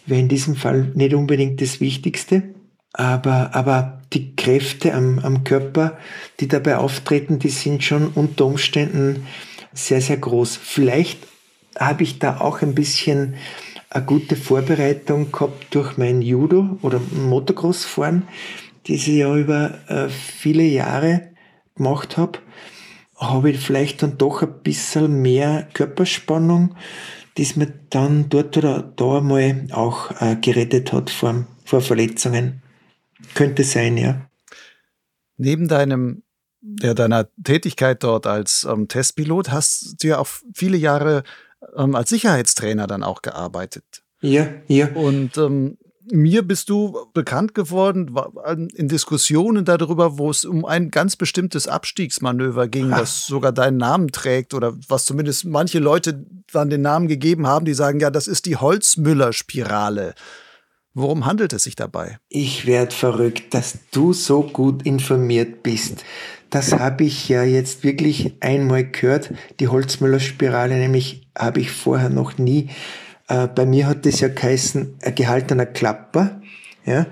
wäre 0.05 0.19
in 0.19 0.27
diesem 0.27 0.55
Fall 0.55 0.91
nicht 0.95 1.13
unbedingt 1.13 1.61
das 1.61 1.79
Wichtigste. 1.79 2.55
Aber, 2.93 3.53
aber 3.53 3.96
die 4.13 4.35
Kräfte 4.35 4.93
am, 4.93 5.19
am 5.19 5.43
Körper, 5.43 5.97
die 6.39 6.47
dabei 6.47 6.77
auftreten, 6.77 7.39
die 7.39 7.49
sind 7.49 7.83
schon 7.83 8.07
unter 8.09 8.45
Umständen 8.45 9.25
sehr, 9.73 10.01
sehr 10.01 10.17
groß. 10.17 10.57
Vielleicht 10.61 11.19
habe 11.77 12.03
ich 12.03 12.19
da 12.19 12.39
auch 12.39 12.61
ein 12.61 12.73
bisschen 12.73 13.35
eine 13.89 14.05
gute 14.05 14.35
Vorbereitung 14.35 15.31
gehabt 15.31 15.67
durch 15.71 15.97
mein 15.97 16.21
Judo 16.21 16.77
oder 16.81 16.99
Motocross-Fahren, 16.99 18.27
das 18.87 18.95
ich 18.95 19.07
ja 19.07 19.35
über 19.35 19.77
äh, 19.87 20.09
viele 20.09 20.63
Jahre 20.63 21.29
gemacht 21.75 22.17
habe, 22.17 22.39
habe 23.17 23.51
ich 23.51 23.59
vielleicht 23.59 24.03
dann 24.03 24.17
doch 24.17 24.41
ein 24.41 24.61
bisschen 24.63 25.21
mehr 25.21 25.67
Körperspannung, 25.73 26.75
das 27.35 27.55
mir 27.55 27.73
dann 27.89 28.29
dort 28.29 28.57
oder 28.57 28.81
da 28.95 29.21
mal 29.21 29.67
auch 29.71 30.11
äh, 30.21 30.35
gerettet 30.35 30.91
hat 30.91 31.09
vor, 31.09 31.45
vor 31.63 31.81
Verletzungen. 31.81 32.61
Könnte 33.37 33.63
sein, 33.63 33.97
ja. 33.97 34.27
Neben 35.37 35.67
deinem, 35.67 36.23
ja, 36.81 36.95
deiner 36.95 37.27
Tätigkeit 37.43 38.03
dort 38.03 38.25
als 38.25 38.67
ähm, 38.67 38.87
Testpilot 38.87 39.51
hast 39.51 39.97
du 40.01 40.07
ja 40.07 40.17
auch 40.17 40.27
viele 40.55 40.75
Jahre 40.75 41.21
ähm, 41.75 41.93
als 41.93 42.09
Sicherheitstrainer 42.09 42.87
dann 42.87 43.03
auch 43.03 43.21
gearbeitet. 43.21 43.83
Ja, 44.21 44.47
ja. 44.67 44.87
Und 44.95 45.37
ähm, 45.37 45.77
mir 46.11 46.41
bist 46.41 46.69
du 46.69 46.97
bekannt 47.13 47.53
geworden 47.53 48.15
in 48.73 48.87
Diskussionen 48.87 49.65
darüber, 49.65 50.17
wo 50.17 50.31
es 50.31 50.43
um 50.43 50.65
ein 50.65 50.89
ganz 50.89 51.15
bestimmtes 51.15 51.67
Abstiegsmanöver 51.67 52.67
ging, 52.67 52.91
Ach. 52.91 53.01
das 53.01 53.27
sogar 53.27 53.51
deinen 53.51 53.77
Namen 53.77 54.07
trägt 54.07 54.55
oder 54.55 54.73
was 54.87 55.05
zumindest 55.05 55.45
manche 55.45 55.77
Leute 55.77 56.25
dann 56.51 56.71
den 56.71 56.81
Namen 56.81 57.07
gegeben 57.07 57.45
haben, 57.45 57.65
die 57.65 57.75
sagen, 57.75 57.99
ja, 57.99 58.09
das 58.09 58.27
ist 58.27 58.47
die 58.47 58.55
Holzmüller-Spirale. 58.55 60.15
Worum 60.99 61.27
handelt 61.27 61.53
es 61.53 61.65
sich 61.65 61.75
dabei? 61.75 62.17
Ich 62.27 62.65
werde 62.65 62.91
verrückt, 62.91 63.53
dass 63.53 63.77
du 63.91 64.13
so 64.13 64.41
gut 64.41 64.81
informiert 64.81 65.61
bist. 65.61 66.03
Das 66.49 66.73
habe 66.73 67.03
ich 67.03 67.29
ja 67.29 67.43
jetzt 67.43 67.83
wirklich 67.83 68.33
einmal 68.39 68.83
gehört. 68.83 69.31
Die 69.59 69.67
Holzmüller-Spirale 69.67 70.75
nämlich 70.75 71.27
habe 71.37 71.59
ich 71.59 71.69
vorher 71.69 72.09
noch 72.09 72.39
nie. 72.39 72.69
Äh, 73.27 73.47
bei 73.47 73.67
mir 73.67 73.85
hat 73.85 74.07
das 74.07 74.21
ja 74.21 74.29
geheißen, 74.29 74.95
ein 75.03 75.13
gehaltener 75.13 75.67
Klapper. 75.67 76.41
Ja, 76.83 77.05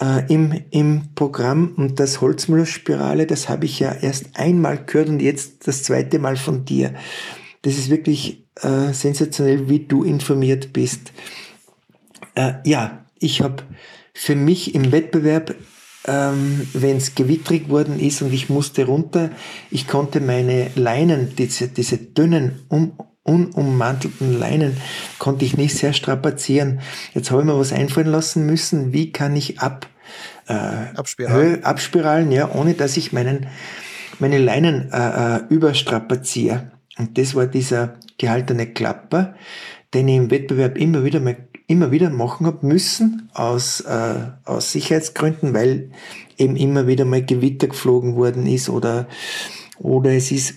äh, 0.00 0.26
im, 0.26 0.64
im 0.72 1.14
Programm 1.14 1.72
und 1.76 2.00
das 2.00 2.20
Holzmüller-Spirale, 2.20 3.28
das 3.28 3.48
habe 3.48 3.66
ich 3.66 3.78
ja 3.78 3.92
erst 3.92 4.30
einmal 4.34 4.84
gehört 4.84 5.08
und 5.08 5.20
jetzt 5.20 5.68
das 5.68 5.84
zweite 5.84 6.18
Mal 6.18 6.36
von 6.36 6.64
dir. 6.64 6.92
Das 7.62 7.74
ist 7.74 7.90
wirklich 7.90 8.44
äh, 8.60 8.92
sensationell, 8.92 9.68
wie 9.68 9.86
du 9.86 10.02
informiert 10.02 10.72
bist. 10.72 11.12
Äh, 12.34 12.54
ja, 12.64 13.03
ich 13.24 13.40
habe 13.40 13.64
für 14.12 14.36
mich 14.36 14.74
im 14.74 14.92
Wettbewerb, 14.92 15.54
ähm, 16.06 16.68
wenn 16.74 16.98
es 16.98 17.14
gewittrig 17.14 17.68
worden 17.68 17.98
ist 17.98 18.22
und 18.22 18.32
ich 18.32 18.50
musste 18.50 18.84
runter, 18.84 19.30
ich 19.70 19.88
konnte 19.88 20.20
meine 20.20 20.70
Leinen, 20.74 21.34
diese, 21.36 21.68
diese 21.68 21.96
dünnen, 21.96 22.66
um, 22.68 22.92
unummantelten 23.22 24.38
Leinen, 24.38 24.76
konnte 25.18 25.46
ich 25.46 25.56
nicht 25.56 25.74
sehr 25.74 25.94
strapazieren. 25.94 26.80
Jetzt 27.14 27.30
habe 27.30 27.40
ich 27.40 27.46
mir 27.46 27.58
was 27.58 27.72
einfallen 27.72 28.08
lassen 28.08 28.44
müssen, 28.44 28.92
wie 28.92 29.10
kann 29.12 29.34
ich 29.34 29.60
ab, 29.60 29.88
äh, 30.46 30.52
abspiralen. 30.52 31.64
Abspiralen, 31.64 32.30
ja, 32.30 32.54
ohne 32.54 32.74
dass 32.74 32.98
ich 32.98 33.12
meinen, 33.12 33.46
meine 34.18 34.38
Leinen 34.38 34.92
äh, 34.92 35.36
äh, 35.36 35.40
überstrapaziere. 35.48 36.70
Und 36.98 37.16
das 37.16 37.34
war 37.34 37.46
dieser 37.46 37.94
gehaltene 38.18 38.66
Klapper, 38.66 39.34
den 39.94 40.06
ich 40.08 40.16
im 40.16 40.30
Wettbewerb 40.30 40.76
immer 40.76 41.02
wieder 41.02 41.20
mal 41.20 41.36
immer 41.66 41.90
wieder 41.90 42.10
machen 42.10 42.46
habe 42.46 42.66
müssen 42.66 43.30
aus, 43.32 43.80
äh, 43.80 44.26
aus 44.44 44.72
Sicherheitsgründen, 44.72 45.54
weil 45.54 45.90
eben 46.36 46.56
immer 46.56 46.86
wieder 46.86 47.04
mal 47.04 47.24
Gewitter 47.24 47.68
geflogen 47.68 48.16
worden 48.16 48.46
ist 48.46 48.68
oder, 48.68 49.08
oder 49.78 50.12
es 50.12 50.30
ist 50.30 50.56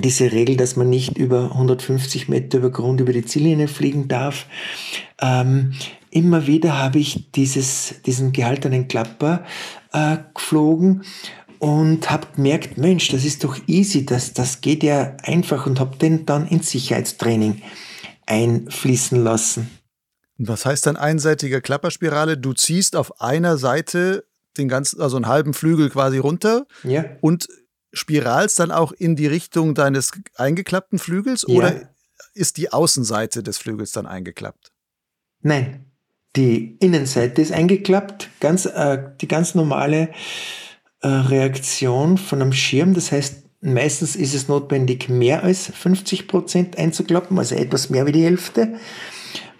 diese 0.00 0.32
Regel, 0.32 0.56
dass 0.56 0.76
man 0.76 0.88
nicht 0.88 1.18
über 1.18 1.52
150 1.52 2.28
Meter 2.28 2.58
über 2.58 2.70
Grund 2.70 3.00
über 3.00 3.12
die 3.12 3.24
Ziellinie 3.24 3.68
fliegen 3.68 4.08
darf. 4.08 4.46
Ähm, 5.20 5.72
immer 6.10 6.46
wieder 6.46 6.78
habe 6.78 6.98
ich 6.98 7.30
dieses, 7.32 7.96
diesen 8.06 8.32
gehaltenen 8.32 8.88
Klapper 8.88 9.44
äh, 9.92 10.18
geflogen 10.34 11.02
und 11.58 12.10
habe 12.10 12.28
gemerkt, 12.34 12.78
Mensch, 12.78 13.08
das 13.08 13.24
ist 13.24 13.44
doch 13.44 13.56
easy, 13.66 14.06
das, 14.06 14.32
das 14.32 14.62
geht 14.62 14.82
ja 14.82 15.16
einfach 15.22 15.66
und 15.66 15.78
habe 15.78 15.96
den 15.96 16.26
dann 16.26 16.46
ins 16.48 16.70
Sicherheitstraining 16.70 17.60
einfließen 18.26 19.22
lassen. 19.22 19.70
Was 20.48 20.66
heißt 20.66 20.86
dann 20.86 20.96
einseitige 20.96 21.60
Klapperspirale? 21.60 22.36
Du 22.36 22.52
ziehst 22.52 22.96
auf 22.96 23.20
einer 23.20 23.58
Seite 23.58 24.24
den 24.56 24.68
ganzen, 24.68 25.00
also 25.00 25.16
einen 25.16 25.26
halben 25.26 25.54
Flügel 25.54 25.88
quasi 25.90 26.18
runter 26.18 26.66
ja. 26.82 27.04
und 27.20 27.48
spiralst 27.92 28.58
dann 28.58 28.70
auch 28.70 28.92
in 28.92 29.16
die 29.16 29.26
Richtung 29.26 29.74
deines 29.74 30.12
eingeklappten 30.36 30.98
Flügels 30.98 31.44
ja. 31.46 31.54
oder 31.54 31.94
ist 32.34 32.56
die 32.56 32.72
Außenseite 32.72 33.42
des 33.42 33.58
Flügels 33.58 33.92
dann 33.92 34.06
eingeklappt? 34.06 34.72
Nein, 35.42 35.86
die 36.36 36.76
Innenseite 36.80 37.42
ist 37.42 37.52
eingeklappt, 37.52 38.30
ganz, 38.40 38.66
äh, 38.66 38.98
die 39.20 39.28
ganz 39.28 39.54
normale 39.54 40.10
äh, 41.00 41.08
Reaktion 41.08 42.16
von 42.16 42.40
einem 42.40 42.52
Schirm. 42.52 42.94
Das 42.94 43.12
heißt, 43.12 43.42
meistens 43.60 44.16
ist 44.16 44.34
es 44.34 44.48
notwendig, 44.48 45.08
mehr 45.08 45.42
als 45.42 45.66
50 45.66 46.28
Prozent 46.28 46.78
einzuklappen, 46.78 47.38
also 47.38 47.54
etwas 47.54 47.90
mehr 47.90 48.06
wie 48.06 48.12
die 48.12 48.24
Hälfte. 48.24 48.78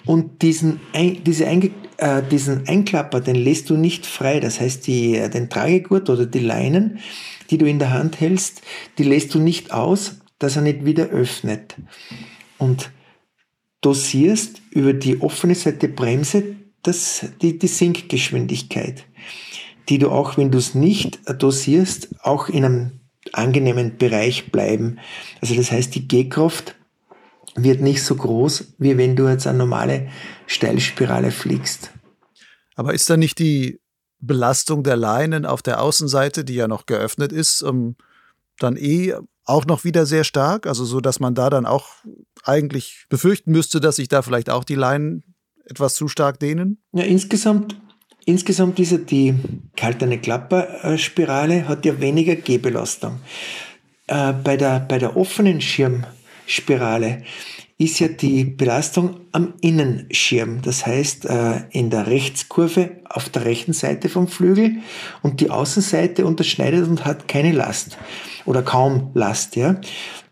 Und 0.05 0.42
diesen, 0.42 0.80
diese 1.24 1.46
Einge, 1.46 1.70
äh, 1.98 2.22
diesen 2.22 2.66
Einklapper, 2.66 3.20
den 3.20 3.36
lässt 3.36 3.70
du 3.70 3.76
nicht 3.76 4.07
frei. 4.07 4.40
Das 4.40 4.61
heißt, 4.61 4.86
die, 4.86 5.16
äh, 5.16 5.28
den 5.30 5.48
Tragegurt 5.48 6.11
oder 6.11 6.26
die 6.26 6.40
Leinen, 6.40 6.98
die 7.50 7.59
du 7.59 7.66
in 7.66 7.78
der 7.78 7.92
Hand 7.92 8.20
hältst, 8.20 8.62
die 8.98 9.05
lässt 9.05 9.34
du 9.34 9.38
nicht 9.38 9.72
aus, 9.72 10.20
dass 10.38 10.57
er 10.57 10.62
nicht 10.62 10.84
wieder 10.84 11.07
öffnet. 11.07 11.76
Und 12.59 12.90
dosierst 13.80 14.62
über 14.70 14.92
die 14.92 15.20
offene 15.20 15.55
Seite 15.55 15.88
Bremse 15.88 16.57
das, 16.82 17.26
die, 17.40 17.59
die 17.59 17.68
Sinkgeschwindigkeit, 17.68 19.05
die 19.88 19.98
du 19.98 20.11
auch, 20.11 20.36
wenn 20.36 20.50
du 20.50 20.59
es 20.59 20.74
nicht 20.74 21.20
dosierst, 21.40 22.09
auch 22.22 22.48
in 22.48 22.64
einem 22.64 23.00
angenehmen 23.32 23.98
Bereich 23.98 24.50
bleiben. 24.50 24.98
Also 25.40 25.55
das 25.55 25.70
heißt, 25.70 25.94
die 25.94 26.09
Gehkraft 26.09 26.74
wird 27.55 27.80
nicht 27.80 28.03
so 28.03 28.14
groß, 28.14 28.74
wie 28.78 28.96
wenn 28.96 29.16
du 29.16 29.28
jetzt 29.28 29.46
eine 29.46 29.59
normale 29.59 30.09
Steilspirale 30.46 31.30
fliegst. 31.30 31.90
Aber 32.74 32.94
ist 32.94 33.09
da 33.11 33.16
nicht 33.16 33.38
die 33.38 33.80
Belastung 34.20 34.82
der 34.82 34.96
Leinen 34.96 35.44
auf 35.44 35.62
der 35.62 35.82
Außenseite, 35.82 36.44
die 36.44 36.55
ja 36.55 36.68
noch 36.68 36.86
geöffnet 36.86 37.32
ist, 37.32 37.62
ähm, 37.62 37.96
dann 38.59 38.76
eh 38.76 39.14
auch 39.44 39.66
noch 39.66 39.84
wieder 39.84 40.07
sehr 40.07 40.24
stark? 40.24 40.66
Also 40.66 40.84
so, 40.84 41.00
dass 41.00 41.20
man 41.20 41.34
da 41.34 41.50
dann 41.50 41.66
auch 41.66 41.88
eigentlich 42.44 43.07
befürchten 43.09 43.53
müsste, 43.53 43.80
dass 43.80 43.96
sich 43.96 44.09
da 44.09 44.22
vielleicht 44.22 44.48
auch 44.48 44.64
die 44.64 44.76
Leinen 44.76 45.34
etwas 45.64 45.94
zu 45.94 46.09
stark 46.09 46.38
dehnen? 46.38 46.82
Ja, 46.92 47.05
insgesamt, 47.05 47.76
insgesamt 48.24 48.78
ist 48.78 48.92
ja 48.92 48.98
die 48.98 49.34
kalterne 49.76 50.18
Klapperspirale 50.18 51.68
hat 51.68 51.84
ja 51.84 52.00
weniger 52.00 52.36
Gehbelastung. 52.36 53.20
Äh, 54.07 54.32
bei, 54.32 54.57
der, 54.57 54.80
bei 54.80 54.98
der 54.98 55.16
offenen 55.16 55.61
Schirm 55.61 56.05
Spirale 56.53 57.22
ist 57.78 57.98
ja 57.98 58.09
die 58.09 58.44
Belastung 58.44 59.20
am 59.32 59.55
Innenschirm, 59.61 60.62
das 60.62 60.86
heißt 60.86 61.24
äh, 61.24 61.62
in 61.70 61.90
der 61.90 62.07
Rechtskurve 62.07 62.90
auf 63.09 63.28
der 63.28 63.44
rechten 63.44 63.72
Seite 63.72 64.09
vom 64.09 64.28
Flügel 64.28 64.76
und 65.22 65.40
die 65.40 65.50
Außenseite 65.50 66.24
unterschneidet 66.26 66.86
und 66.86 67.05
hat 67.05 67.26
keine 67.26 67.53
Last 67.53 67.98
oder 68.44 68.62
kaum 68.62 69.11
Last. 69.14 69.57
Ja? 69.57 69.80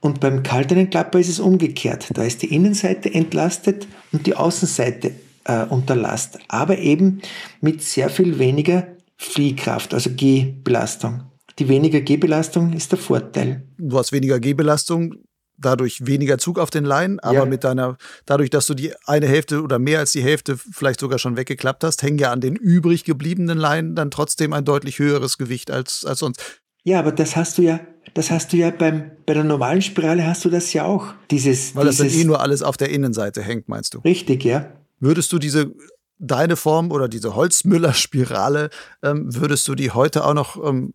Und 0.00 0.20
beim 0.20 0.42
kalteren 0.42 0.90
Klapper 0.90 1.18
ist 1.18 1.28
es 1.28 1.40
umgekehrt. 1.40 2.08
Da 2.14 2.22
ist 2.22 2.42
die 2.42 2.54
Innenseite 2.54 3.12
entlastet 3.12 3.88
und 4.12 4.26
die 4.26 4.36
Außenseite 4.36 5.12
äh, 5.44 5.64
unter 5.64 5.96
Last, 5.96 6.38
aber 6.48 6.78
eben 6.78 7.20
mit 7.60 7.82
sehr 7.82 8.10
viel 8.10 8.38
weniger 8.38 8.86
Fliehkraft, 9.16 9.92
also 9.92 10.10
Gehbelastung. 10.14 11.22
Die 11.58 11.68
weniger 11.68 12.00
Gehbelastung 12.00 12.72
ist 12.74 12.92
der 12.92 12.98
Vorteil. 12.98 13.66
Du 13.76 13.98
hast 13.98 14.12
weniger 14.12 14.38
Gehbelastung, 14.38 15.16
dadurch 15.60 16.06
weniger 16.06 16.38
Zug 16.38 16.58
auf 16.58 16.70
den 16.70 16.84
Leinen, 16.84 17.20
aber 17.20 17.40
ja. 17.40 17.44
mit 17.44 17.64
deiner, 17.64 17.96
dadurch, 18.26 18.50
dass 18.50 18.66
du 18.66 18.74
die 18.74 18.92
eine 19.06 19.26
Hälfte 19.26 19.62
oder 19.62 19.78
mehr 19.78 19.98
als 19.98 20.12
die 20.12 20.22
Hälfte 20.22 20.56
vielleicht 20.56 21.00
sogar 21.00 21.18
schon 21.18 21.36
weggeklappt 21.36 21.84
hast, 21.84 22.02
hängen 22.02 22.18
ja 22.18 22.32
an 22.32 22.40
den 22.40 22.56
übrig 22.56 23.04
gebliebenen 23.04 23.58
Leinen 23.58 23.94
dann 23.94 24.10
trotzdem 24.10 24.52
ein 24.52 24.64
deutlich 24.64 24.98
höheres 24.98 25.38
Gewicht 25.38 25.70
als, 25.70 26.04
als 26.04 26.20
sonst. 26.20 26.62
Ja, 26.82 26.98
aber 26.98 27.12
das 27.12 27.36
hast 27.36 27.58
du 27.58 27.62
ja, 27.62 27.80
das 28.14 28.30
hast 28.30 28.52
du 28.52 28.56
ja 28.56 28.70
beim, 28.70 29.10
bei 29.26 29.34
der 29.34 29.44
normalen 29.44 29.82
Spirale 29.82 30.26
hast 30.26 30.44
du 30.44 30.50
das 30.50 30.72
ja 30.72 30.84
auch. 30.84 31.12
Dieses, 31.30 31.76
Weil 31.76 31.84
dieses, 31.86 31.98
das 31.98 32.12
dann 32.12 32.20
eh 32.20 32.24
nur 32.24 32.40
alles 32.40 32.62
auf 32.62 32.76
der 32.76 32.88
Innenseite 32.88 33.42
hängt, 33.42 33.68
meinst 33.68 33.94
du? 33.94 33.98
Richtig, 33.98 34.44
ja. 34.44 34.72
Würdest 34.98 35.32
du 35.32 35.38
diese 35.38 35.72
deine 36.20 36.56
Form 36.56 36.92
oder 36.92 37.08
diese 37.08 37.34
Holzmüller-Spirale, 37.34 38.70
ähm, 39.02 39.34
würdest 39.34 39.66
du 39.68 39.74
die 39.74 39.90
heute 39.90 40.24
auch 40.24 40.34
noch 40.34 40.62
ähm, 40.62 40.92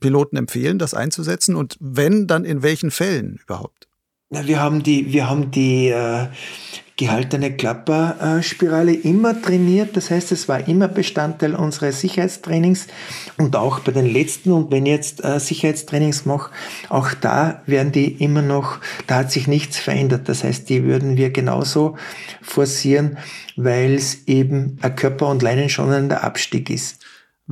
Piloten 0.00 0.36
empfehlen, 0.36 0.78
das 0.78 0.94
einzusetzen? 0.94 1.54
Und 1.54 1.76
wenn, 1.80 2.26
dann 2.26 2.44
in 2.44 2.62
welchen 2.62 2.90
Fällen 2.90 3.38
überhaupt? 3.42 3.88
Na, 4.30 4.46
wir 4.46 4.60
haben 4.60 4.82
die, 4.82 5.12
wir 5.12 5.28
haben 5.28 5.50
die 5.50 5.88
äh, 5.88 6.28
gehaltene 7.00 7.56
Klapperspirale 7.56 8.92
immer 8.92 9.40
trainiert. 9.40 9.96
Das 9.96 10.10
heißt, 10.10 10.32
es 10.32 10.50
war 10.50 10.68
immer 10.68 10.86
Bestandteil 10.86 11.54
unseres 11.54 12.02
Sicherheitstrainings 12.02 12.88
und 13.38 13.56
auch 13.56 13.80
bei 13.80 13.90
den 13.90 14.04
letzten. 14.04 14.52
Und 14.52 14.70
wenn 14.70 14.84
ich 14.84 14.92
jetzt 14.92 15.24
äh, 15.24 15.40
Sicherheitstrainings 15.40 16.26
mache, 16.26 16.52
auch 16.90 17.14
da 17.14 17.62
werden 17.64 17.90
die 17.90 18.22
immer 18.22 18.42
noch, 18.42 18.80
da 19.06 19.16
hat 19.16 19.32
sich 19.32 19.48
nichts 19.48 19.78
verändert. 19.78 20.28
Das 20.28 20.44
heißt, 20.44 20.68
die 20.68 20.84
würden 20.84 21.16
wir 21.16 21.30
genauso 21.30 21.96
forcieren, 22.42 23.16
weil 23.56 23.94
es 23.94 24.28
eben 24.28 24.76
ein 24.82 24.94
Körper- 24.94 25.28
und 25.28 25.40
Leinenschonender 25.40 26.22
Abstieg 26.22 26.68
ist. 26.68 26.99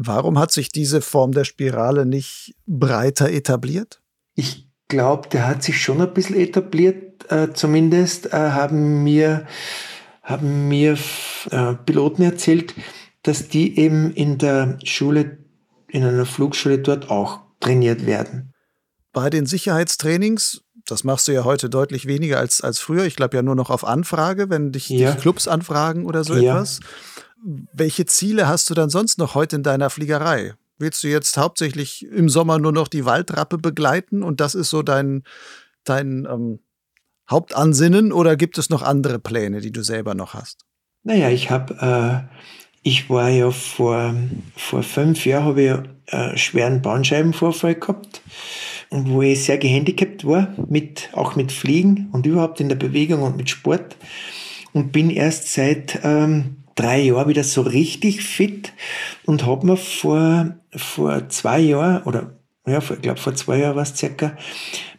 Warum 0.01 0.39
hat 0.39 0.53
sich 0.53 0.71
diese 0.71 1.01
Form 1.01 1.33
der 1.33 1.43
Spirale 1.43 2.07
nicht 2.07 2.55
breiter 2.69 3.33
etabliert? 3.33 4.01
Ich 4.37 4.69
glaube, 4.87 5.29
der 5.29 5.49
hat 5.49 5.65
sich 5.65 5.83
schon 5.83 6.01
ein 6.01 6.15
bisschen 6.15 6.37
etabliert. 6.37 7.29
Äh, 7.33 7.53
zumindest 7.53 8.27
äh, 8.27 8.31
haben 8.31 9.03
mir, 9.03 9.49
haben 10.23 10.69
mir 10.69 10.97
äh, 11.51 11.75
Piloten 11.85 12.23
erzählt, 12.23 12.75
dass 13.25 13.49
die 13.49 13.77
eben 13.77 14.13
in 14.13 14.39
der 14.39 14.79
Schule, 14.85 15.39
in 15.89 16.05
einer 16.05 16.27
Flugschule 16.27 16.79
dort 16.79 17.11
auch 17.11 17.41
trainiert 17.59 18.07
werden. 18.07 18.55
Bei 19.13 19.31
den 19.31 19.47
Sicherheitstrainings, 19.47 20.63
das 20.87 21.03
machst 21.03 21.27
du 21.27 21.33
ja 21.33 21.43
heute 21.43 21.69
deutlich 21.69 22.07
weniger 22.07 22.39
als, 22.39 22.61
als 22.61 22.79
früher. 22.79 23.05
Ich 23.05 23.17
glaube 23.17 23.37
ja 23.37 23.43
nur 23.43 23.57
noch 23.57 23.71
auf 23.71 23.85
Anfrage, 23.85 24.49
wenn 24.49 24.71
dich, 24.71 24.91
ja. 24.91 25.11
dich 25.11 25.21
Clubs 25.21 25.49
anfragen 25.49 26.07
oder 26.07 26.23
so 26.23 26.35
ja. 26.35 26.55
etwas. 26.55 26.79
Welche 27.45 28.07
Ziele 28.07 28.49
hast 28.49 28.69
du 28.71 28.75
dann 28.75 28.91
sonst 28.91 29.19
noch 29.19 29.35
heute 29.35 29.57
in 29.57 29.63
deiner 29.63 29.91
Fliegerei? 29.91 30.55
Willst 30.79 31.03
du 31.03 31.09
jetzt 31.09 31.37
hauptsächlich 31.37 32.07
im 32.07 32.29
Sommer 32.29 32.59
nur 32.59 32.73
noch 32.73 32.89
die 32.89 33.05
Waldrappe 33.05 33.59
begleiten 33.59 34.23
und 34.23 34.41
das 34.41 34.55
ist 34.55 34.71
so 34.71 34.83
dein, 34.83 35.25
dein 35.85 36.27
ähm, 36.31 36.61
Hauptansinnen 37.29 38.13
oder 38.13 38.37
gibt 38.37 38.59
es 38.59 38.71
noch 38.71 38.83
andere 38.83 39.19
Pläne, 39.19 39.61
die 39.61 39.73
du 39.73 39.83
selber 39.83 40.15
noch 40.15 40.35
hast? 40.35 40.65
Naja, 41.03 41.31
ich 41.31 41.51
habe, 41.51 42.29
äh, 42.31 42.39
ich 42.83 43.11
war 43.11 43.29
ja 43.29 43.51
vor, 43.51 44.15
vor 44.57 44.83
fünf 44.83 45.27
Jahren, 45.27 45.45
habe 45.45 45.63
ich 45.63 46.15
äh, 46.15 46.37
schweren 46.37 46.81
Bandscheibenvorfall 46.81 47.75
gehabt 47.75 48.23
und 48.91 49.11
wo 49.11 49.23
ich 49.23 49.45
sehr 49.45 49.59
gehandicapt 49.59 50.25
war, 50.25 50.55
mit, 50.69 51.11
auch 51.13 51.37
mit 51.37 51.53
Fliegen 51.53 52.09
und 52.13 52.25
überhaupt 52.25 52.61
in 52.61 52.69
der 52.69 52.77
Bewegung 52.77 53.23
und 53.23 53.37
mit 53.37 53.51
Sport 53.51 53.97
und 54.73 54.93
bin 54.93 55.11
erst 55.11 55.53
seit 55.53 56.01
ähm, 56.03 56.57
drei 56.79 57.01
Jahren 57.01 57.29
wieder 57.29 57.45
so 57.45 57.63
richtig 57.63 58.23
fit 58.23 58.73
und 59.25 59.45
habe 59.45 59.67
mir 59.67 59.77
vor, 59.77 60.57
vor 60.75 61.29
zwei 61.29 61.59
Jahren 61.59 62.03
oder 62.05 62.39
ja, 62.67 62.79
ich 62.79 63.03
glaube 63.03 63.19
vor 63.19 63.35
zwei 63.35 63.59
Jahren 63.59 63.77
war 63.77 63.83
es 63.83 63.97
circa, 63.97 64.37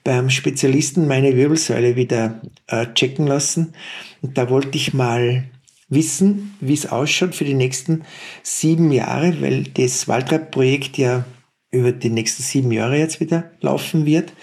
beim 0.04 0.30
Spezialisten 0.30 1.08
meine 1.08 1.36
Wirbelsäule 1.36 1.96
wieder 1.96 2.42
äh, 2.68 2.88
checken 2.94 3.28
lassen. 3.28 3.74
Und 4.22 4.38
da 4.38 4.50
wollte 4.50 4.76
ich 4.76 4.94
mal 4.94 5.50
wissen, 5.88 6.56
wie 6.60 6.74
es 6.74 6.88
ausschaut 6.88 7.36
für 7.36 7.46
die 7.46 7.54
nächsten 7.54 8.04
sieben 8.44 8.92
Jahre, 8.92 9.42
weil 9.42 9.64
das 9.64 10.08
Waldrad-Projekt 10.08 10.98
ja 10.98 11.26
über 11.72 11.92
die 11.92 12.10
nächsten 12.10 12.44
sieben 12.44 12.72
Jahre 12.72 12.98
jetzt 12.98 13.20
wieder 13.20 13.52
laufen 13.62 14.06
wird. 14.06 14.34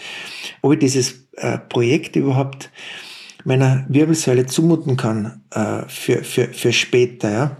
Ob 0.63 0.75
ich 0.75 0.79
dieses 0.79 1.29
äh, 1.37 1.59
Projekt 1.59 2.17
überhaupt 2.17 2.71
meiner 3.47 3.87
Wirbelsäule 3.89 4.47
zumuten 4.47 4.97
kann 4.97 5.43
äh, 5.53 5.83
für, 5.89 6.25
für, 6.25 6.49
für 6.49 6.73
später. 6.73 7.31
Ja. 7.31 7.57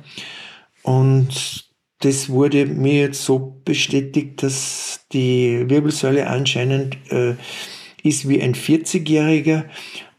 Und 0.83 1.67
das 2.01 2.29
wurde 2.29 2.67
mir 2.67 3.01
jetzt 3.01 3.25
so 3.25 3.61
bestätigt, 3.65 4.43
dass 4.43 5.01
die 5.13 5.65
Wirbelsäule 5.69 6.27
anscheinend 6.27 6.99
äh, 7.11 7.37
ist 8.03 8.29
wie 8.29 8.43
ein 8.43 8.55
40-Jähriger 8.55 9.65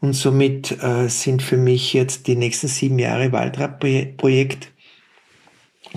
und 0.00 0.14
somit 0.14 0.82
äh, 0.82 1.08
sind 1.08 1.42
für 1.42 1.56
mich 1.56 1.92
jetzt 1.92 2.26
die 2.26 2.36
nächsten 2.36 2.68
sieben 2.68 2.98
Jahre 2.98 3.32
Waldrad-Projekt 3.32 4.72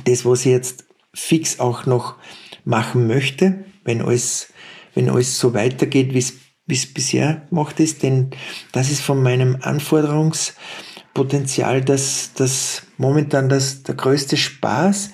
das, 0.05 0.25
was 0.25 0.45
ich 0.45 0.51
jetzt 0.51 0.85
fix 1.13 1.59
auch 1.59 1.85
noch 1.85 2.15
machen 2.63 3.07
möchte, 3.07 3.65
wenn 3.83 4.01
alles, 4.01 4.53
wenn 4.93 5.09
alles 5.09 5.39
so 5.39 5.53
weitergeht, 5.53 6.13
wie 6.13 6.19
es 6.19 6.35
bisher 6.65 7.45
gemacht 7.49 7.79
ist, 7.79 8.03
denn 8.03 8.31
das 8.71 8.91
ist 8.91 9.01
von 9.01 9.21
meinem 9.21 9.57
Anforderungspotenzial 9.61 11.81
das, 11.81 12.31
das 12.33 12.83
momentan 12.97 13.49
das, 13.49 13.83
der 13.83 13.95
größte 13.95 14.37
Spaß 14.37 15.11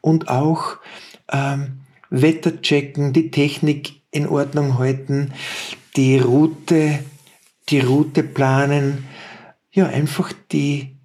und 0.00 0.28
auch 0.28 0.76
ähm, 1.30 1.80
Wetter 2.10 2.60
checken, 2.60 3.12
die 3.12 3.30
Technik 3.30 4.02
in 4.10 4.26
Ordnung 4.28 4.78
halten, 4.78 5.32
die 5.96 6.18
Route, 6.18 6.98
die 7.68 7.80
Route 7.80 8.22
planen, 8.22 9.04
ja, 9.72 9.86
einfach 9.86 10.32
die, 10.52 10.96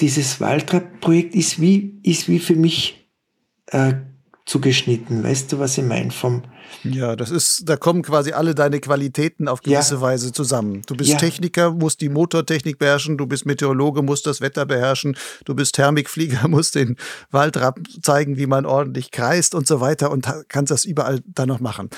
dieses 0.00 0.40
Waldrad-Projekt 0.40 1.34
ist 1.34 1.60
wie, 1.60 1.98
ist 2.02 2.28
wie 2.28 2.38
für 2.38 2.54
mich 2.54 3.06
äh, 3.66 3.94
zugeschnitten. 4.44 5.24
Weißt 5.24 5.52
du, 5.52 5.58
was 5.58 5.76
ich 5.76 5.84
meine? 5.84 6.12
Vom 6.12 6.44
ja, 6.84 7.16
das 7.16 7.30
ist, 7.30 7.62
da 7.66 7.76
kommen 7.76 8.02
quasi 8.02 8.32
alle 8.32 8.54
deine 8.54 8.80
Qualitäten 8.80 9.48
auf 9.48 9.62
gewisse 9.62 9.96
ja. 9.96 10.00
Weise 10.00 10.32
zusammen. 10.32 10.82
Du 10.86 10.96
bist 10.96 11.10
ja. 11.10 11.18
Techniker, 11.18 11.70
musst 11.70 12.00
die 12.00 12.08
Motortechnik 12.08 12.78
beherrschen, 12.78 13.18
du 13.18 13.26
bist 13.26 13.46
Meteorologe, 13.46 14.02
musst 14.02 14.26
das 14.26 14.40
Wetter 14.40 14.66
beherrschen, 14.66 15.16
du 15.44 15.54
bist 15.54 15.74
Thermikflieger, 15.74 16.48
musst 16.48 16.74
den 16.74 16.96
Waldrad 17.30 17.78
zeigen, 18.02 18.36
wie 18.36 18.46
man 18.46 18.66
ordentlich 18.66 19.10
kreist 19.10 19.54
und 19.54 19.66
so 19.66 19.80
weiter 19.80 20.10
und 20.10 20.26
kannst 20.48 20.70
das 20.70 20.84
überall 20.84 21.20
dann 21.26 21.48
noch 21.48 21.60
machen. 21.60 21.90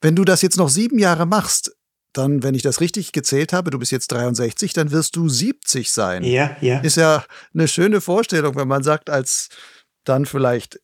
Wenn 0.00 0.16
du 0.16 0.24
das 0.24 0.42
jetzt 0.42 0.56
noch 0.56 0.68
sieben 0.68 0.98
Jahre 0.98 1.26
machst, 1.26 1.72
dann, 2.12 2.42
wenn 2.42 2.54
ich 2.54 2.62
das 2.62 2.80
richtig 2.80 3.12
gezählt 3.12 3.52
habe, 3.52 3.70
du 3.70 3.78
bist 3.78 3.92
jetzt 3.92 4.12
63, 4.12 4.72
dann 4.72 4.90
wirst 4.90 5.16
du 5.16 5.28
70 5.28 5.90
sein. 5.90 6.24
Ja, 6.24 6.56
ja. 6.60 6.80
Ist 6.80 6.96
ja 6.96 7.24
eine 7.54 7.68
schöne 7.68 8.00
Vorstellung, 8.00 8.54
wenn 8.56 8.68
man 8.68 8.82
sagt, 8.82 9.08
als 9.08 9.48
dann 10.04 10.26
vielleicht, 10.26 10.80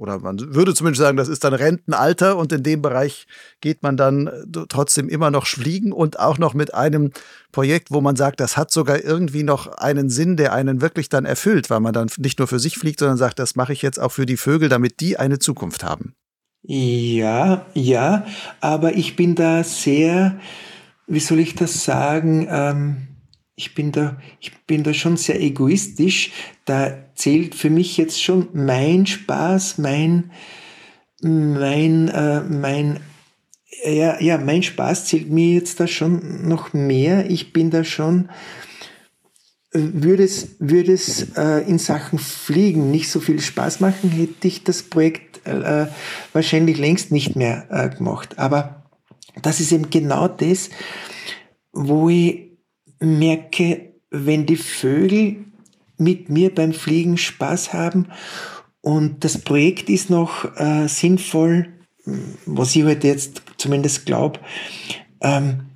oder 0.00 0.18
man 0.18 0.54
würde 0.54 0.74
zumindest 0.74 1.02
sagen, 1.02 1.18
das 1.18 1.28
ist 1.28 1.44
dann 1.44 1.52
Rentenalter 1.52 2.38
und 2.38 2.50
in 2.52 2.62
dem 2.62 2.80
Bereich 2.80 3.26
geht 3.60 3.82
man 3.82 3.98
dann 3.98 4.28
äh, 4.28 4.66
trotzdem 4.66 5.10
immer 5.10 5.30
noch 5.30 5.46
fliegen 5.46 5.92
und 5.92 6.18
auch 6.18 6.38
noch 6.38 6.54
mit 6.54 6.72
einem 6.72 7.12
Projekt, 7.52 7.90
wo 7.90 8.00
man 8.00 8.16
sagt, 8.16 8.40
das 8.40 8.56
hat 8.56 8.70
sogar 8.70 9.04
irgendwie 9.04 9.42
noch 9.42 9.66
einen 9.66 10.08
Sinn, 10.08 10.38
der 10.38 10.54
einen 10.54 10.80
wirklich 10.80 11.10
dann 11.10 11.26
erfüllt, 11.26 11.68
weil 11.68 11.80
man 11.80 11.92
dann 11.92 12.08
nicht 12.16 12.38
nur 12.38 12.48
für 12.48 12.58
sich 12.58 12.78
fliegt, 12.78 13.00
sondern 13.00 13.18
sagt, 13.18 13.38
das 13.38 13.56
mache 13.56 13.74
ich 13.74 13.82
jetzt 13.82 14.00
auch 14.00 14.10
für 14.10 14.24
die 14.24 14.38
Vögel, 14.38 14.70
damit 14.70 15.00
die 15.00 15.18
eine 15.18 15.38
Zukunft 15.38 15.84
haben. 15.84 16.14
Ja, 16.62 17.66
ja, 17.74 18.24
aber 18.60 18.94
ich 18.96 19.16
bin 19.16 19.34
da 19.34 19.62
sehr, 19.64 20.40
wie 21.06 21.20
soll 21.20 21.40
ich 21.40 21.56
das 21.56 21.84
sagen, 21.84 22.46
ähm, 22.50 23.09
ich 23.60 23.74
bin 23.74 23.92
da, 23.92 24.16
ich 24.40 24.52
bin 24.66 24.84
da 24.84 24.94
schon 24.94 25.18
sehr 25.18 25.38
egoistisch. 25.38 26.32
Da 26.64 26.96
zählt 27.14 27.54
für 27.54 27.68
mich 27.68 27.98
jetzt 27.98 28.22
schon 28.22 28.48
mein 28.54 29.04
Spaß, 29.04 29.76
mein, 29.76 30.30
mein, 31.20 32.08
äh, 32.08 32.40
mein, 32.40 33.00
ja, 33.84 34.18
ja, 34.18 34.38
mein 34.38 34.62
Spaß 34.62 35.04
zählt 35.04 35.28
mir 35.28 35.52
jetzt 35.52 35.78
da 35.78 35.86
schon 35.86 36.48
noch 36.48 36.72
mehr. 36.72 37.28
Ich 37.28 37.52
bin 37.52 37.70
da 37.70 37.84
schon, 37.84 38.30
würde 39.72 40.24
es, 40.24 40.56
würde 40.58 40.94
es 40.94 41.36
äh, 41.36 41.58
in 41.68 41.78
Sachen 41.78 42.18
Fliegen 42.18 42.90
nicht 42.90 43.10
so 43.10 43.20
viel 43.20 43.40
Spaß 43.40 43.80
machen, 43.80 44.08
hätte 44.08 44.48
ich 44.48 44.64
das 44.64 44.82
Projekt 44.82 45.46
äh, 45.46 45.86
wahrscheinlich 46.32 46.78
längst 46.78 47.12
nicht 47.12 47.36
mehr 47.36 47.66
äh, 47.68 47.94
gemacht. 47.94 48.38
Aber 48.38 48.86
das 49.42 49.60
ist 49.60 49.70
eben 49.70 49.90
genau 49.90 50.28
das, 50.28 50.70
wo 51.72 52.08
ich 52.08 52.49
merke, 53.00 53.92
wenn 54.10 54.46
die 54.46 54.56
Vögel 54.56 55.44
mit 55.96 56.28
mir 56.28 56.54
beim 56.54 56.72
Fliegen 56.72 57.16
Spaß 57.16 57.72
haben 57.72 58.08
und 58.80 59.24
das 59.24 59.38
Projekt 59.38 59.90
ist 59.90 60.10
noch 60.10 60.56
äh, 60.56 60.86
sinnvoll, 60.88 61.68
was 62.46 62.74
ich 62.76 62.84
halt 62.84 63.04
jetzt 63.04 63.42
zumindest 63.58 64.06
glaube, 64.06 64.40
ähm, 65.20 65.66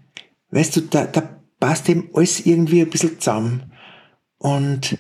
weißt 0.51 0.77
du, 0.77 0.81
da, 0.83 1.05
da 1.07 1.29
passt 1.61 1.89
eben 1.89 2.09
alles 2.15 2.47
irgendwie 2.47 2.81
ein 2.81 2.91
bisschen 2.91 3.21
zusammen. 3.21 3.73
Und 4.39 4.99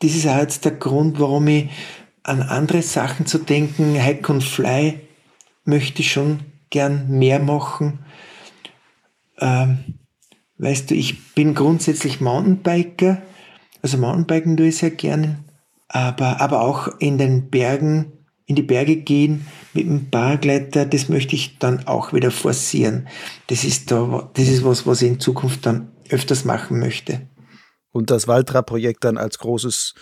das 0.00 0.14
ist 0.14 0.26
auch 0.26 0.38
jetzt 0.38 0.64
der 0.64 0.72
Grund, 0.72 1.20
warum 1.20 1.46
ich 1.48 1.70
an 2.22 2.42
andere 2.42 2.82
Sachen 2.82 3.26
zu 3.26 3.38
denken, 3.38 3.94
Hike 3.94 4.32
und 4.32 4.44
Fly 4.44 5.00
möchte 5.64 6.00
ich 6.00 6.12
schon 6.12 6.40
gern 6.70 7.08
mehr 7.08 7.38
machen. 7.38 8.00
Ähm, 9.38 9.98
weißt 10.62 10.90
du, 10.90 10.94
ich 10.94 11.34
bin 11.34 11.54
grundsätzlich 11.54 12.20
Mountainbiker, 12.20 13.20
also 13.82 13.98
Mountainbiken 13.98 14.56
tue 14.56 14.68
ich 14.68 14.78
sehr 14.78 14.92
gerne, 14.92 15.38
aber, 15.88 16.40
aber 16.40 16.62
auch 16.62 16.88
in 17.00 17.18
den 17.18 17.50
Bergen, 17.50 18.12
in 18.46 18.54
die 18.54 18.62
Berge 18.62 18.96
gehen 18.96 19.46
mit 19.74 19.86
dem 19.86 20.08
Paragleiter, 20.08 20.86
das 20.86 21.08
möchte 21.08 21.34
ich 21.34 21.58
dann 21.58 21.86
auch 21.86 22.12
wieder 22.12 22.30
forcieren. 22.30 23.08
Das 23.48 23.64
ist, 23.64 23.90
da, 23.90 24.30
das 24.34 24.48
ist 24.48 24.64
was, 24.64 24.86
was 24.86 25.02
ich 25.02 25.08
in 25.08 25.20
Zukunft 25.20 25.66
dann 25.66 25.90
öfters 26.10 26.44
machen 26.44 26.78
möchte. 26.78 27.22
Und 27.90 28.10
das 28.10 28.28
Waltra-Projekt 28.28 29.04
dann 29.04 29.18
als 29.18 29.38
großes 29.38 29.94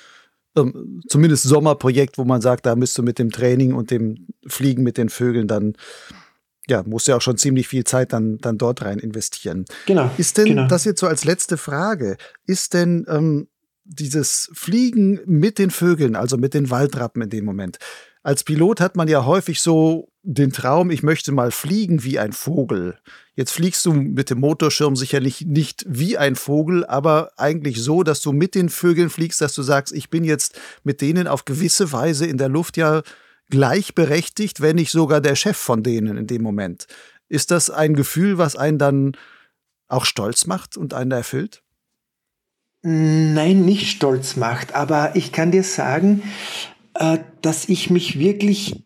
ähm, 0.57 1.01
zumindest 1.09 1.45
Sommerprojekt, 1.45 2.19
wo 2.19 2.25
man 2.25 2.41
sagt, 2.41 2.67
da 2.67 2.77
müsst 2.77 2.99
du 2.99 3.03
mit 3.03 3.19
dem 3.19 3.31
Training 3.31 3.73
und 3.73 3.91
dem 3.91 4.27
Fliegen 4.47 4.83
mit 4.83 4.99
den 4.99 5.09
Vögeln 5.09 5.49
dann 5.49 5.75
ja, 6.69 6.83
muss 6.85 7.07
ja 7.07 7.17
auch 7.17 7.23
schon 7.23 7.37
ziemlich 7.37 7.69
viel 7.69 7.85
Zeit 7.85 8.13
dann, 8.13 8.39
dann 8.39 8.59
dort 8.59 8.83
rein 8.83 8.99
investieren. 8.99 9.65
Genau. 9.87 10.11
Ist 10.19 10.39
denn, 10.39 10.47
genau. 10.47 10.69
das 10.69 10.85
jetzt 10.85 11.01
so 11.01 11.07
als 11.07 11.25
letzte 11.25 11.57
Frage, 11.57 12.17
ist 12.47 12.75
denn 12.75 13.07
ähm, 13.09 13.49
dieses 13.85 14.51
Fliegen 14.53 15.21
mit 15.27 15.59
den 15.59 15.71
Vögeln, 15.71 16.15
also 16.15 16.37
mit 16.37 16.55
den 16.55 16.71
Waldrappen 16.71 17.23
in 17.23 17.31
dem 17.31 17.45
Moment, 17.45 17.79
als 18.23 18.45
Pilot 18.45 18.81
hat 18.81 18.97
man 18.97 19.09
ja 19.09 19.25
häufig 19.25 19.61
so 19.61 20.09
den 20.23 20.53
Traum, 20.53 20.91
ich 20.91 21.03
möchte 21.03 21.33
mal 21.33 21.51
fliegen 21.51 22.05
wie 22.05 22.19
ein 22.19 22.33
Vogel. 22.33 22.99
Jetzt 23.35 23.53
fliegst 23.53 23.87
du 23.87 23.95
mit 23.95 24.29
dem 24.29 24.41
Motorschirm 24.41 24.95
sicherlich 24.95 25.47
nicht 25.47 25.87
wie 25.89 26.19
ein 26.19 26.37
Vogel, 26.37 26.85
aber 26.85 27.33
eigentlich 27.39 27.83
so, 27.83 28.03
dass 28.03 28.21
du 28.21 28.33
mit 28.33 28.55
den 28.55 28.69
Vögeln 28.69 29.09
fliegst, 29.09 29.41
dass 29.41 29.55
du 29.55 29.63
sagst, 29.63 29.95
ich 29.95 30.11
bin 30.11 30.25
jetzt 30.25 30.61
mit 30.85 31.01
denen 31.01 31.27
auf 31.27 31.47
gewisse 31.47 31.93
Weise 31.93 32.27
in 32.27 32.37
der 32.37 32.51
Luft 32.51 32.77
ja 32.77 33.03
gleichberechtigt, 33.51 34.61
wenn 34.61 34.77
nicht 34.77 34.91
sogar 34.91 35.21
der 35.21 35.37
Chef 35.37 35.57
von 35.57 35.83
denen 35.83 36.17
in 36.17 36.27
dem 36.27 36.43
Moment. 36.43 36.87
Ist 37.29 37.51
das 37.51 37.71
ein 37.71 37.95
Gefühl, 37.95 38.39
was 38.39 38.57
einen 38.57 38.79
dann 38.79 39.13
auch 39.89 40.05
stolz 40.05 40.47
macht 40.47 40.77
und 40.77 40.95
einen 40.95 41.11
erfüllt? 41.11 41.63
Nein, 42.83 43.65
nicht 43.65 43.91
stolz 43.91 44.37
macht, 44.37 44.75
aber 44.75 45.15
ich 45.15 45.33
kann 45.33 45.51
dir 45.51 45.65
sagen, 45.65 46.23
äh, 46.95 47.19
dass 47.43 47.69
ich 47.69 47.91
mich 47.91 48.19
wirklich 48.19 48.85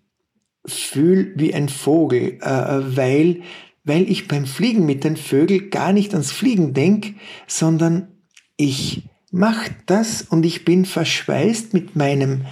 fühle 0.67 1.33
wie 1.37 1.55
ein 1.55 1.69
Vogel, 1.69 2.39
äh, 2.41 2.97
weil, 2.97 3.43
weil 3.85 4.11
ich 4.11 4.27
beim 4.27 4.47
Fliegen 4.47 4.85
mit 4.85 5.05
den 5.05 5.17
Vögeln 5.17 5.71
gar 5.71 5.93
nicht 5.93 6.12
ans 6.12 6.33
Fliegen 6.33 6.75
denke, 6.75 7.15
sondern 7.47 8.09
ich 8.57 9.05
mache 9.31 9.75
das 9.87 10.23
und 10.23 10.45
ich 10.45 10.65
bin 10.65 10.85
verschweißt 10.85 11.73
mit 11.73 11.97
meinem 11.97 12.47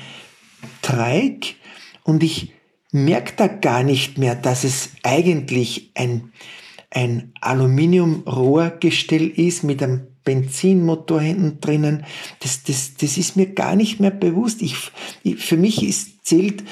Treik 0.82 1.56
und 2.04 2.22
ich 2.22 2.52
merke 2.92 3.32
da 3.36 3.46
gar 3.48 3.82
nicht 3.82 4.18
mehr, 4.18 4.34
dass 4.34 4.64
es 4.64 4.90
eigentlich 5.02 5.90
ein, 5.94 6.32
ein 6.90 7.32
Aluminiumrohrgestell 7.40 9.26
ist 9.28 9.64
mit 9.64 9.82
einem 9.82 10.06
Benzinmotor 10.24 11.20
hinten 11.20 11.60
drinnen. 11.60 12.04
Das, 12.40 12.62
das, 12.62 12.94
das 12.94 13.16
ist 13.16 13.36
mir 13.36 13.46
gar 13.46 13.76
nicht 13.76 13.98
mehr 13.98 14.10
bewusst. 14.10 14.62
Ich, 14.62 14.76
ich 15.22 15.36
für 15.38 15.56
mich 15.56 15.82
ist, 15.82 16.24
zählt 16.24 16.62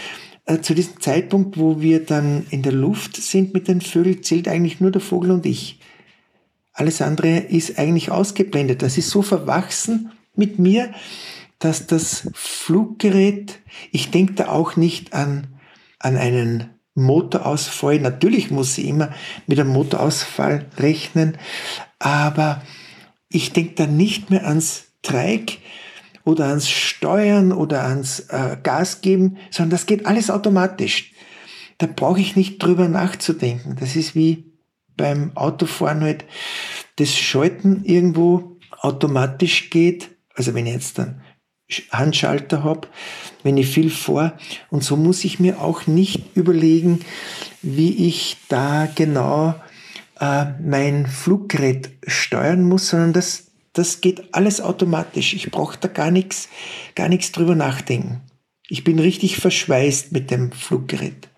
äh, 0.46 0.60
zu 0.60 0.74
diesem 0.74 1.00
Zeitpunkt, 1.00 1.58
wo 1.58 1.80
wir 1.80 2.04
dann 2.04 2.46
in 2.50 2.62
der 2.62 2.72
Luft 2.72 3.16
sind 3.16 3.54
mit 3.54 3.66
den 3.66 3.80
Vögeln, 3.80 4.22
zählt 4.22 4.46
eigentlich 4.46 4.80
nur 4.80 4.90
der 4.90 5.00
Vogel 5.00 5.30
und 5.30 5.46
ich. 5.46 5.80
Alles 6.72 7.02
andere 7.02 7.38
ist 7.38 7.78
eigentlich 7.78 8.10
ausgeblendet. 8.10 8.82
Das 8.82 8.96
ist 8.96 9.10
so 9.10 9.22
verwachsen 9.22 10.12
mit 10.36 10.58
mir, 10.58 10.92
dass 11.60 11.86
das 11.86 12.28
Fluggerät, 12.34 13.60
ich 13.92 14.10
denke 14.10 14.32
da 14.32 14.48
auch 14.48 14.76
nicht 14.76 15.12
an, 15.12 15.46
an 15.98 16.16
einen 16.16 16.70
Motorausfall. 16.94 18.00
Natürlich 18.00 18.50
muss 18.50 18.74
sie 18.74 18.88
immer 18.88 19.10
mit 19.46 19.60
einem 19.60 19.70
Motorausfall 19.70 20.66
rechnen, 20.78 21.38
aber 21.98 22.62
ich 23.28 23.52
denke 23.52 23.74
da 23.74 23.86
nicht 23.86 24.30
mehr 24.30 24.46
ans 24.46 24.86
Dreieck 25.02 25.58
oder 26.24 26.46
ans 26.46 26.68
Steuern 26.68 27.52
oder 27.52 27.84
ans 27.84 28.20
äh, 28.28 28.56
Gas 28.62 29.02
geben, 29.02 29.38
sondern 29.50 29.70
das 29.70 29.86
geht 29.86 30.06
alles 30.06 30.30
automatisch. 30.30 31.12
Da 31.78 31.86
brauche 31.86 32.20
ich 32.20 32.36
nicht 32.36 32.58
drüber 32.58 32.88
nachzudenken. 32.88 33.76
Das 33.78 33.96
ist 33.96 34.14
wie 34.14 34.52
beim 34.96 35.36
Autofahren 35.36 36.02
halt 36.02 36.24
das 36.96 37.16
Schalten 37.16 37.84
irgendwo 37.84 38.58
automatisch 38.80 39.70
geht. 39.70 40.10
Also 40.34 40.54
wenn 40.54 40.66
ich 40.66 40.74
jetzt 40.74 40.98
dann 40.98 41.22
Handschalter 41.90 42.64
habe, 42.64 42.88
wenn 43.42 43.56
ich 43.56 43.68
viel 43.68 43.90
vor. 43.90 44.32
Und 44.70 44.84
so 44.84 44.96
muss 44.96 45.24
ich 45.24 45.40
mir 45.40 45.60
auch 45.60 45.86
nicht 45.86 46.36
überlegen, 46.36 47.00
wie 47.62 48.08
ich 48.08 48.36
da 48.48 48.88
genau 48.94 49.54
äh, 50.20 50.46
mein 50.62 51.06
Fluggerät 51.06 51.90
steuern 52.06 52.62
muss, 52.64 52.88
sondern 52.88 53.12
das, 53.12 53.48
das 53.72 54.00
geht 54.00 54.34
alles 54.34 54.60
automatisch. 54.60 55.34
Ich 55.34 55.50
brauche 55.50 55.78
da 55.78 55.88
gar 55.88 56.10
nichts, 56.10 56.48
gar 56.94 57.08
nichts 57.08 57.32
drüber 57.32 57.54
nachdenken. 57.54 58.20
Ich 58.68 58.84
bin 58.84 58.98
richtig 58.98 59.36
verschweißt 59.38 60.12
mit 60.12 60.30
dem 60.30 60.52
Fluggerät. 60.52 61.28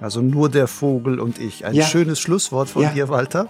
Also 0.00 0.20
nur 0.20 0.48
der 0.48 0.66
Vogel 0.66 1.20
und 1.20 1.38
ich. 1.38 1.64
Ein 1.64 1.74
ja. 1.74 1.86
schönes 1.86 2.20
Schlusswort 2.20 2.68
von 2.68 2.82
ja. 2.82 2.90
dir, 2.90 3.08
Walter. 3.08 3.48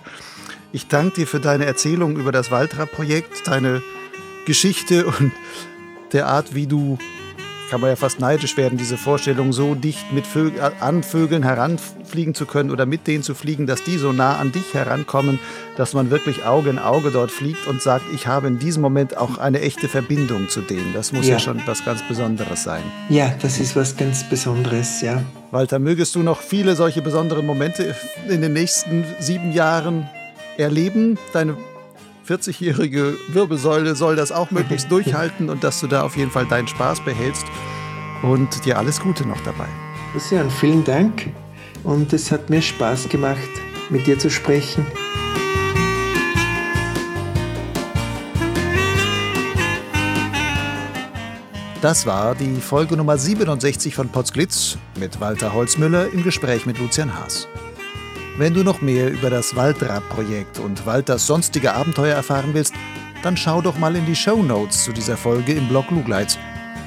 Ich 0.72 0.88
danke 0.88 1.20
dir 1.20 1.26
für 1.26 1.40
deine 1.40 1.64
Erzählung 1.64 2.16
über 2.16 2.32
das 2.32 2.50
Waltra-Projekt, 2.50 3.46
deine 3.46 3.82
Geschichte 4.46 5.06
und 5.06 5.32
der 6.12 6.26
Art, 6.26 6.54
wie 6.54 6.66
du 6.66 6.98
kann 7.68 7.80
man 7.80 7.90
ja 7.90 7.96
fast 7.96 8.20
neidisch 8.20 8.56
werden, 8.56 8.78
diese 8.78 8.96
Vorstellung, 8.96 9.52
so 9.52 9.74
dicht 9.74 10.12
mit 10.12 10.26
Vögel, 10.26 10.60
an 10.80 11.02
Vögeln 11.02 11.42
heranfliegen 11.42 12.34
zu 12.34 12.46
können 12.46 12.70
oder 12.70 12.86
mit 12.86 13.06
denen 13.06 13.22
zu 13.22 13.34
fliegen, 13.34 13.66
dass 13.66 13.82
die 13.82 13.98
so 13.98 14.12
nah 14.12 14.36
an 14.36 14.52
dich 14.52 14.72
herankommen, 14.72 15.38
dass 15.76 15.92
man 15.92 16.10
wirklich 16.10 16.44
Auge 16.44 16.70
in 16.70 16.78
Auge 16.78 17.10
dort 17.10 17.30
fliegt 17.30 17.66
und 17.66 17.82
sagt, 17.82 18.04
ich 18.14 18.26
habe 18.26 18.46
in 18.46 18.58
diesem 18.58 18.82
Moment 18.82 19.16
auch 19.16 19.38
eine 19.38 19.60
echte 19.60 19.88
Verbindung 19.88 20.48
zu 20.48 20.60
denen. 20.60 20.92
Das 20.94 21.12
muss 21.12 21.26
ja, 21.26 21.34
ja 21.34 21.38
schon 21.38 21.60
was 21.66 21.84
ganz 21.84 22.06
Besonderes 22.06 22.62
sein. 22.62 22.82
Ja, 23.08 23.34
das 23.42 23.58
ist 23.58 23.74
was 23.74 23.96
ganz 23.96 24.28
Besonderes, 24.28 25.00
ja. 25.00 25.22
Walter, 25.50 25.78
mögest 25.78 26.14
du 26.14 26.22
noch 26.22 26.40
viele 26.40 26.76
solche 26.76 27.02
besonderen 27.02 27.46
Momente 27.46 27.96
in 28.28 28.42
den 28.42 28.52
nächsten 28.52 29.04
sieben 29.18 29.52
Jahren 29.52 30.08
erleben? 30.56 31.18
Deine 31.32 31.56
40-jährige 32.26 33.16
Wirbelsäule 33.28 33.94
soll 33.94 34.16
das 34.16 34.32
auch 34.32 34.50
möglichst 34.50 34.90
durchhalten 34.90 35.48
und 35.48 35.62
dass 35.62 35.80
du 35.80 35.86
da 35.86 36.02
auf 36.02 36.16
jeden 36.16 36.30
Fall 36.30 36.46
deinen 36.46 36.66
Spaß 36.66 37.04
behältst 37.04 37.46
und 38.22 38.64
dir 38.64 38.78
alles 38.78 39.00
Gute 39.00 39.26
noch 39.26 39.40
dabei. 39.42 39.68
Christian, 40.12 40.50
vielen 40.50 40.82
Dank 40.82 41.28
und 41.84 42.12
es 42.12 42.32
hat 42.32 42.50
mir 42.50 42.62
Spaß 42.62 43.08
gemacht, 43.08 43.38
mit 43.90 44.06
dir 44.06 44.18
zu 44.18 44.28
sprechen. 44.28 44.84
Das 51.82 52.06
war 52.06 52.34
die 52.34 52.56
Folge 52.56 52.96
Nummer 52.96 53.16
67 53.16 53.94
von 53.94 54.08
Potsglitz 54.08 54.78
mit 54.98 55.20
Walter 55.20 55.52
Holzmüller 55.52 56.10
im 56.12 56.24
Gespräch 56.24 56.66
mit 56.66 56.78
Lucian 56.78 57.16
Haas. 57.16 57.46
Wenn 58.38 58.52
du 58.52 58.62
noch 58.62 58.82
mehr 58.82 59.10
über 59.10 59.30
das 59.30 59.56
Waldrad-Projekt 59.56 60.58
und 60.58 60.84
Walters 60.84 61.26
sonstige 61.26 61.72
Abenteuer 61.72 62.14
erfahren 62.14 62.50
willst, 62.52 62.74
dann 63.22 63.34
schau 63.34 63.62
doch 63.62 63.78
mal 63.78 63.96
in 63.96 64.04
die 64.04 64.14
Show 64.14 64.42
Notes 64.42 64.84
zu 64.84 64.92
dieser 64.92 65.16
Folge 65.16 65.54
im 65.54 65.68
Blog 65.68 65.90
Lugleitz. 65.90 66.36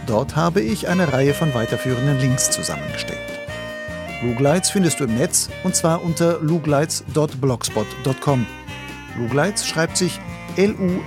Dort 0.06 0.36
habe 0.36 0.62
ich 0.62 0.88
eine 0.88 1.12
Reihe 1.12 1.34
von 1.34 1.52
weiterführenden 1.56 2.20
Links 2.20 2.52
zusammengestellt. 2.52 3.18
Lugleitz 4.22 4.70
findest 4.70 5.00
du 5.00 5.06
im 5.06 5.16
Netz 5.16 5.50
und 5.64 5.76
zwar 5.76 6.04
unter 6.04 6.40
lugleitz.blogspot.com. 6.40 8.46
Lugleitz 9.18 9.66
schreibt 9.66 9.98
sich 9.98 10.20
L-U-G-L-I-D-Z. 10.56 11.00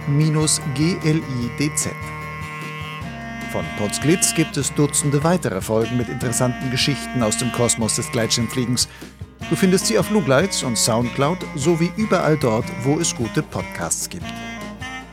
Von 3.52 3.64
Potsglitz 3.78 4.34
gibt 4.34 4.56
es 4.56 4.74
Dutzende 4.74 5.22
weitere 5.22 5.60
Folgen 5.60 5.98
mit 5.98 6.08
interessanten 6.08 6.68
Geschichten 6.72 7.22
aus 7.22 7.36
dem 7.36 7.52
Kosmos 7.52 7.94
des 7.94 8.10
Gleitschirmfliegens. 8.10 8.88
Du 9.52 9.56
findest 9.56 9.84
sie 9.84 9.98
auf 9.98 10.10
Lugleitz 10.10 10.62
und 10.62 10.78
Soundcloud 10.78 11.36
sowie 11.56 11.92
überall 11.98 12.38
dort, 12.38 12.64
wo 12.84 12.98
es 12.98 13.14
gute 13.14 13.42
Podcasts 13.42 14.08
gibt. 14.08 14.24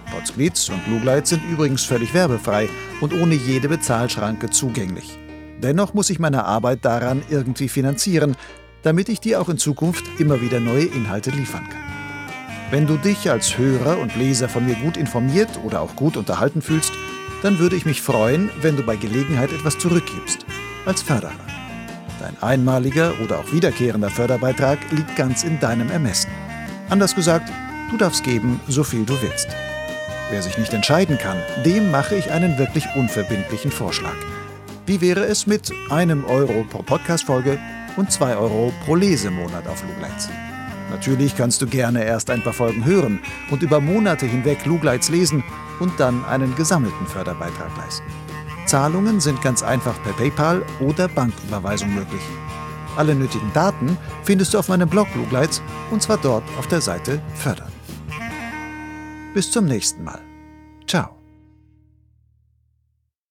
Potsglitz 0.10 0.70
und 0.70 0.80
Lugleitz 0.88 1.32
sind 1.32 1.44
übrigens 1.52 1.84
völlig 1.84 2.14
werbefrei 2.14 2.70
und 3.02 3.14
ohne 3.14 3.36
jede 3.36 3.68
Bezahlschranke 3.68 4.50
zugänglich. 4.50 5.20
Dennoch 5.62 5.94
muss 5.94 6.10
ich 6.10 6.20
meine 6.20 6.46
Arbeit 6.46 6.86
daran 6.86 7.22
irgendwie 7.30 7.68
finanzieren, 7.68 8.38
damit 8.82 9.10
ich 9.10 9.20
dir 9.20 9.42
auch 9.42 9.50
in 9.50 9.58
Zukunft 9.58 10.06
immer 10.20 10.40
wieder 10.40 10.62
neue 10.62 10.86
Inhalte 10.86 11.32
liefern 11.32 11.68
kann. 11.68 11.84
Wenn 12.72 12.88
du 12.88 12.96
dich 12.96 13.30
als 13.30 13.58
Hörer 13.58 14.00
und 14.00 14.16
Leser 14.16 14.48
von 14.48 14.66
mir 14.66 14.76
gut 14.76 14.96
informiert 14.96 15.60
oder 15.66 15.82
auch 15.82 15.98
gut 15.98 16.16
unterhalten 16.16 16.62
fühlst, 16.62 16.94
dann 17.42 17.60
würde 17.60 17.76
ich 17.76 17.86
mich 17.86 18.02
freuen, 18.02 18.50
wenn 18.62 18.78
du 18.78 18.84
bei 18.84 18.96
Gelegenheit 18.96 19.52
etwas 19.52 19.78
zurückgibst, 19.78 20.46
als 20.86 21.02
Förderer. 21.02 21.59
Dein 22.20 22.36
einmaliger 22.42 23.14
oder 23.24 23.40
auch 23.40 23.52
wiederkehrender 23.54 24.10
Förderbeitrag 24.10 24.80
liegt 24.92 25.16
ganz 25.16 25.44
in 25.44 25.60
deinem 25.60 25.90
Ermessen. 25.90 26.30
Anders 26.90 27.16
gesagt, 27.16 27.50
du 27.92 27.98
darfst 27.98 28.24
geben, 28.24 28.60
so 28.68 28.84
viel 28.84 29.06
du 29.06 29.14
willst. 29.22 29.48
Wer 30.30 30.42
sich 30.42 30.58
nicht 30.58 30.74
entscheiden 30.74 31.18
kann, 31.18 31.38
dem 31.66 31.92
mache 31.92 32.16
ich 32.16 32.32
einen 32.32 32.58
wirklich 32.58 32.86
unverbindlichen 32.96 33.72
Vorschlag. 33.72 34.16
Wie 34.86 35.02
wäre 35.02 35.26
es 35.26 35.48
mit 35.48 35.72
einem 35.90 36.26
Euro 36.26 36.66
pro 36.70 36.84
Podcast-Folge 36.84 37.58
und 37.96 38.12
zwei 38.12 38.36
Euro 38.36 38.74
pro 38.86 38.96
Lesemonat 38.96 39.68
auf 39.68 39.84
Lugleitz? 39.84 40.30
Natürlich 40.90 41.38
kannst 41.38 41.62
du 41.62 41.68
gerne 41.68 42.04
erst 42.04 42.30
ein 42.32 42.44
paar 42.44 42.54
Folgen 42.54 42.84
hören 42.84 43.20
und 43.50 43.62
über 43.62 43.80
Monate 43.80 44.26
hinweg 44.26 44.66
Lugleitz 44.66 45.10
lesen 45.10 45.44
und 45.80 46.00
dann 46.00 46.26
einen 46.26 46.56
gesammelten 46.56 47.08
Förderbeitrag 47.08 47.76
leisten. 47.78 48.19
Zahlungen 48.70 49.20
sind 49.20 49.42
ganz 49.42 49.64
einfach 49.64 50.00
per 50.04 50.14
PayPal 50.14 50.64
oder 50.80 51.08
Banküberweisung 51.08 51.92
möglich. 51.92 52.22
Alle 52.96 53.16
nötigen 53.16 53.52
Daten 53.52 53.98
findest 54.24 54.54
du 54.54 54.60
auf 54.60 54.70
meinem 54.70 54.88
Blog 54.88 55.08
Lugleitz 55.16 55.60
und 55.90 56.04
zwar 56.04 56.18
dort 56.18 56.44
auf 56.60 56.68
der 56.68 56.80
Seite 56.80 57.20
Fördern. 57.34 57.72
Bis 59.34 59.50
zum 59.50 59.66
nächsten 59.66 60.04
Mal. 60.04 60.22
Ciao. 60.86 61.19